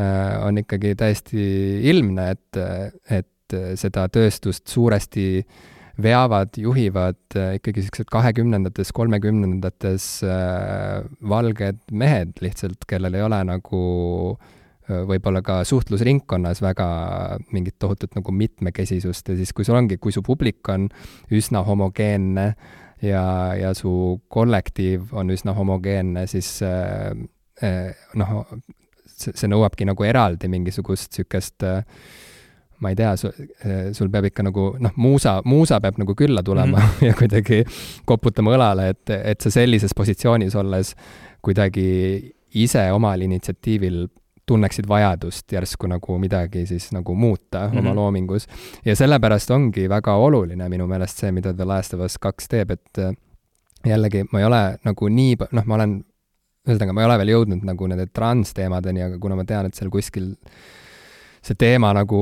[0.00, 1.42] äh, on ikkagi täiesti
[1.90, 2.60] ilmne, et,
[3.10, 5.26] et seda tööstust suuresti
[6.02, 13.84] veavad, juhivad äh, ikkagi niisugused kahekümnendates, kolmekümnendates äh, valged mehed lihtsalt, kellel ei ole nagu
[14.90, 16.86] võib-olla ka suhtlusringkonnas väga
[17.54, 20.88] mingit tohutut nagu mitmekesisust ja siis, kui sul ongi, kui su publik on
[21.30, 27.12] üsna homogeenne äh, ja, ja su kollektiiv on üsna homogeenne, siis äh,
[27.64, 28.44] äh, noh,
[29.20, 31.82] see nõuabki nagu eraldi mingisugust niisugust äh,
[32.80, 36.84] ma ei tea, sul peab ikka nagu noh, muusa, muusa peab nagu külla tulema mm
[36.84, 37.06] -hmm.
[37.08, 37.64] ja kuidagi
[38.04, 40.94] koputama õlale, et, et sa sellises positsioonis olles
[41.42, 44.06] kuidagi ise omal initsiatiivil
[44.50, 47.78] tunneksid vajadust järsku nagu midagi siis nagu muuta mm -hmm.
[47.78, 48.48] oma loomingus.
[48.84, 52.70] ja sellepärast ongi väga oluline minu meelest see, mida The Last of Us kaks teeb,
[52.70, 53.14] et äh,
[53.86, 56.04] jällegi ma ei ole nagu nii, noh, ma olen,
[56.68, 59.90] ühesõnaga, ma ei ole veel jõudnud nagu nende transteemadeni, aga kuna ma tean, et seal
[59.90, 60.34] kuskil
[61.44, 62.20] see teema nagu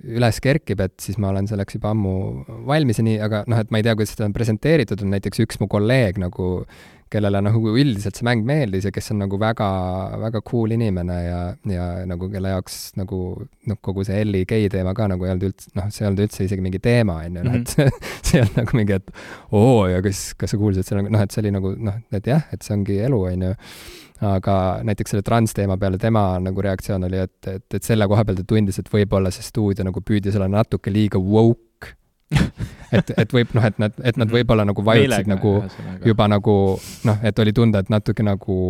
[0.00, 2.14] üles kerkib, et siis ma olen selleks juba ammu
[2.68, 5.42] valmis ja nii, aga noh, et ma ei tea, kuidas seda on presenteeritud, on näiteks
[5.44, 6.48] üks mu kolleeg nagu
[7.10, 9.66] kellele nagu üldiselt see mäng meeldis ja kes on nagu väga,
[10.22, 13.18] väga cool inimene ja, ja nagu kelle jaoks nagu
[13.66, 16.22] noh, kogu see Ellie gei teema ka nagu ei olnud üldse, noh, see ei olnud
[16.28, 18.04] üldse isegi mingi teema, on ju, noh, et mhm.
[18.28, 19.10] see ei olnud nagu mingi, et
[19.50, 22.46] oo, ja kas, kas sa kuulsid selle, noh, et see oli nagu noh, et jah,
[22.54, 23.56] et see ongi elu, on ju
[24.20, 24.54] aga
[24.84, 28.44] näiteks selle transteema peale tema nagu reaktsioon oli, et, et, et selle koha peal ta
[28.48, 31.94] tundis, et võib-olla see stuudio nagu püüdis olla natuke liiga woke
[32.96, 35.54] et, et võib noh, et nad, et nad võib-olla nagu vajutasid nagu
[36.06, 36.54] juba nagu
[37.08, 38.60] noh, et oli tunda, et natuke nagu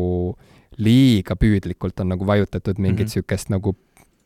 [0.81, 3.51] liiga püüdlikult on nagu vajutatud mingit mm -hmm.
[3.51, 3.77] nagu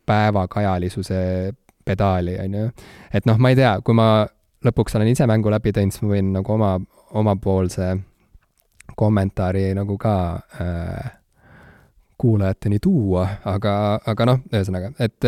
[0.06, 1.52] päevakajalisuse
[1.84, 2.70] pedaali, on ju.
[3.12, 4.26] et noh, ma ei tea, kui ma
[4.64, 6.80] lõpuks olen ise mängu läbi teinud, siis ma võin nagu oma,
[7.12, 7.96] omapoolse
[8.96, 10.16] kommentaari nagu ka
[10.60, 11.12] äh,
[12.18, 15.26] kuulajateni tuua, aga, aga noh, ühesõnaga, et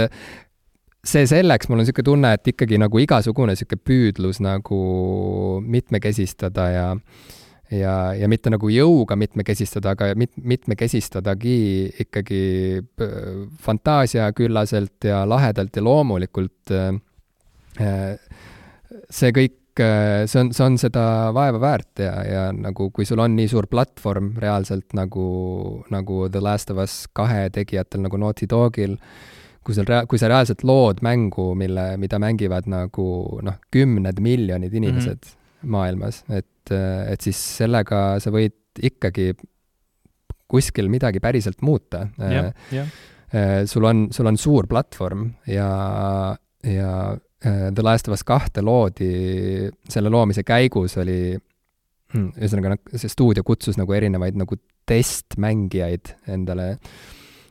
[1.06, 4.78] see selleks, mul on niisugune tunne, et ikkagi nagu igasugune niisugune püüdlus nagu
[5.66, 6.86] mitmekesistada ja
[7.72, 11.58] ja, ja mitte nagu jõuga mitmekesistada, aga mit-, mitmekesistadagi
[12.06, 12.42] ikkagi
[13.66, 16.74] fantaasiaküllaselt ja lahedalt ja loomulikult.
[19.10, 21.04] see kõik, see on, see on seda
[21.36, 25.26] vaeva väärt ja, ja nagu kui sul on nii suur platvorm reaalselt nagu,
[25.92, 28.96] nagu The Last of Us kahe tegijatel nagu Naughty Dogil,
[29.66, 33.08] kui sul rea-, kui sa reaalselt lood mängu, mille, mida mängivad nagu
[33.46, 35.74] noh, kümned miljonid inimesed mm -hmm.
[35.76, 39.34] maailmas, et, et siis sellega sa võid ikkagi
[40.46, 42.52] kuskil midagi päriselt muuta yeah,.
[42.72, 43.66] Yeah.
[43.66, 49.68] sul on, sul on suur platvorm ja, ja äh, The Last of Us kahte loodi,
[49.92, 56.72] selle loomise käigus oli hmm, ühesõnaga, noh, see stuudio kutsus nagu erinevaid nagu testmängijaid endale
[56.74, 56.96] äh,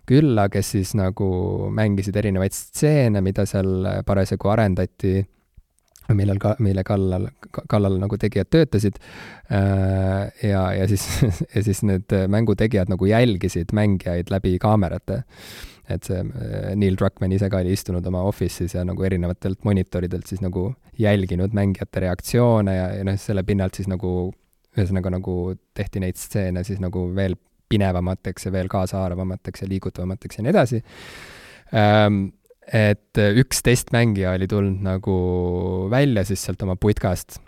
[0.10, 1.28] külla, kes siis nagu
[1.74, 5.18] mängisid erinevaid stseene, mida seal parasjagu arendati,
[6.16, 7.30] millel ka, mille kallal,
[7.72, 9.00] kallal nagu tegijad töötasid.
[9.50, 11.08] Äh, ja, ja siis,
[11.56, 15.24] ja siis need mängutegijad nagu jälgisid mängijaid läbi kaamerate.
[15.90, 20.28] Et see äh, Neil Druckmann ise ka oli istunud oma office'is ja nagu erinevatelt monitoridelt
[20.30, 24.32] siis nagu jälginud mängijate reaktsioone ja, ja noh, selle pinnalt siis nagu
[24.76, 25.36] ühesõnaga nagu
[25.78, 27.38] tehti neid stseene siis nagu veel
[27.72, 30.82] pinevamateks ja veel kaasaarvamateks ja liigutavamateks ja nii edasi.
[31.76, 32.20] Ähm,
[32.66, 35.16] et üks testmängija oli tulnud nagu
[35.92, 37.40] välja siis sealt oma putkast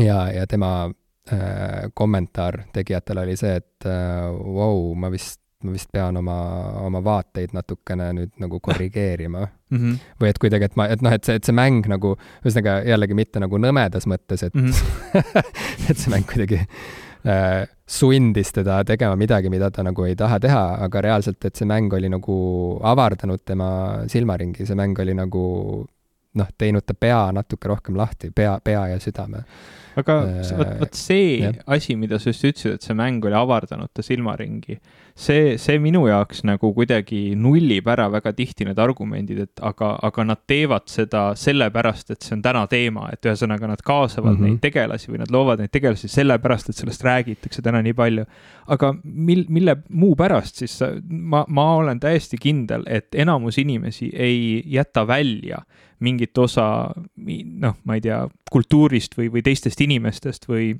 [0.00, 0.90] ja, ja tema
[1.32, 6.36] äh, kommentaar tegijatele oli see, et äh, vau wow,, ma vist ma vist pean oma,
[6.84, 9.76] oma vaateid natukene nüüd nagu korrigeerima mm.
[9.76, 9.98] -hmm.
[10.22, 13.18] või et kuidagi, et ma, et noh, et see, et see mäng nagu, ühesõnaga jällegi
[13.18, 15.52] mitte nagu nõmedas mõttes, et mm, -hmm.
[15.90, 20.64] et see mäng kuidagi äh, sundis teda tegema midagi, mida ta nagu ei taha teha,
[20.86, 22.36] aga reaalselt, et see mäng oli nagu
[22.82, 23.70] avardanud tema
[24.08, 25.44] silmaringi, see mäng oli nagu
[26.34, 29.44] noh, teinud ta pea natuke rohkem lahti, pea, pea ja südame
[29.98, 30.16] aga
[30.58, 31.52] vot, vot see ja.
[31.66, 34.78] asi, mida sa just ütlesid, et see mäng oli avardanud ta silmaringi,
[35.18, 40.26] see, see minu jaoks nagu kuidagi nullib ära väga tihti need argumendid, et aga, aga
[40.30, 44.54] nad teevad seda sellepärast, et see on täna teema, et ühesõnaga nad kaasavad mm -hmm.
[44.54, 48.24] neid tegelasi või nad loovad neid tegelasi sellepärast, et sellest räägitakse täna nii palju.
[48.70, 54.62] aga mil-, mille muu pärast siis ma, ma olen täiesti kindel, et enamus inimesi ei
[54.66, 55.64] jäta välja
[56.00, 56.66] mingit osa,
[57.60, 60.74] noh, ma ei tea, kultuurist või, või teistest inimestest või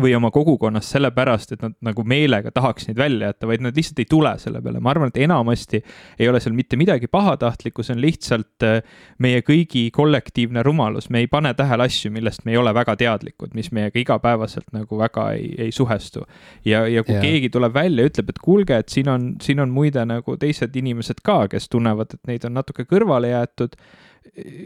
[0.00, 3.98] või oma kogukonnast sellepärast, et nad nagu meelega tahaks neid välja jätta, vaid nad lihtsalt
[4.00, 4.80] ei tule selle peale.
[4.80, 5.82] ma arvan, et enamasti
[6.18, 8.80] ei ole seal mitte midagi pahatahtlikku, see on lihtsalt äh,
[9.18, 13.52] meie kõigi kollektiivne rumalus, me ei pane tähele asju, millest me ei ole väga teadlikud,
[13.54, 16.24] mis meiega igapäevaselt nagu väga ei, ei suhestu.
[16.64, 17.26] ja, ja kui yeah.
[17.26, 20.76] keegi tuleb välja ja ütleb, et kuulge, et siin on, siin on muide nagu teised
[20.76, 23.76] inimesed ka, kes tunnevad, et neid on natuke kõrvale jäetud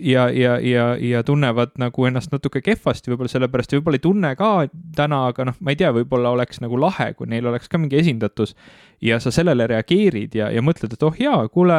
[0.01, 4.33] ja, ja, ja, ja tunnevad nagu ennast natuke kehvasti võib-olla sellepärast ja võib-olla ei tunne
[4.39, 4.51] ka
[4.97, 7.99] täna, aga noh, ma ei tea, võib-olla oleks nagu lahe, kui neil oleks ka mingi
[7.99, 8.55] esindatus
[9.03, 11.79] ja sa sellele reageerid ja, ja mõtled, et oh jaa, kuule,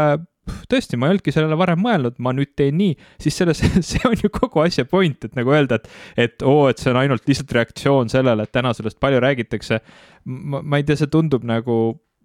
[0.72, 4.18] tõesti, ma ei olnudki sellele varem mõelnud, ma nüüd teen nii, siis selles, see on
[4.20, 5.88] ju kogu asja point, et nagu öelda, et,
[6.28, 9.80] et oo, et see on ainult lihtsalt reaktsioon sellele, et täna sellest palju räägitakse.
[10.26, 11.78] ma, ma ei tea, see tundub nagu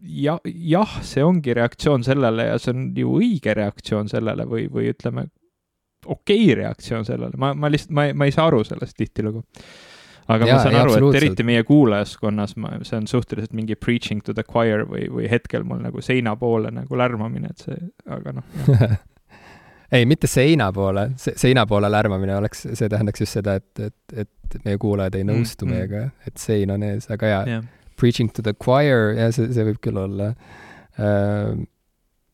[0.03, 4.91] ja, jah, see ongi reaktsioon sellele ja see on ju õige reaktsioon sellele või, või
[4.91, 5.29] ütleme,
[6.07, 9.43] okei okay reaktsioon sellele, ma, ma lihtsalt, ma ei, ma ei saa aru sellest tihtilugu.
[10.33, 13.77] aga ja, ma saan ja, aru, et eriti meie kuulajaskonnas, ma, see on suhteliselt mingi
[13.77, 17.79] preaching to the choir või, või hetkel mul nagu seina poole nagu lärmamine, et see,
[18.11, 18.61] aga noh
[19.93, 24.59] ei, mitte seina poole, seina poole lärmamine oleks, see tähendaks just seda, et, et, et
[24.67, 27.71] meie kuulajad ei nõustu mm, meiega mm., et sein on ees, aga jaa yeah.,
[28.01, 30.33] preaching to the choir, jah, see, see võib küll olla
[30.99, 31.53] äh,.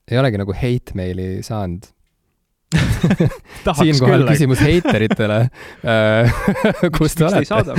[0.09, 1.91] ei olegi nagu hate meili saanud
[2.69, 5.39] siinkohal küsimus heiteritele.
[5.85, 6.41] Äh,
[6.97, 7.77] kus te olete?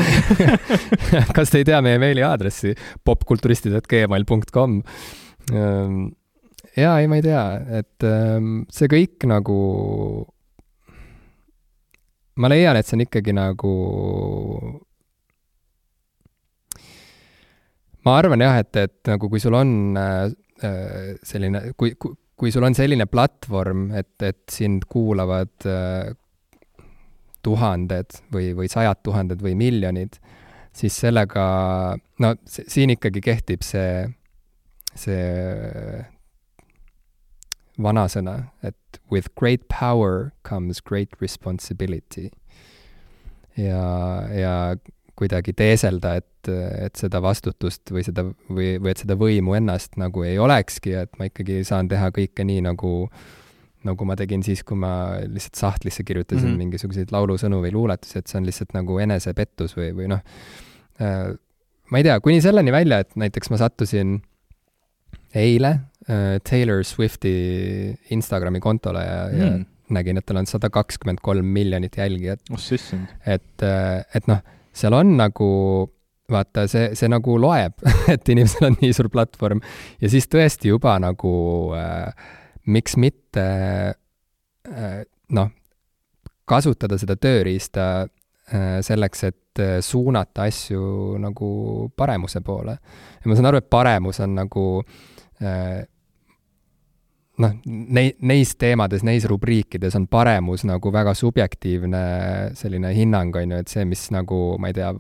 [1.38, 2.74] kas te ei tea meie meiliaadressi?
[3.06, 4.80] popkulturistid.gmail.com?
[5.54, 6.02] Ähm,
[6.78, 7.46] jaa, ei, ma ei tea,
[7.82, 9.58] et ähm, see kõik nagu,
[12.42, 13.74] ma leian, et see on ikkagi nagu
[18.06, 20.30] ma arvan jah, et, et nagu kui sul on äh,
[20.66, 26.14] äh selline, kui, kui kui sul on selline platvorm, et, et sind kuulavad äh,
[27.44, 30.20] tuhanded või, või sajad tuhanded või miljonid,
[30.76, 31.44] siis sellega,
[32.24, 34.06] no siin ikkagi kehtib see,
[34.96, 36.06] see
[37.80, 42.30] vanasõna, et with great power comes great responsibility.
[43.60, 43.84] ja,
[44.32, 44.54] ja
[45.20, 46.52] kuidagi teeselda, et,
[46.86, 51.20] et seda vastutust või seda, või, või et seda võimu ennast nagu ei olekski, et
[51.20, 52.94] ma ikkagi saan teha kõike nii, nagu
[53.88, 54.92] nagu ma tegin siis, kui ma
[55.24, 56.64] lihtsalt sahtlisse kirjutasin mm -hmm.
[56.66, 60.20] mingisuguseid laulusõnu või luuletusi, et see on lihtsalt nagu enesepettus või, või noh
[61.00, 61.32] äh,,
[61.92, 64.18] ma ei tea, kuni selleni välja, et näiteks ma sattusin
[65.36, 65.72] eile
[66.10, 67.36] äh, Taylor Swifti
[68.12, 69.52] Instagrami kontole ja mm., ja
[69.90, 72.60] nägin, et tal on sada kakskümmend kolm miljonit jälgijat oh,.
[73.26, 74.44] et, äh, et noh
[74.80, 75.50] seal on nagu
[76.30, 79.62] vaata, see, see nagu loeb et inimesel on nii suur platvorm
[80.02, 81.34] ja siis tõesti juba nagu
[81.78, 82.12] äh,
[82.70, 83.46] miks mitte
[84.70, 85.00] äh,
[85.36, 85.52] noh,
[86.50, 91.52] kasutada seda tööriista äh, selleks, et äh, suunata asju nagu
[91.98, 92.78] paremuse poole.
[93.20, 94.66] ja ma saan aru, et paremus on nagu
[95.42, 95.82] äh,
[97.40, 102.02] noh, nei-, neis teemades, neis rubriikides on paremus nagu väga subjektiivne
[102.60, 104.92] selline hinnang, on ju, et see, mis nagu, ma ei tea,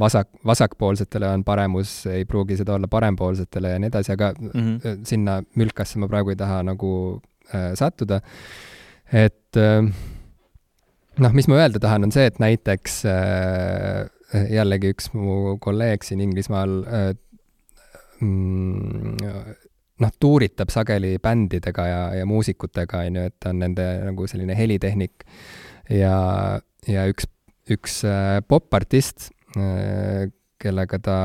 [0.00, 4.98] vasak, vasakpoolsetele on paremus, ei pruugi seda olla parempoolsetele ja nii edasi, aga mm -hmm.
[5.08, 6.92] sinna mülkasse ma praegu ei taha nagu
[7.54, 8.20] äh, sattuda.
[9.12, 9.92] et äh,
[11.18, 16.20] noh, mis ma öelda tahan, on see, et näiteks äh, jällegi üks mu kolleeg siin
[16.20, 17.14] Inglismaal äh,
[18.20, 19.16] mm,
[20.02, 24.56] noh, tuuritab sageli bändidega ja, ja muusikutega, on ju, et ta on nende nagu selline
[24.58, 25.24] helitehnik.
[25.92, 26.16] ja,
[26.88, 27.28] ja üks,
[27.72, 30.26] üks äh, popartist, äh,
[30.60, 31.18] kellega ta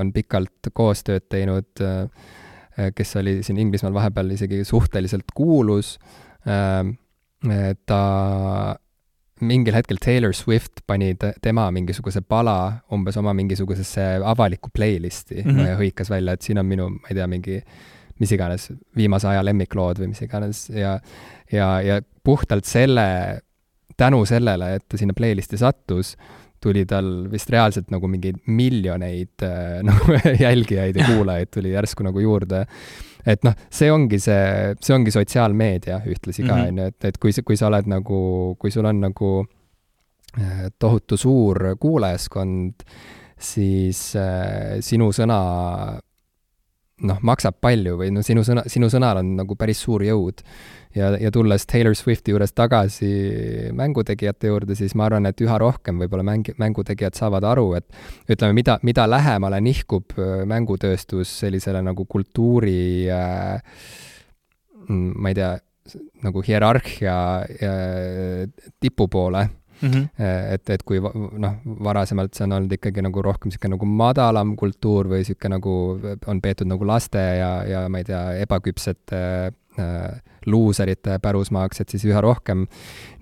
[0.00, 5.98] on pikalt koostööd teinud, äh, kes oli siin Inglismaal vahepeal isegi suhteliselt kuulus,
[6.40, 7.98] ta
[9.40, 15.68] mingil hetkel Taylor Swift pani tema mingisuguse pala umbes oma mingisugusesse avalikku playlist'i mm -hmm.
[15.68, 17.60] ja hõikas välja, et siin on minu, ma ei tea, mingi
[18.20, 20.98] mis iganes, viimase aja lemmiklood või mis iganes ja
[21.52, 23.40] ja, ja puhtalt selle,
[23.96, 26.16] tänu sellele, et ta sinna playlist'i sattus,
[26.60, 32.20] tuli tal vist reaalselt nagu mingeid miljoneid äh, nagu jälgijaid ja kuulajaid tuli järsku nagu
[32.20, 32.66] juurde.
[33.26, 36.68] Et noh, see ongi see, see ongi sotsiaalmeedia ühtlasi ka, Mhm.
[36.68, 39.46] on ju, et, et kui kui sa oled nagu, kui sul on nagu
[40.38, 42.82] äh, tohutu suur kuulajaskond,
[43.40, 45.40] siis äh, sinu sõna
[47.06, 50.42] noh, maksab palju või noh, sinu sõna, sinu sõnal on nagu päris suur jõud.
[50.96, 53.10] ja, ja tulles Taylor Swifti juures tagasi
[53.76, 57.86] mängutegijate juurde, siis ma arvan, et üha rohkem võib-olla mäng, mängutegijad saavad aru, et
[58.30, 63.62] ütleme, mida, mida lähemale nihkub äh, mängutööstus sellisele nagu kultuuri äh,
[64.88, 65.54] mm, ma ei tea,
[66.26, 67.16] nagu hierarhia
[67.46, 68.44] äh,
[68.80, 69.48] tipu poole
[69.80, 69.88] mm.
[69.88, 70.08] -hmm.
[70.54, 71.54] et, et kui noh,
[71.84, 75.74] varasemalt see on olnud ikkagi nagu rohkem niisugune nagu madalam kultuur või niisugune nagu
[76.26, 79.22] on peetud nagu laste ja, ja ma ei tea, ebaküpsete
[79.78, 82.66] äh, luuserite pärusmaaks, et siis üha rohkem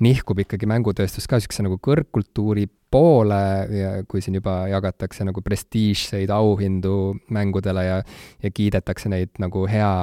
[0.00, 3.42] nihkub ikkagi mängutööstus ka niisuguse nagu kõrgkultuuri poole
[3.74, 8.02] ja kui siin juba jagatakse nagu prestiižseid auhindu mängudele ja,
[8.42, 9.94] ja kiidetakse neid nagu hea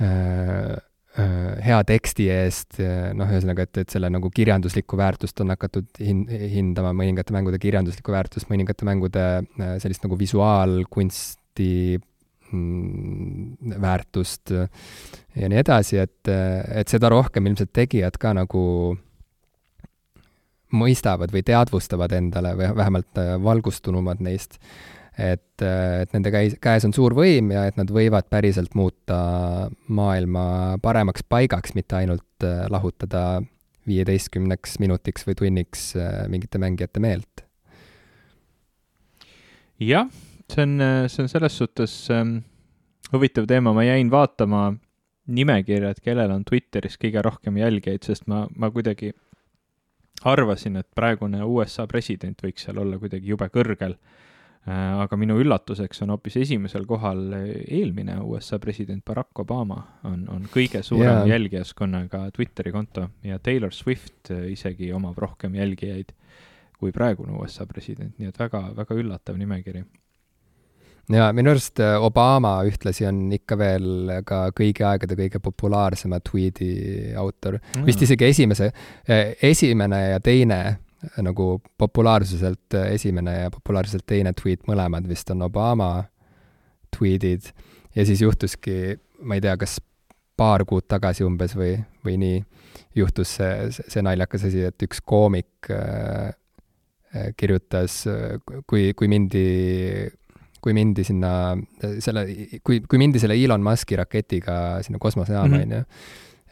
[0.00, 0.76] äh,
[1.18, 2.78] hea teksti eest,
[3.18, 8.14] noh, ühesõnaga, et, et selle nagu kirjanduslikku väärtust on hakatud hin-, hindama, mõningate mängude kirjanduslikku
[8.14, 11.72] väärtust, mõningate mängude äh, sellist nagu visuaalkunsti
[12.52, 18.64] mm, väärtust ja nii edasi, et, et seda rohkem ilmselt tegijad ka nagu
[20.74, 24.58] mõistavad või teadvustavad endale või vähemalt äh, valgustunumad neist,
[25.18, 29.18] et, et nende käis, käes on suur võim ja et nad võivad päriselt muuta
[29.90, 33.42] maailma paremaks paigaks, mitte ainult äh, lahutada
[33.88, 37.44] viieteistkümneks minutiks või tunniks äh, mingite mängijate meelt.
[39.82, 40.06] jah,
[40.50, 40.78] see on,
[41.10, 42.38] see on selles suhtes ähm,
[43.12, 44.72] huvitav teema, ma jäin vaatama
[45.28, 49.12] nimekirja, et kellel on Twitteris kõige rohkem jälgijaid, sest ma, ma kuidagi
[50.26, 54.24] arvasin, et praegune USA president võiks seal olla kuidagi jube kõrgel äh,.
[54.68, 59.78] Aga minu üllatuseks on hoopis esimesel kohal eelmine USA president Barack Obama
[60.08, 61.28] on, on kõige suurema Jaa.
[61.34, 66.12] jälgijaskonnaga Twitteri konto ja Taylor Swift äh, isegi omab rohkem jälgijaid
[66.78, 69.82] kui praegune USA president, nii et väga, väga üllatav nimekiri.
[71.14, 77.14] ja minu arust äh, Obama ühtlasi on ikka veel ka kõigi aegade kõige populaarsema tweet'i
[77.16, 77.86] autor mm..
[77.86, 78.72] vist isegi esimese,
[79.42, 80.76] esimene ja teine äh,
[81.22, 86.04] nagu populaarsuselt äh, esimene ja populaarsuselt teine tweet, mõlemad vist on Obama
[86.96, 87.52] tweet'id
[87.96, 89.78] ja siis juhtuski, ma ei tea, kas
[90.38, 91.72] paar kuud tagasi umbes või,
[92.06, 92.42] või nii,
[92.98, 96.30] juhtus see, see naljakas asi, et üks koomik äh,
[97.14, 98.04] äh, kirjutas,
[98.66, 99.46] kui, kui mindi
[100.58, 101.54] kui mindi sinna
[102.02, 102.24] selle,
[102.66, 105.62] kui, kui mindi selle Elon Musk'i raketiga sinna kosmosejaama, Mhm.
[105.62, 105.84] on ju,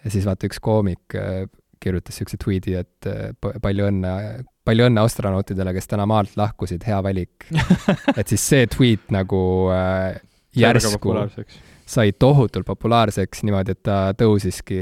[0.04, 1.48] ja siis vaata üks koomik äh,
[1.86, 3.10] kirjutas niisuguse tweet'i, et
[3.40, 4.12] pa- palju õnne,
[4.66, 7.48] palju õnne astronautidele, kes täna maalt lahkusid, hea valik.
[8.18, 9.40] et siis see tweet nagu
[9.74, 10.18] äh,
[10.56, 11.14] järsku
[11.86, 14.78] sai tohutult populaarseks niimoodi, et ta tõusiski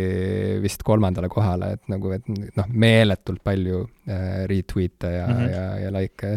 [0.65, 5.35] vist kolmandale kohale, et nagu, et noh, meeletult palju äh, retweet'e ja mm.
[5.35, 5.51] -hmm.
[5.53, 6.35] ja, ja like'e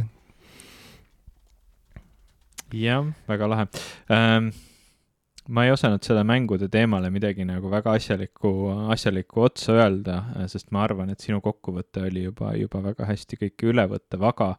[2.73, 3.67] jah, väga lahe
[4.11, 4.51] ähm,
[5.47, 8.51] ma ei osanud selle mängude teemale midagi nagu väga asjalikku,
[8.93, 10.17] asjalikku otsa öelda,
[10.51, 14.49] sest ma arvan, et sinu kokkuvõte oli juba, juba väga hästi kõike üle võtta, aga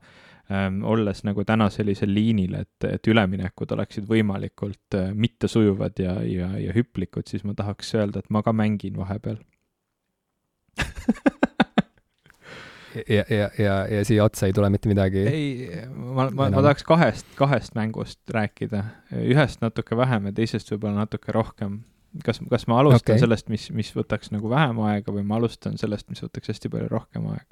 [0.53, 6.53] ähm, olles nagu täna sellisel liinil, et, et üleminekud oleksid võimalikult äh, mittesujuvad ja, ja,
[6.63, 9.41] ja hüplikud, siis ma tahaks öelda, et ma ka mängin vahepeal
[13.09, 15.25] ja, ja, ja, ja siia otsa ei tule mitte midagi.
[15.29, 18.85] ei, ma, ma, ma tahaks kahest, kahest mängust rääkida.
[19.25, 21.83] ühest natuke vähem ja teisest võib-olla natuke rohkem.
[22.25, 23.21] kas, kas ma alustan okay.
[23.23, 26.91] Sellest, mis, mis võtaks nagu vähem aega või ma alustan sellest, mis võtaks hästi palju
[26.93, 27.49] rohkem aega?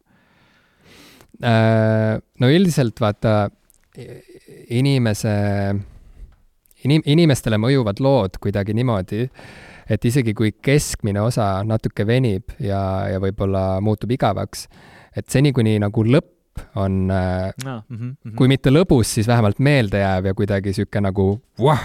[1.44, 3.50] Äh, no üldiselt vaata,
[4.72, 5.32] inimese,
[6.84, 9.26] inim-, inimestele mõjuvad lood kuidagi niimoodi,
[9.90, 12.80] et isegi kui keskmine osa natuke venib ja,
[13.12, 14.66] ja võib-olla muutub igavaks,
[15.16, 16.32] et seni, kuni nagu lõpp
[16.76, 18.34] on äh, no, mm -hmm.
[18.36, 21.26] kui mitte lõbus, siis vähemalt meeldejääv ja kuidagi niisugune nagu
[21.60, 21.84] vah,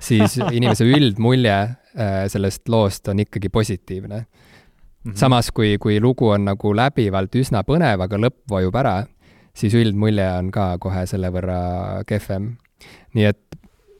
[0.00, 5.10] siis inimese üldmulje äh, sellest loost on ikkagi positiivne mm.
[5.10, 5.16] -hmm.
[5.16, 9.06] samas, kui, kui lugu on nagu läbivalt üsna põnev, aga lõpp vajub ära,
[9.54, 12.56] siis üldmulje on ka kohe selle võrra kehvem.
[13.14, 13.40] nii et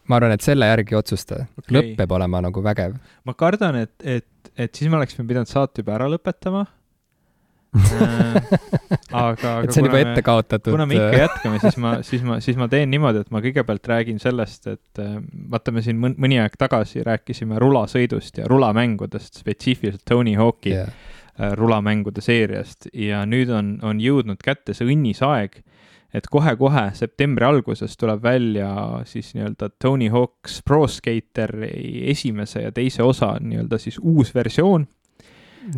[0.09, 2.97] ma arvan, et selle järgi otsusta okay., lõpp peab olema nagu vägev.
[3.25, 4.27] ma kardan, et, et,
[4.57, 6.84] et siis me oleksime pidanud saate juba ära lõpetama Äh,
[7.75, 10.71] aga, aga et see on juba ette kaotatud.
[10.75, 13.91] kuna me ikka jätkame, siis ma, siis ma, siis ma teen niimoodi, et ma kõigepealt
[13.91, 15.17] räägin sellest, et äh,
[15.51, 20.91] vaata, me siin mõn- mõni aeg tagasi rääkisime rulasõidust ja rulamängudest, spetsiifiliselt Tony Hawk'i yeah.
[21.59, 25.63] rulamängude seeriast ja nüüd on, on jõudnud kätte see õnnis aeg,
[26.15, 28.71] et kohe-kohe septembri alguses tuleb välja
[29.11, 34.87] siis nii-öelda Tony Hawk's Pro Skateri esimese ja teise osa nii-öelda siis uus versioon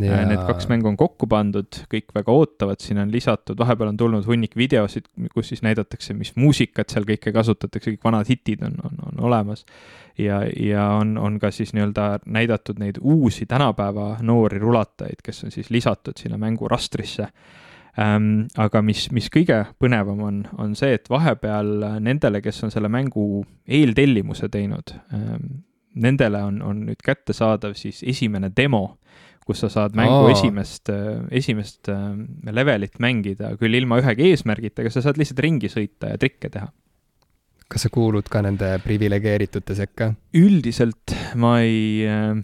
[0.00, 0.20] ja....
[0.26, 4.26] Need kaks mängu on kokku pandud, kõik väga ootavad, siin on lisatud, vahepeal on tulnud
[4.28, 8.98] hunnik videosid, kus siis näidatakse, mis muusikat seal kõike kasutatakse, kõik vanad hitid on, on,
[9.10, 9.64] on olemas.
[10.18, 15.54] ja, ja on, on ka siis nii-öelda näidatud neid uusi tänapäeva noori rulatajaid, kes on
[15.54, 17.28] siis lisatud sinna mängu rastrisse
[17.98, 18.46] ähm,.
[18.56, 23.44] aga mis, mis kõige põnevam on, on see, et vahepeal nendele, kes on selle mängu
[23.68, 25.64] eeltellimuse teinud ähm,,
[25.96, 28.98] nendele on, on nüüd kättesaadav siis esimene demo
[29.46, 30.32] kus sa saad mängu oh.
[30.32, 30.90] esimest,
[31.30, 32.16] esimest äh,
[32.50, 36.72] levelit mängida, küll ilma ühegi eesmärgita, aga sa saad lihtsalt ringi sõita ja trikke teha.
[37.66, 40.12] kas sa kuulud ka nende priviligeeritute sekka?
[40.38, 42.34] üldiselt ma ei äh,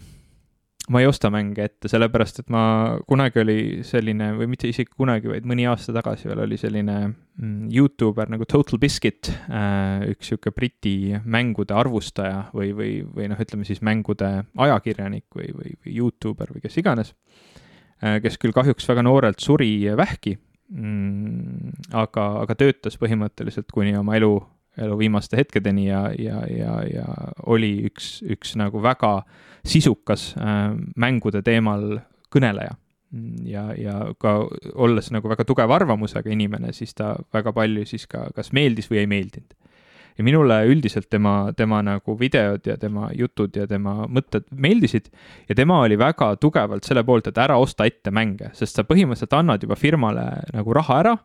[0.89, 2.63] ma ei osta mänge ette, sellepärast et ma,
[3.07, 3.57] kunagi oli
[3.87, 8.47] selline, või mitte isegi kunagi, vaid mõni aasta tagasi veel oli selline mm, Youtuber nagu
[8.49, 14.31] Total Biscuit, äh, üks niisugune Briti mängude arvustaja või, või, või noh, ütleme siis mängude
[14.65, 17.13] ajakirjanik või, või, või Youtuber või kes iganes,
[18.03, 20.35] äh, kes küll kahjuks väga noorelt suri vähki,
[20.67, 24.35] mm, aga, aga töötas põhimõtteliselt kuni oma elu
[24.77, 27.07] elu viimaste hetkedeni ja, ja, ja, ja
[27.45, 29.19] oli üks, üks nagu väga
[29.65, 31.99] sisukas äh, mängude teemal
[32.33, 32.77] kõneleja.
[33.45, 34.39] ja, ja ka
[34.73, 39.03] olles nagu väga tugeva arvamusega inimene, siis ta väga palju siis ka kas meeldis või
[39.03, 39.53] ei meeldinud.
[40.17, 45.11] ja minule üldiselt tema, tema nagu videod ja tema jutud ja tema mõtted meeldisid
[45.49, 49.37] ja tema oli väga tugevalt selle poolt, et ära osta ette mänge, sest sa põhimõtteliselt
[49.37, 51.15] annad juba firmale nagu raha ära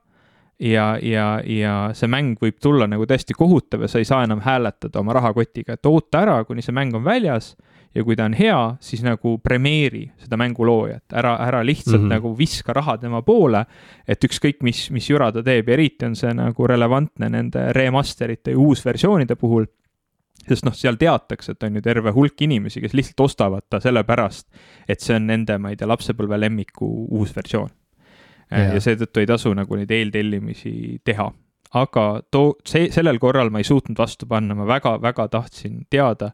[0.59, 4.43] ja, ja, ja see mäng võib tulla nagu täiesti kohutav ja sa ei saa enam
[4.45, 7.55] hääletada oma rahakotiga, et oota ära, kuni see mäng on väljas
[7.95, 12.15] ja kui ta on hea, siis nagu premeeri seda mänguloojat, ära, ära lihtsalt mm -hmm.
[12.15, 13.65] nagu viska raha tema poole,
[14.09, 15.69] et ükskõik, mis, mis jura ta teeb.
[15.69, 19.67] Ja eriti on see nagu relevantne nende remasterite ja uusversioonide puhul
[20.49, 24.47] sest noh, seal teatakse, et on ju terve hulk inimesi, kes lihtsalt ostavad ta sellepärast,
[24.89, 27.69] et see on nende, ma ei tea, lapsepõlve lemmiku uus versioon
[28.51, 31.29] ja, ja seetõttu ei tasu nagu neid eeltellimisi teha.
[31.79, 36.31] aga too, see, sellel korral ma ei suutnud vastu panna, ma väga-väga tahtsin teada,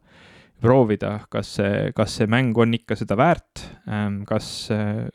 [0.62, 5.08] proovida, kas see, kas see mäng on ikka seda väärt, ähm, kas äh,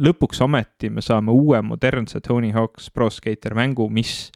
[0.00, 4.30] lõpuks ometi me saame uue modernse Tony Hawk's Pro Skater mängu, mis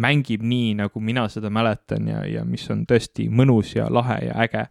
[0.00, 4.38] mängib nii, nagu mina seda mäletan ja, ja mis on tõesti mõnus ja lahe ja
[4.44, 4.66] äge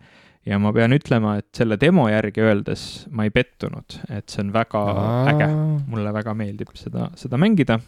[0.49, 2.83] ja ma pean ütlema, et selle demo järgi öeldes
[3.15, 5.23] ma ei pettunud, et see on väga Aa.
[5.33, 5.47] äge,
[5.91, 7.79] mulle väga meeldib seda, seda mängida.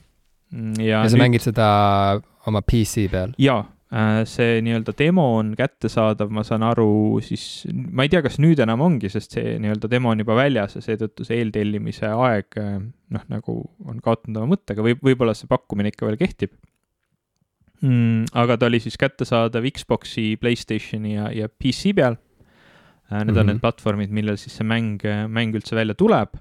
[0.51, 1.23] Ja, ja sa nüüd...
[1.23, 1.67] mängid seda
[2.49, 3.31] oma PC peal?
[3.39, 3.61] jaa,
[3.95, 8.59] äh, see nii-öelda demo on kättesaadav, ma saan aru, siis ma ei tea, kas nüüd
[8.63, 12.73] enam ongi, sest see nii-öelda demo on juba väljas ja seetõttu see eeltellimise aeg äh,
[13.15, 16.51] noh, nagu on kaotanud oma mõtte, aga võib, võib-olla see pakkumine ikka veel kehtib
[17.79, 18.33] mm,.
[18.43, 22.19] aga ta oli siis kättesaadav Xbox'i, Playstationi ja, ja PC peal
[23.11, 23.39] need mm -hmm.
[23.39, 23.61] on need mhm.
[23.61, 26.38] platvormid, millel siis see mäng, mäng üldse välja tuleb.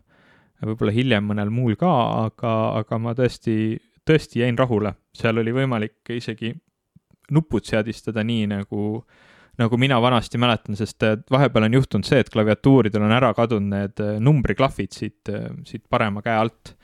[0.60, 1.90] võib-olla hiljem mõnel muul ka,
[2.26, 2.50] aga,
[2.82, 4.94] aga ma tõesti, tõesti jäin rahule.
[5.12, 6.54] seal oli võimalik isegi
[7.30, 9.06] nupud seadistada nii, nagu,
[9.58, 14.20] nagu mina vanasti mäletan, sest vahepeal on juhtunud see, et klaviatuuridel on ära kadunud need
[14.20, 15.30] numbriklahvid siit,
[15.64, 16.76] siit parema käe alt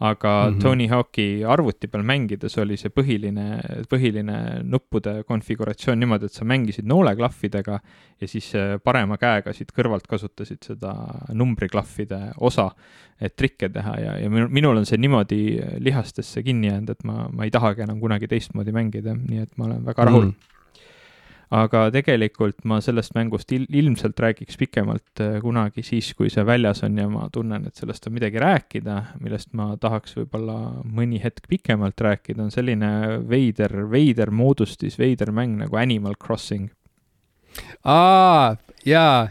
[0.00, 0.62] aga mm -hmm.
[0.62, 3.60] Tony Hawk'i arvuti peal mängides oli see põhiline,
[3.90, 7.80] põhiline nuppude konfiguratsioon niimoodi, et sa mängisid nooleklahvidega
[8.20, 10.94] ja siis äh, parema käega siit kõrvalt kasutasid seda
[11.32, 12.70] numbriklahvide osa,
[13.20, 17.44] et trikke teha ja, ja minul on see niimoodi lihastesse kinni jäänud, et ma, ma
[17.44, 20.30] ei tahagi enam kunagi teistmoodi mängida, nii et ma olen väga rahul mm.
[20.30, 20.59] -hmm
[21.50, 26.84] aga tegelikult ma sellest mängust il ilmselt räägiks pikemalt äh, kunagi siis, kui see väljas
[26.86, 31.48] on ja ma tunnen, et sellest on midagi rääkida, millest ma tahaks võib-olla mõni hetk
[31.50, 32.92] pikemalt rääkida, on selline
[33.30, 36.70] veider, veider moodustis, veider mäng nagu Animal Crossing.
[37.82, 38.54] aa,
[38.86, 39.26] jaa.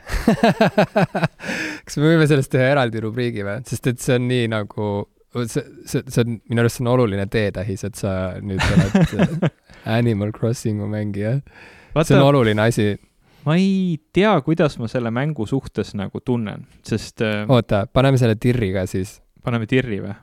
[1.85, 4.91] Kas me võime sellest teha eraldi rubriigi või, sest et see on nii nagu
[5.47, 9.49] see, see, see on, minu arust see on oluline teetähis, et sa nüüd oled
[9.99, 11.37] Animal Crossingu mängija
[12.03, 12.97] see on oluline asi.
[13.45, 17.45] ma ei tea, kuidas ma selle mängu suhtes nagu tunnen, sest äh,.
[17.49, 19.19] oota, paneme selle tirri ka siis.
[19.43, 20.15] paneme tirri või?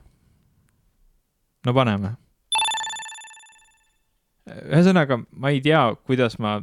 [1.65, 2.15] no paneme.
[4.47, 6.59] ühesõnaga, ma ei tea, kuidas ma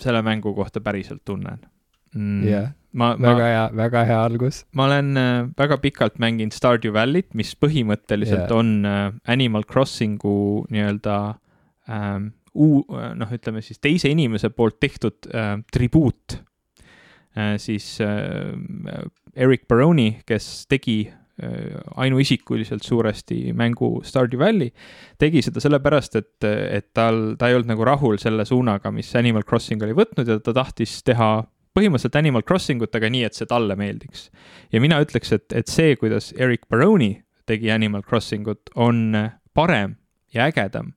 [0.00, 1.64] selle mängu kohta päriselt tunnen
[2.14, 2.42] mm..
[2.46, 4.62] jah yeah ma, väga ma, hea, väga hea algus.
[4.72, 8.56] ma olen äh, väga pikalt mänginud Stardew Valley't, mis põhimõtteliselt yeah.
[8.56, 11.18] on äh, Animal Crossingu nii-öelda
[11.90, 12.84] ähm, uu-,
[13.18, 16.38] noh, ütleme siis teise inimese poolt tehtud äh, tribuut
[17.36, 18.52] äh,, siis äh,
[19.38, 21.04] Eric Baroni, kes tegi
[22.02, 24.72] ainuisikuliselt suuresti mängu Stardew Valley,
[25.22, 29.46] tegi seda sellepärast, et, et tal, ta ei olnud nagu rahul selle suunaga, mis Animal
[29.46, 31.30] Crossing oli võtnud ja ta tahtis teha
[31.78, 34.28] põhimõtteliselt Animal Crossing ut, aga nii, et see talle meeldiks.
[34.72, 37.14] ja mina ütleks, et, et see, kuidas Eric Baroni
[37.46, 39.14] tegi Animal Crossing ut, on
[39.54, 39.94] parem
[40.34, 40.92] ja ägedam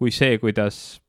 [0.00, 1.00] kui see, kuidas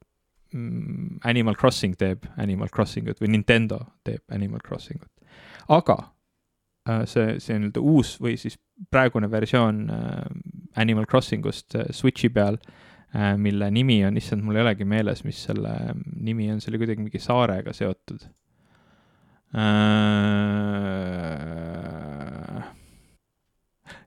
[0.51, 5.37] mm, Animal Crossing teeb Animal Crossing ut või Nintendo teeb Animal Crossing ut.
[5.71, 5.97] aga
[6.89, 8.59] äh, see, see nii-öelda uus või siis
[8.91, 10.27] praegune versioon äh,
[10.81, 12.59] Animal Crossing ust äh, Switchi peal,
[13.11, 15.73] mille nimi on, issand, mul ei olegi meeles, mis selle
[16.15, 18.23] nimi on, see oli kuidagi mingi saarega seotud.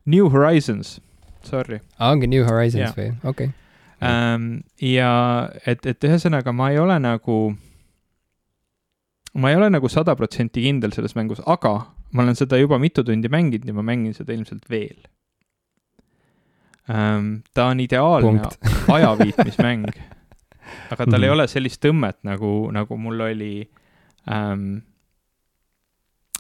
[0.09, 0.94] New Horizons,
[1.44, 1.82] sorry.
[2.01, 2.97] ongi New Horizons yeah.
[2.97, 3.64] või, okei okay.
[4.05, 4.48] Um,.
[4.81, 5.12] ja
[5.66, 7.39] et, et ühesõnaga ma ei ole nagu,
[9.35, 11.74] ma ei ole nagu sada protsenti kindel selles mängus, aga
[12.12, 14.98] ma olen seda juba mitu tundi mänginud ja ma mängin seda ilmselt veel
[16.89, 17.43] um,.
[17.55, 18.48] ta on ideaalne
[18.97, 19.86] ajaviitmismäng,
[20.90, 21.22] aga tal mm -hmm.
[21.22, 21.35] ei mhm.
[21.35, 23.55] ole sellist tõmmet nagu, nagu mul oli
[24.31, 24.82] um,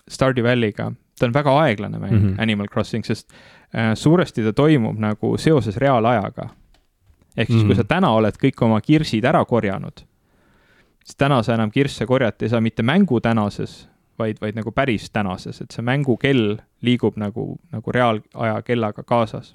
[0.08, 2.42] Stardew Valley'ga, ta on väga aeglane mäng mm, -hmm.
[2.42, 3.32] Animal Crossing, sest
[3.74, 6.48] äh, suuresti ta toimub nagu seoses reaalajaga.
[7.36, 7.66] Ehk siis mm, -hmm.
[7.66, 7.82] kui mhm.
[7.82, 10.04] sa täna oled kõik oma kirsid ära korjanud,
[11.04, 13.88] siis täna sa enam kirsse korjata ei saa mitte mängu tänases,
[14.18, 19.54] vaid, vaid nagu päris tänases, et see mängukell liigub nagu, nagu reaalaja kellaga kaasas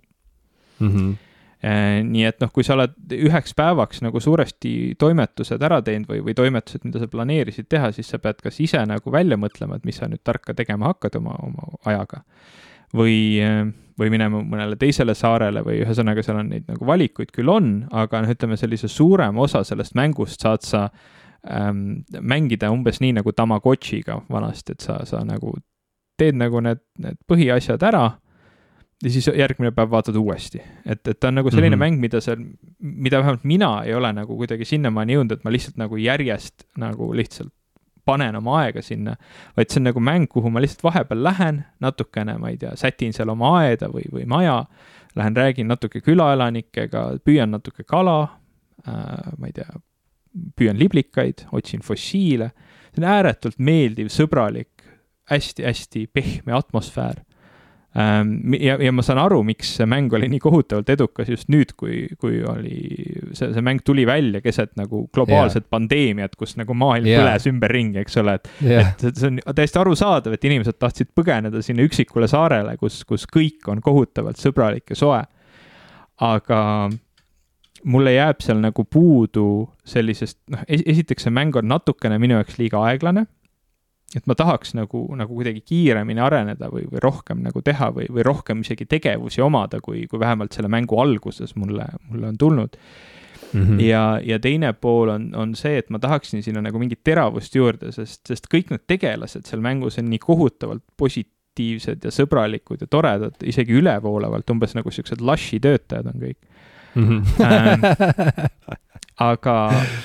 [0.80, 0.88] mm.
[0.88, 1.30] -hmm
[1.60, 6.22] Äh, nii et noh, kui sa oled üheks päevaks nagu suuresti toimetused ära teinud või,
[6.30, 9.84] või toimetused, mida sa planeerisid teha, siis sa pead kas ise nagu välja mõtlema, et
[9.84, 12.22] mis sa nüüd tarka tegema hakkad oma, oma ajaga.
[12.96, 13.18] või,
[14.00, 18.24] või minema mõnele teisele saarele või ühesõnaga, seal on neid nagu valikuid küll on, aga
[18.24, 20.86] noh, ütleme sellise suurema osa sellest mängust saad sa
[21.50, 25.54] ähm, mängida umbes nii nagu Tamagotšiga vanasti, et sa, sa nagu
[26.20, 28.08] teed nagu need, need põhiasjad ära
[29.04, 30.60] ja siis järgmine päev vaatad uuesti.
[30.86, 31.86] et, et ta on nagu selline mm -hmm.
[31.96, 32.44] mäng, mida seal,
[32.80, 37.14] mida vähemalt mina ei ole nagu kuidagi sinnamaani jõudnud, et ma lihtsalt nagu järjest nagu
[37.14, 37.54] lihtsalt
[38.10, 39.16] panen oma aega sinna,
[39.58, 43.14] vaid see on nagu mäng, kuhu ma lihtsalt vahepeal lähen natukene, ma ei tea, sätin
[43.16, 44.64] seal oma aeda või, või maja,
[45.20, 48.18] lähen räägin natuke külaelanikega, püüan natuke kala
[48.88, 49.70] äh,, ma ei tea,
[50.60, 52.52] püüan liblikaid, otsin fossiile,
[52.94, 54.80] see on ääretult meeldiv, sõbralik
[55.30, 57.24] hästi,, hästi-hästi pehme atmosfäär
[58.60, 62.04] ja, ja ma saan aru, miks see mäng oli nii kohutavalt edukas just nüüd, kui,
[62.22, 62.78] kui oli,
[63.34, 65.72] see, see mäng tuli välja keset nagu globaalset yeah.
[65.74, 67.24] pandeemiat, kus nagu maailm yeah.
[67.24, 71.64] põles ümberringi, eks ole, et yeah., et see on täiesti arusaadav, et inimesed tahtsid põgeneda
[71.66, 75.24] sinna üksikule saarele, kus, kus kõik on kohutavalt sõbralik ja soe.
[76.30, 76.62] aga
[77.90, 79.50] mulle jääb seal nagu puudu
[79.88, 83.26] sellisest, noh, esiteks see mäng on natukene minu jaoks liiga aeglane
[84.16, 88.26] et ma tahaks nagu, nagu kuidagi kiiremini areneda või, või rohkem nagu teha või, või
[88.26, 92.78] rohkem isegi tegevusi omada, kui, kui vähemalt selle mängu alguses mulle, mulle on tulnud
[93.54, 93.62] mm.
[93.62, 93.80] -hmm.
[93.86, 97.92] ja, ja teine pool on, on see, et ma tahaksin sinna nagu mingit teravust juurde,
[97.92, 103.38] sest, sest kõik need tegelased seal mängus on nii kohutavalt positiivsed ja sõbralikud ja toredad,
[103.44, 106.40] isegi ülevoolavalt, umbes nagu siuksed lush'i töötajad on kõik
[106.96, 107.24] mm.
[107.24, 108.78] -hmm.
[109.20, 109.56] aga,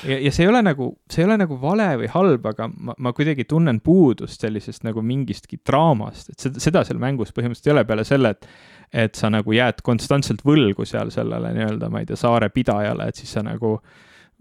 [0.09, 2.97] ja, ja see ei ole nagu, see ei ole nagu vale või halb, aga ma,
[2.99, 7.77] ma kuidagi tunnen puudust sellisest nagu mingistki draamast, et seda, seda seal mängus põhimõtteliselt ei
[7.77, 8.49] ole peale selle, et
[8.95, 13.19] et sa nagu jääd konstantselt võlgu seal sellele nii-öelda, ma ei tea, saare pidajale, et
[13.19, 13.79] siis sa nagu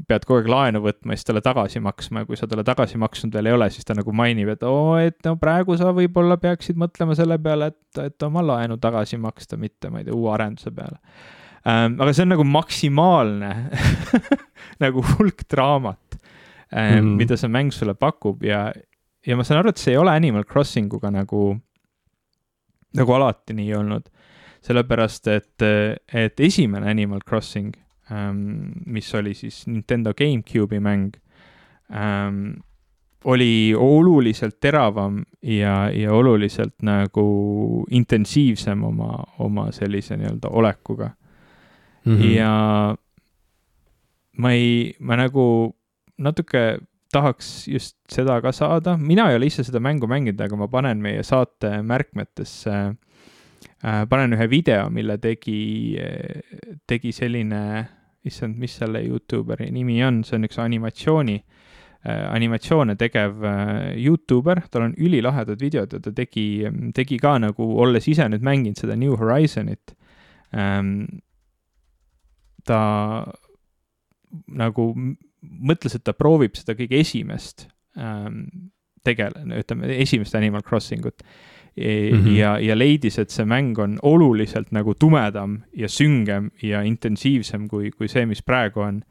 [0.10, 3.34] pead kogu aeg laenu võtma siis talle tagasi maksma ja kui sa talle tagasi maksnud
[3.34, 6.78] veel ei ole, siis ta nagu mainib, et oo, et no praegu sa võib-olla peaksid
[6.82, 10.74] mõtlema selle peale, et, et oma laenu tagasi maksta, mitte ma ei tea, uue arenduse
[10.74, 10.98] peale
[11.68, 12.00] ähm,.
[12.02, 13.52] aga see on nagu maksimaalne
[14.84, 16.18] nagu hulk draamat
[16.76, 18.66] ähm, mm., mida see mäng sulle pakub ja,
[19.26, 21.54] ja ma saan aru, et see ei ole Animal Crossing uga nagu,
[22.98, 24.10] nagu alati nii olnud.
[24.64, 25.64] sellepärast, et,
[26.14, 27.74] et esimene Animal Crossing
[28.12, 31.18] ähm,, mis oli siis Nintendo GameCube'i mäng
[31.92, 32.62] ähm,,
[33.24, 41.14] oli oluliselt teravam ja, ja oluliselt nagu intensiivsem oma, oma sellise nii-öelda olekuga
[42.06, 42.16] mm.
[42.16, 42.32] -hmm.
[42.36, 42.96] ja
[44.38, 45.76] ma ei, ma nagu
[46.18, 46.80] natuke
[47.14, 51.02] tahaks just seda ka saada, mina ei ole ise seda mängu mänginud, aga ma panen
[51.04, 52.76] meie saate märkmetesse
[53.84, 55.98] äh,, panen ühe video, mille tegi,
[56.90, 57.64] tegi selline,
[58.26, 64.64] issand, mis selle Youtuberi nimi on, see on üks animatsiooni äh,, animatsioone tegev äh, Youtuber,
[64.72, 66.48] tal on ülilahedad videod ja ta tegi,
[66.96, 69.94] tegi ka nagu, olles ise nüüd mänginud seda New Horizonit
[70.56, 71.06] ähm,,
[72.66, 72.82] ta
[74.48, 74.92] nagu
[75.44, 77.68] mõtles, et ta proovib seda kõige esimest
[78.00, 78.72] ähm,
[79.06, 81.84] tegele-, ütleme esimest Animal Crossing ut mm.
[81.84, 82.26] Mhm.
[82.26, 82.36] -hmm.
[82.38, 87.92] ja, ja leidis, et see mäng on oluliselt nagu tumedam ja süngem ja intensiivsem kui,
[87.92, 89.04] kui see, mis praegu on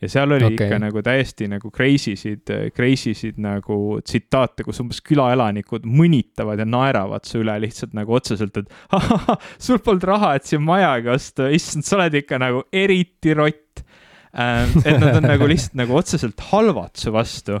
[0.00, 0.66] ja seal oli okay.
[0.66, 6.66] ikka nagu täiesti nagu crazy sid, crazy sid nagu tsitaate, kus umbes külaelanikud mõnitavad ja
[6.68, 11.50] naeravad su üle lihtsalt nagu otseselt, et ahah, sul polnud raha, et siia majagi osta,
[11.52, 13.84] issand, sa oled ikka nagu eriti rott.
[14.30, 17.56] Ähm, et nad on nagu lihtsalt nagu otseselt halvad su vastu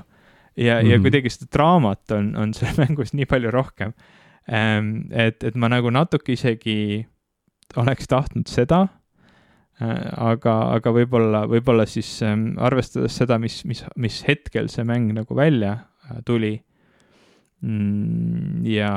[0.56, 1.02] ja mm., ja Mhm.
[1.02, 3.92] kuidagi seda draamat on, on seal mängus nii palju rohkem.
[4.50, 7.06] et, et ma nagu natuke isegi
[7.78, 8.88] oleks tahtnud seda
[9.80, 15.36] aga, aga võib-olla, võib-olla siis ähm, arvestades seda, mis, mis, mis hetkel see mäng nagu
[15.36, 15.76] välja
[16.10, 16.52] äh, tuli
[17.64, 18.90] mm, ja,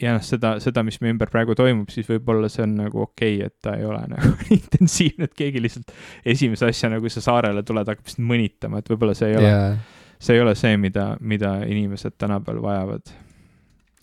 [0.00, 3.36] ja noh, seda, seda, mis meie ümber praegu toimub, siis võib-olla see on nagu okei
[3.36, 5.92] okay,, et ta ei ole nagu intensiivne, et keegi lihtsalt
[6.24, 9.72] esimese asjana, kui sa saarele tuled, hakkab sind mõnitama, et võib-olla see ei ole jaa,
[10.18, 13.12] see ei ole see, mida, mida inimesed tänapäeval vajavad.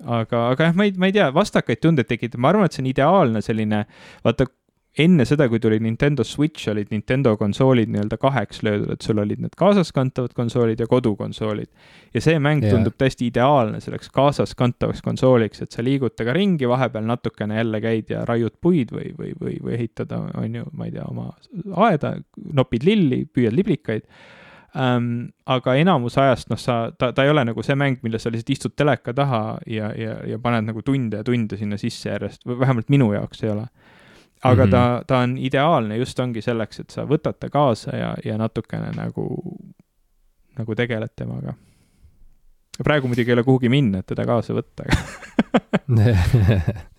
[0.06, 2.84] aga, aga jah, ma ei, ma ei tea, vastakaid tundeid tekitab, ma arvan, et see
[2.84, 3.82] on ideaalne selline,
[4.24, 4.48] vaata,
[5.00, 9.42] enne seda, kui tuli Nintendo Switch, olid Nintendo konsoolid nii-öelda kaheks löödud, et sul olid
[9.44, 11.68] need kaasaskantavad konsoolid ja kodukonsoolid.
[12.14, 12.76] ja see mäng yeah.
[12.76, 18.16] tundub täiesti ideaalne selleks kaasaskantavaks konsooliks, et sa liigud temaga ringi, vahepeal natukene jälle käid
[18.16, 21.30] ja raiud puid või, või, või, või ehitad, on ju, ma ei tea, oma
[21.90, 22.16] aeda,
[22.56, 24.08] nopid lilli, püüad liblikaid
[24.80, 25.10] ähm,
[25.46, 28.56] aga enamus ajast, noh, sa, ta, ta ei ole nagu see mäng, milles sa lihtsalt
[28.56, 32.60] istud teleka taha ja, ja, ja paned nagu tunde ja tunde sinna sisse järjest või
[32.64, 33.68] vähemalt minu jaoks ei ole.
[34.46, 34.72] Aga mm -hmm.
[34.72, 38.92] ta, ta on ideaalne just ongi selleks, et sa võtad ta kaasa ja, ja natukene
[38.96, 39.26] nagu,
[40.58, 41.54] nagu tegeled temaga.
[42.84, 44.96] praegu muidugi ei ole kuhugi minna, et teda kaasa võtta, aga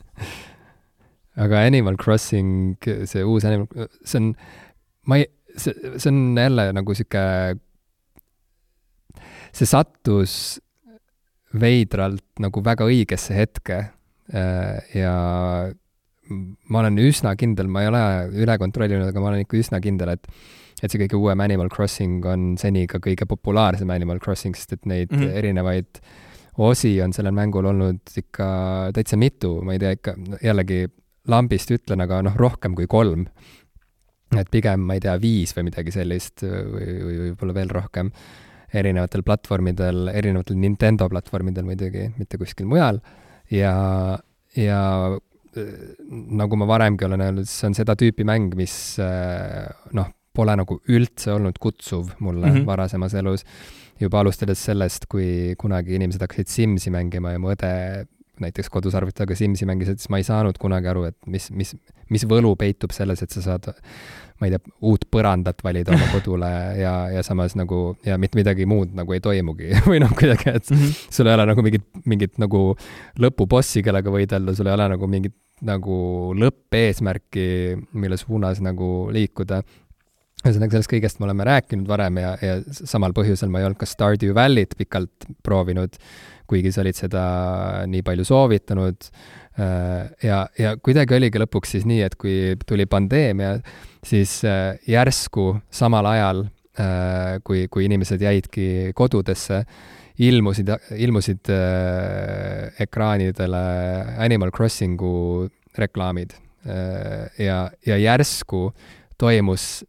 [1.44, 4.35] aga Animal Crossing, see uus Animal, see on,
[5.06, 7.24] ma ei, see, see on jälle nagu sihuke,
[9.52, 10.60] see sattus
[11.60, 13.77] veidralt nagu väga õigesse hetke
[14.32, 15.16] äh, ja
[16.28, 18.05] ma olen üsna kindel, ma ei ole
[18.44, 20.31] üle kontrollinud, aga ma olen ikka üsna kindel, et
[20.82, 24.85] et see kõige uuem Animal Crossing on seni ka kõige populaarsem Animal Crossing, sest et
[24.85, 25.23] neid mm.
[25.23, 25.39] -hmm.
[25.40, 26.01] erinevaid
[26.66, 28.47] osi on sellel mängul olnud ikka
[28.97, 30.86] täitsa mitu, ma ei tea, ikka jällegi
[31.28, 33.27] lambist ütlen, aga noh, rohkem kui kolm.
[34.36, 38.11] et pigem, ma ei tea, viis või midagi sellist või, või võib-olla veel rohkem
[38.74, 43.01] erinevatel platvormidel, erinevatel Nintendo platvormidel muidugi, mitte kuskil mujal.
[43.51, 44.19] ja,
[44.57, 44.81] ja
[46.41, 49.66] nagu ma varemgi olen öelnud, see on seda tüüpi mäng, mis äh,
[49.97, 52.53] noh, pole nagu üldse olnud kutsuv mulle mm.
[52.57, 52.66] -hmm.
[52.69, 53.45] varasemas elus.
[54.01, 57.70] juba alustades sellest, kui kunagi inimesed hakkasid Simsi mängima ja mu õde
[58.41, 61.73] näiteks kodus arvutiga Simsi mängis, et siis ma ei saanud kunagi aru, et mis, mis,
[62.12, 63.70] mis võlu peitub selles, et sa saad
[64.41, 66.51] ma ei tea, uut põrandat valida oma kodule
[66.81, 70.70] ja, ja samas nagu, ja mitte midagi muud nagu ei toimugi või noh, kuidagi, et
[70.70, 71.11] mm -hmm.
[71.19, 72.62] sul ei ole nagu mingit, mingit nagu
[73.23, 77.49] lõpubossi, kellega võidelda, sul ei ole nagu mingit nagu lõppeesmärki,
[77.97, 79.62] mille suunas nagu liikuda.
[80.45, 83.89] ühesõnaga, sellest kõigest me oleme rääkinud varem ja, ja samal põhjusel ma ei olnud ka
[83.89, 85.97] Stardew Valley't pikalt proovinud,
[86.47, 87.24] kuigi sa olid seda
[87.89, 89.09] nii palju soovitanud.
[90.23, 93.57] ja, ja kuidagi oligi lõpuks siis nii, et kui tuli pandeemia,
[94.07, 96.45] siis äh, järsku samal ajal,
[96.78, 99.65] äh, kui, kui inimesed jäidki kodudesse,
[100.18, 103.64] ilmusid, ilmusid äh, ekraanidele
[104.24, 106.32] Animal Crossingu reklaamid
[106.64, 108.70] äh, ja, ja järsku
[109.20, 109.84] toimus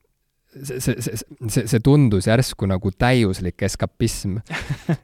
[0.64, 1.18] see, see, see,
[1.48, 4.38] see, see tundus järsku nagu täiuslik eskapism.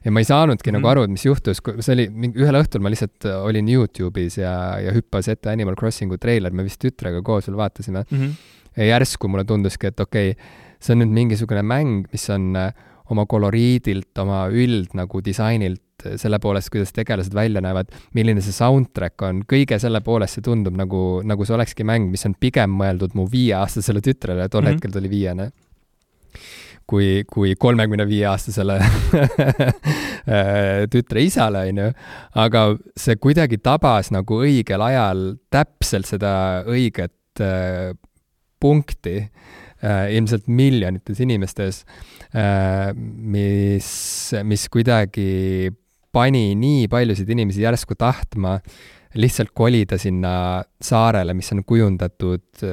[0.04, 3.28] ja ma ei saanudki nagu aru, et mis juhtus, see oli, ühel õhtul ma lihtsalt
[3.40, 8.04] olin Youtube'is ja, ja hüppas ette Animal Crossingu treiler, me vist tütrega koos veel vaatasime
[8.04, 8.18] mm.
[8.18, 8.34] -hmm.
[8.80, 12.72] ja järsku mulle tunduski, et okei okay,, see on nüüd mingisugune mäng, mis on äh,
[13.10, 15.82] oma koloriidilt, oma üld nagu disainilt,
[16.20, 20.76] selle poolest, kuidas tegelased välja näevad, milline see soundtrack on, kõige selle poolest see tundub
[20.76, 24.74] nagu, nagu see olekski mäng, mis on pigem mõeldud mu viieaastasele tütrele, tol mm -hmm.
[24.74, 25.50] hetkel ta oli viiene
[26.86, 28.78] kui, kui kolmekümne viie aastasele
[30.92, 31.90] tütre isale, on ju.
[32.44, 32.64] aga
[32.96, 37.94] see kuidagi tabas nagu õigel ajal täpselt seda õiget äh,
[38.60, 39.18] punkti
[39.84, 41.84] ilmselt miljonites inimestes
[42.32, 43.88] äh,, mis,
[44.46, 45.70] mis kuidagi
[46.14, 48.58] pani nii paljusid inimesi järsku tahtma
[49.14, 52.64] lihtsalt kolida sinna saarele, mis on kujundatud,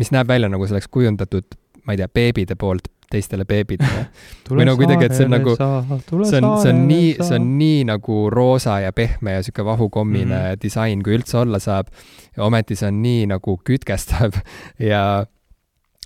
[0.00, 4.04] mis näeb välja nagu see oleks kujundatud, ma ei tea, beebide poolt teistele beebidele.
[4.54, 7.82] või no kuidagi, et see on nagu, see on, see on nii, see on nii
[7.88, 10.62] nagu roosa ja pehme ja sihuke vahukommine mm -hmm.
[10.62, 11.90] disain, kui üldse olla saab.
[12.36, 14.38] ja ometi see on nii nagu kütkestav
[14.92, 15.26] ja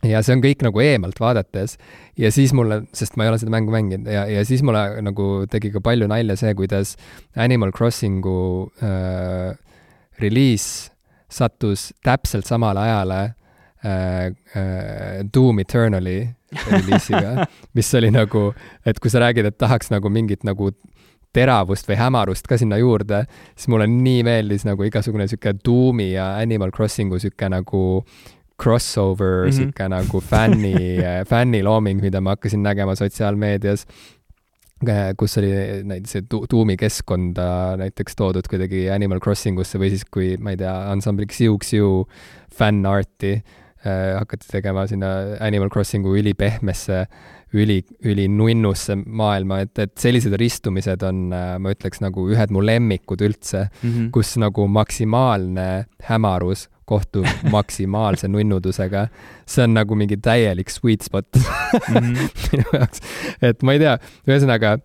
[0.09, 1.77] ja see on kõik nagu eemalt vaadates.
[2.21, 5.29] Ja siis mulle, sest ma ei ole seda mängu mänginud ja, ja siis mulle nagu
[5.51, 6.95] tegi ka palju nalja see, kuidas
[7.37, 9.55] Animal Crossingu äh,
[10.23, 10.69] reliis
[11.35, 13.21] sattus täpselt samale ajale
[13.85, 16.21] äh, äh, Doom Eternali
[16.71, 18.53] reliisiga mis oli nagu,
[18.87, 20.71] et kui sa räägid, et tahaks nagu mingit nagu
[21.35, 23.25] teravust või hämarust ka sinna juurde,
[23.57, 27.83] siis mulle nii meeldis nagu igasugune sihuke Doomi ja Animal Crossingu sihuke nagu
[28.63, 29.57] crossover mm -hmm.
[29.57, 30.75] sihuke nagu fänni
[31.31, 33.87] fännilooming, mida ma hakkasin nägema sotsiaalmeedias
[35.17, 35.51] kus oli
[35.87, 40.61] näiteks see tuumi keskkonda näiteks toodud kuidagi Animal Crossing usse või siis, kui ma ei
[40.61, 41.93] tea, ansambli Xiu Xiu
[42.55, 45.13] fännarti äh, hakati tegema sinna
[45.45, 47.05] Animal Crossingu ülipehmesse,
[47.55, 53.23] üli, ülinunnusse maailma, et, et sellised ristumised on äh,, ma ütleks, nagu ühed mu lemmikud
[53.25, 54.11] üldse mm, -hmm.
[54.15, 59.07] kus nagu maksimaalne hämarus kohtub maksimaalse nunnudusega.
[59.47, 62.29] see on nagu mingi täielik sweet spot mm -hmm.
[62.53, 63.01] minu jaoks.
[63.43, 63.99] et ma ei tea,
[64.29, 64.79] ühesõnaga,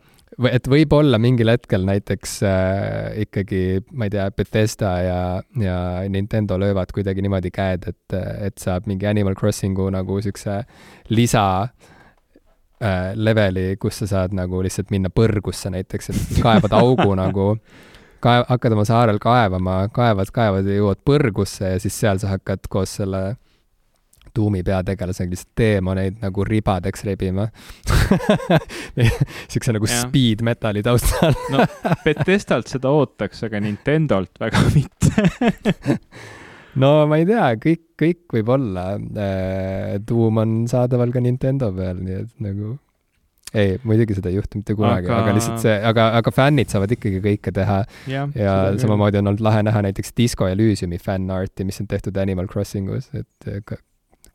[0.51, 5.21] et võib-olla mingil hetkel näiteks äh, ikkagi, ma ei tea, Bethesda ja,
[5.59, 5.77] ja
[6.09, 10.61] Nintendo löövad kuidagi niimoodi käed, et, et saab mingi Animal Crossingu nagu siukse
[11.09, 11.45] lisa
[12.84, 17.55] äh, leveli, kus sa saad nagu lihtsalt minna põrgusse näiteks, et kaevad augu nagu
[18.24, 22.68] kaev-, hakkad oma saarel kaevama, kaevad, kaevad ja jõuad põrgusse ja siis seal sa hakkad
[22.72, 23.24] koos selle
[24.34, 27.48] tuumi peategelasega lihtsalt teemoneid nagu ribadeks rebima
[29.52, 30.02] siukse nagu ja.
[30.04, 31.66] speed metali taustal no
[32.06, 35.26] Bethesdalt seda ootaks, aga Nintendolt väga mitte
[36.80, 38.86] no ma ei tea, kõik, kõik võib olla.
[40.08, 42.78] tuum äh, on saadaval ka Nintendo peal, nii et nagu
[43.53, 47.21] ei, muidugi seda ei juhtu mitte kunagi aga..., lihtsalt see, aga, aga fännid saavad ikkagi
[47.23, 47.81] kõike teha.
[48.11, 52.49] ja, ja samamoodi on olnud lahe näha näiteks Disco Elysiumi fännarti, mis on tehtud Animal
[52.51, 53.80] Crossingus, et eh, ka,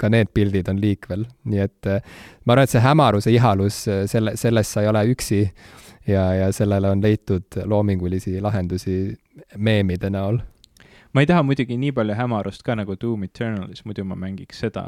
[0.01, 4.05] ka need pildid on liikvel, nii et eh, ma arvan, et see hämaruse ihalus, eh,
[4.11, 5.45] selle, selles sa ei ole üksi
[6.11, 8.99] ja, ja sellele on leitud loomingulisi lahendusi
[9.57, 10.43] meemide näol
[11.15, 14.83] ma ei taha muidugi nii palju hämarust ka nagu Doom Eternalis, muidu ma mängiks seda.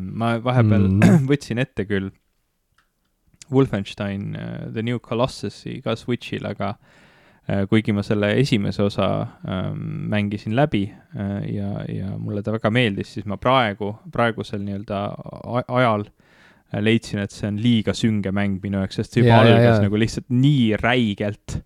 [0.00, 1.26] ma vahepeal mm.
[1.30, 2.10] võtsin ette küll
[3.52, 9.08] Wolfenstein uh, The New Colossusi ka Switch'il, aga uh, kuigi ma selle esimese osa
[9.44, 15.02] um, mängisin läbi uh, ja, ja mulle ta väga meeldis, siis ma praegu, praegusel nii-öelda
[15.66, 16.08] ajal
[16.84, 19.76] leidsin, et see on liiga sünge mäng minu jaoks, sest see juba ja, algas ja,
[19.78, 19.84] ja.
[19.86, 21.60] nagu lihtsalt nii räigelt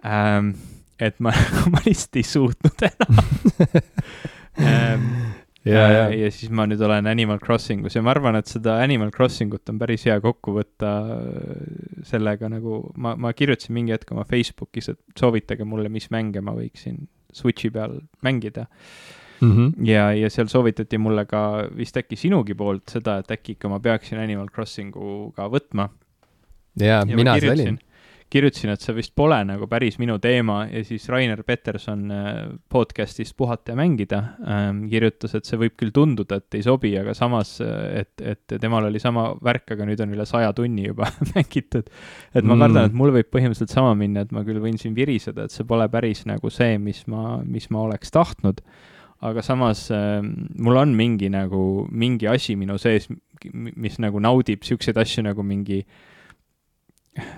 [0.00, 0.54] um,,
[0.98, 1.34] et ma,
[1.72, 3.24] ma lihtsalt ei suutnud enam
[4.56, 5.08] um,
[5.64, 6.04] ja, ja.
[6.12, 9.80] ja siis ma nüüd olen Animal Crossingus ja ma arvan, et seda Animal Crossingut on
[9.80, 11.66] päris hea kokku võtta äh,
[12.06, 16.56] sellega nagu, ma, ma kirjutasin mingi hetk oma Facebookis, et soovitage mulle, mis mänge ma
[16.56, 18.68] võiksin Switchi peal mängida
[19.40, 19.52] mm.
[19.52, 19.88] -hmm.
[19.88, 23.80] ja, ja seal soovitati mulle ka vist äkki sinugi poolt seda, et äkki ikka ma
[23.80, 25.88] peaksin Animal Crossingu ka võtma.
[26.80, 27.80] ja, ja mina see olin
[28.34, 32.28] kirjutasin, et see vist pole nagu päris minu teema ja siis Rainer Peterson äh,
[32.72, 37.14] podcast'ist Puhata ja mängida ähm, kirjutas, et see võib küll tunduda, et ei sobi, aga
[37.14, 41.10] samas, äh, et, et temal oli sama värk, aga nüüd on üle saja tunni juba
[41.34, 41.90] mängitud.
[42.34, 45.46] et ma kardan, et mul võib põhimõtteliselt sama minna, et ma küll võin siin viriseda,
[45.46, 48.64] et see pole päris nagu see, mis ma, mis ma oleks tahtnud
[49.24, 53.06] aga samas äh, mul on mingi nagu, mingi asi minu sees,
[53.54, 56.02] mis nagu naudib siukseid asju nagu mingi äh,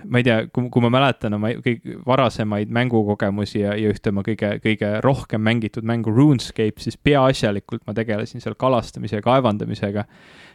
[0.09, 4.25] ma ei tea, kui, kui ma mäletan oma kõik varasemaid mängukogemusi ja, ja ühte oma
[4.27, 10.07] kõige, kõige rohkem mängitud mängu RuneScape, siis peaasjalikult ma tegelesin seal kalastamise ja kaevandamisega.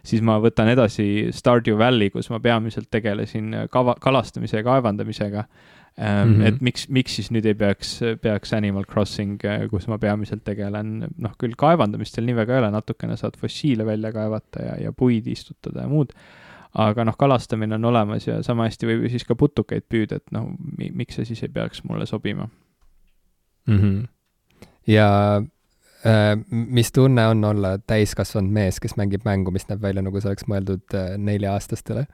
[0.03, 5.45] siis ma võtan edasi Stardew Valley, kus ma peamiselt tegelesin kava, kalastamise ja kaevandamisega
[5.91, 6.47] Mm -hmm.
[6.47, 11.33] et miks, miks siis nüüd ei peaks, peaks Animal Crossing, kus ma peamiselt tegelen, noh
[11.37, 15.27] küll kaevandamist seal nii väga ei ole, natukene saad fossiile välja kaevata ja, ja puid
[15.27, 16.15] istutada ja muud
[16.73, 20.35] aga noh, kalastamine on olemas ja sama hästi võib ju siis ka putukaid püüda, et
[20.35, 22.47] noh, miks see siis ei peaks mulle sobima
[23.67, 23.77] mm.
[23.77, 24.07] -hmm.
[24.87, 25.41] ja
[26.05, 30.29] äh, mis tunne on olla täiskasvanud mees, kes mängib mängu, mis näeb välja nagu see
[30.29, 32.05] oleks mõeldud äh, nelja-aastastele?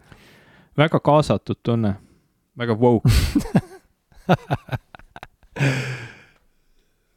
[0.77, 1.95] väga kaasatud tunne,
[2.57, 3.09] väga woke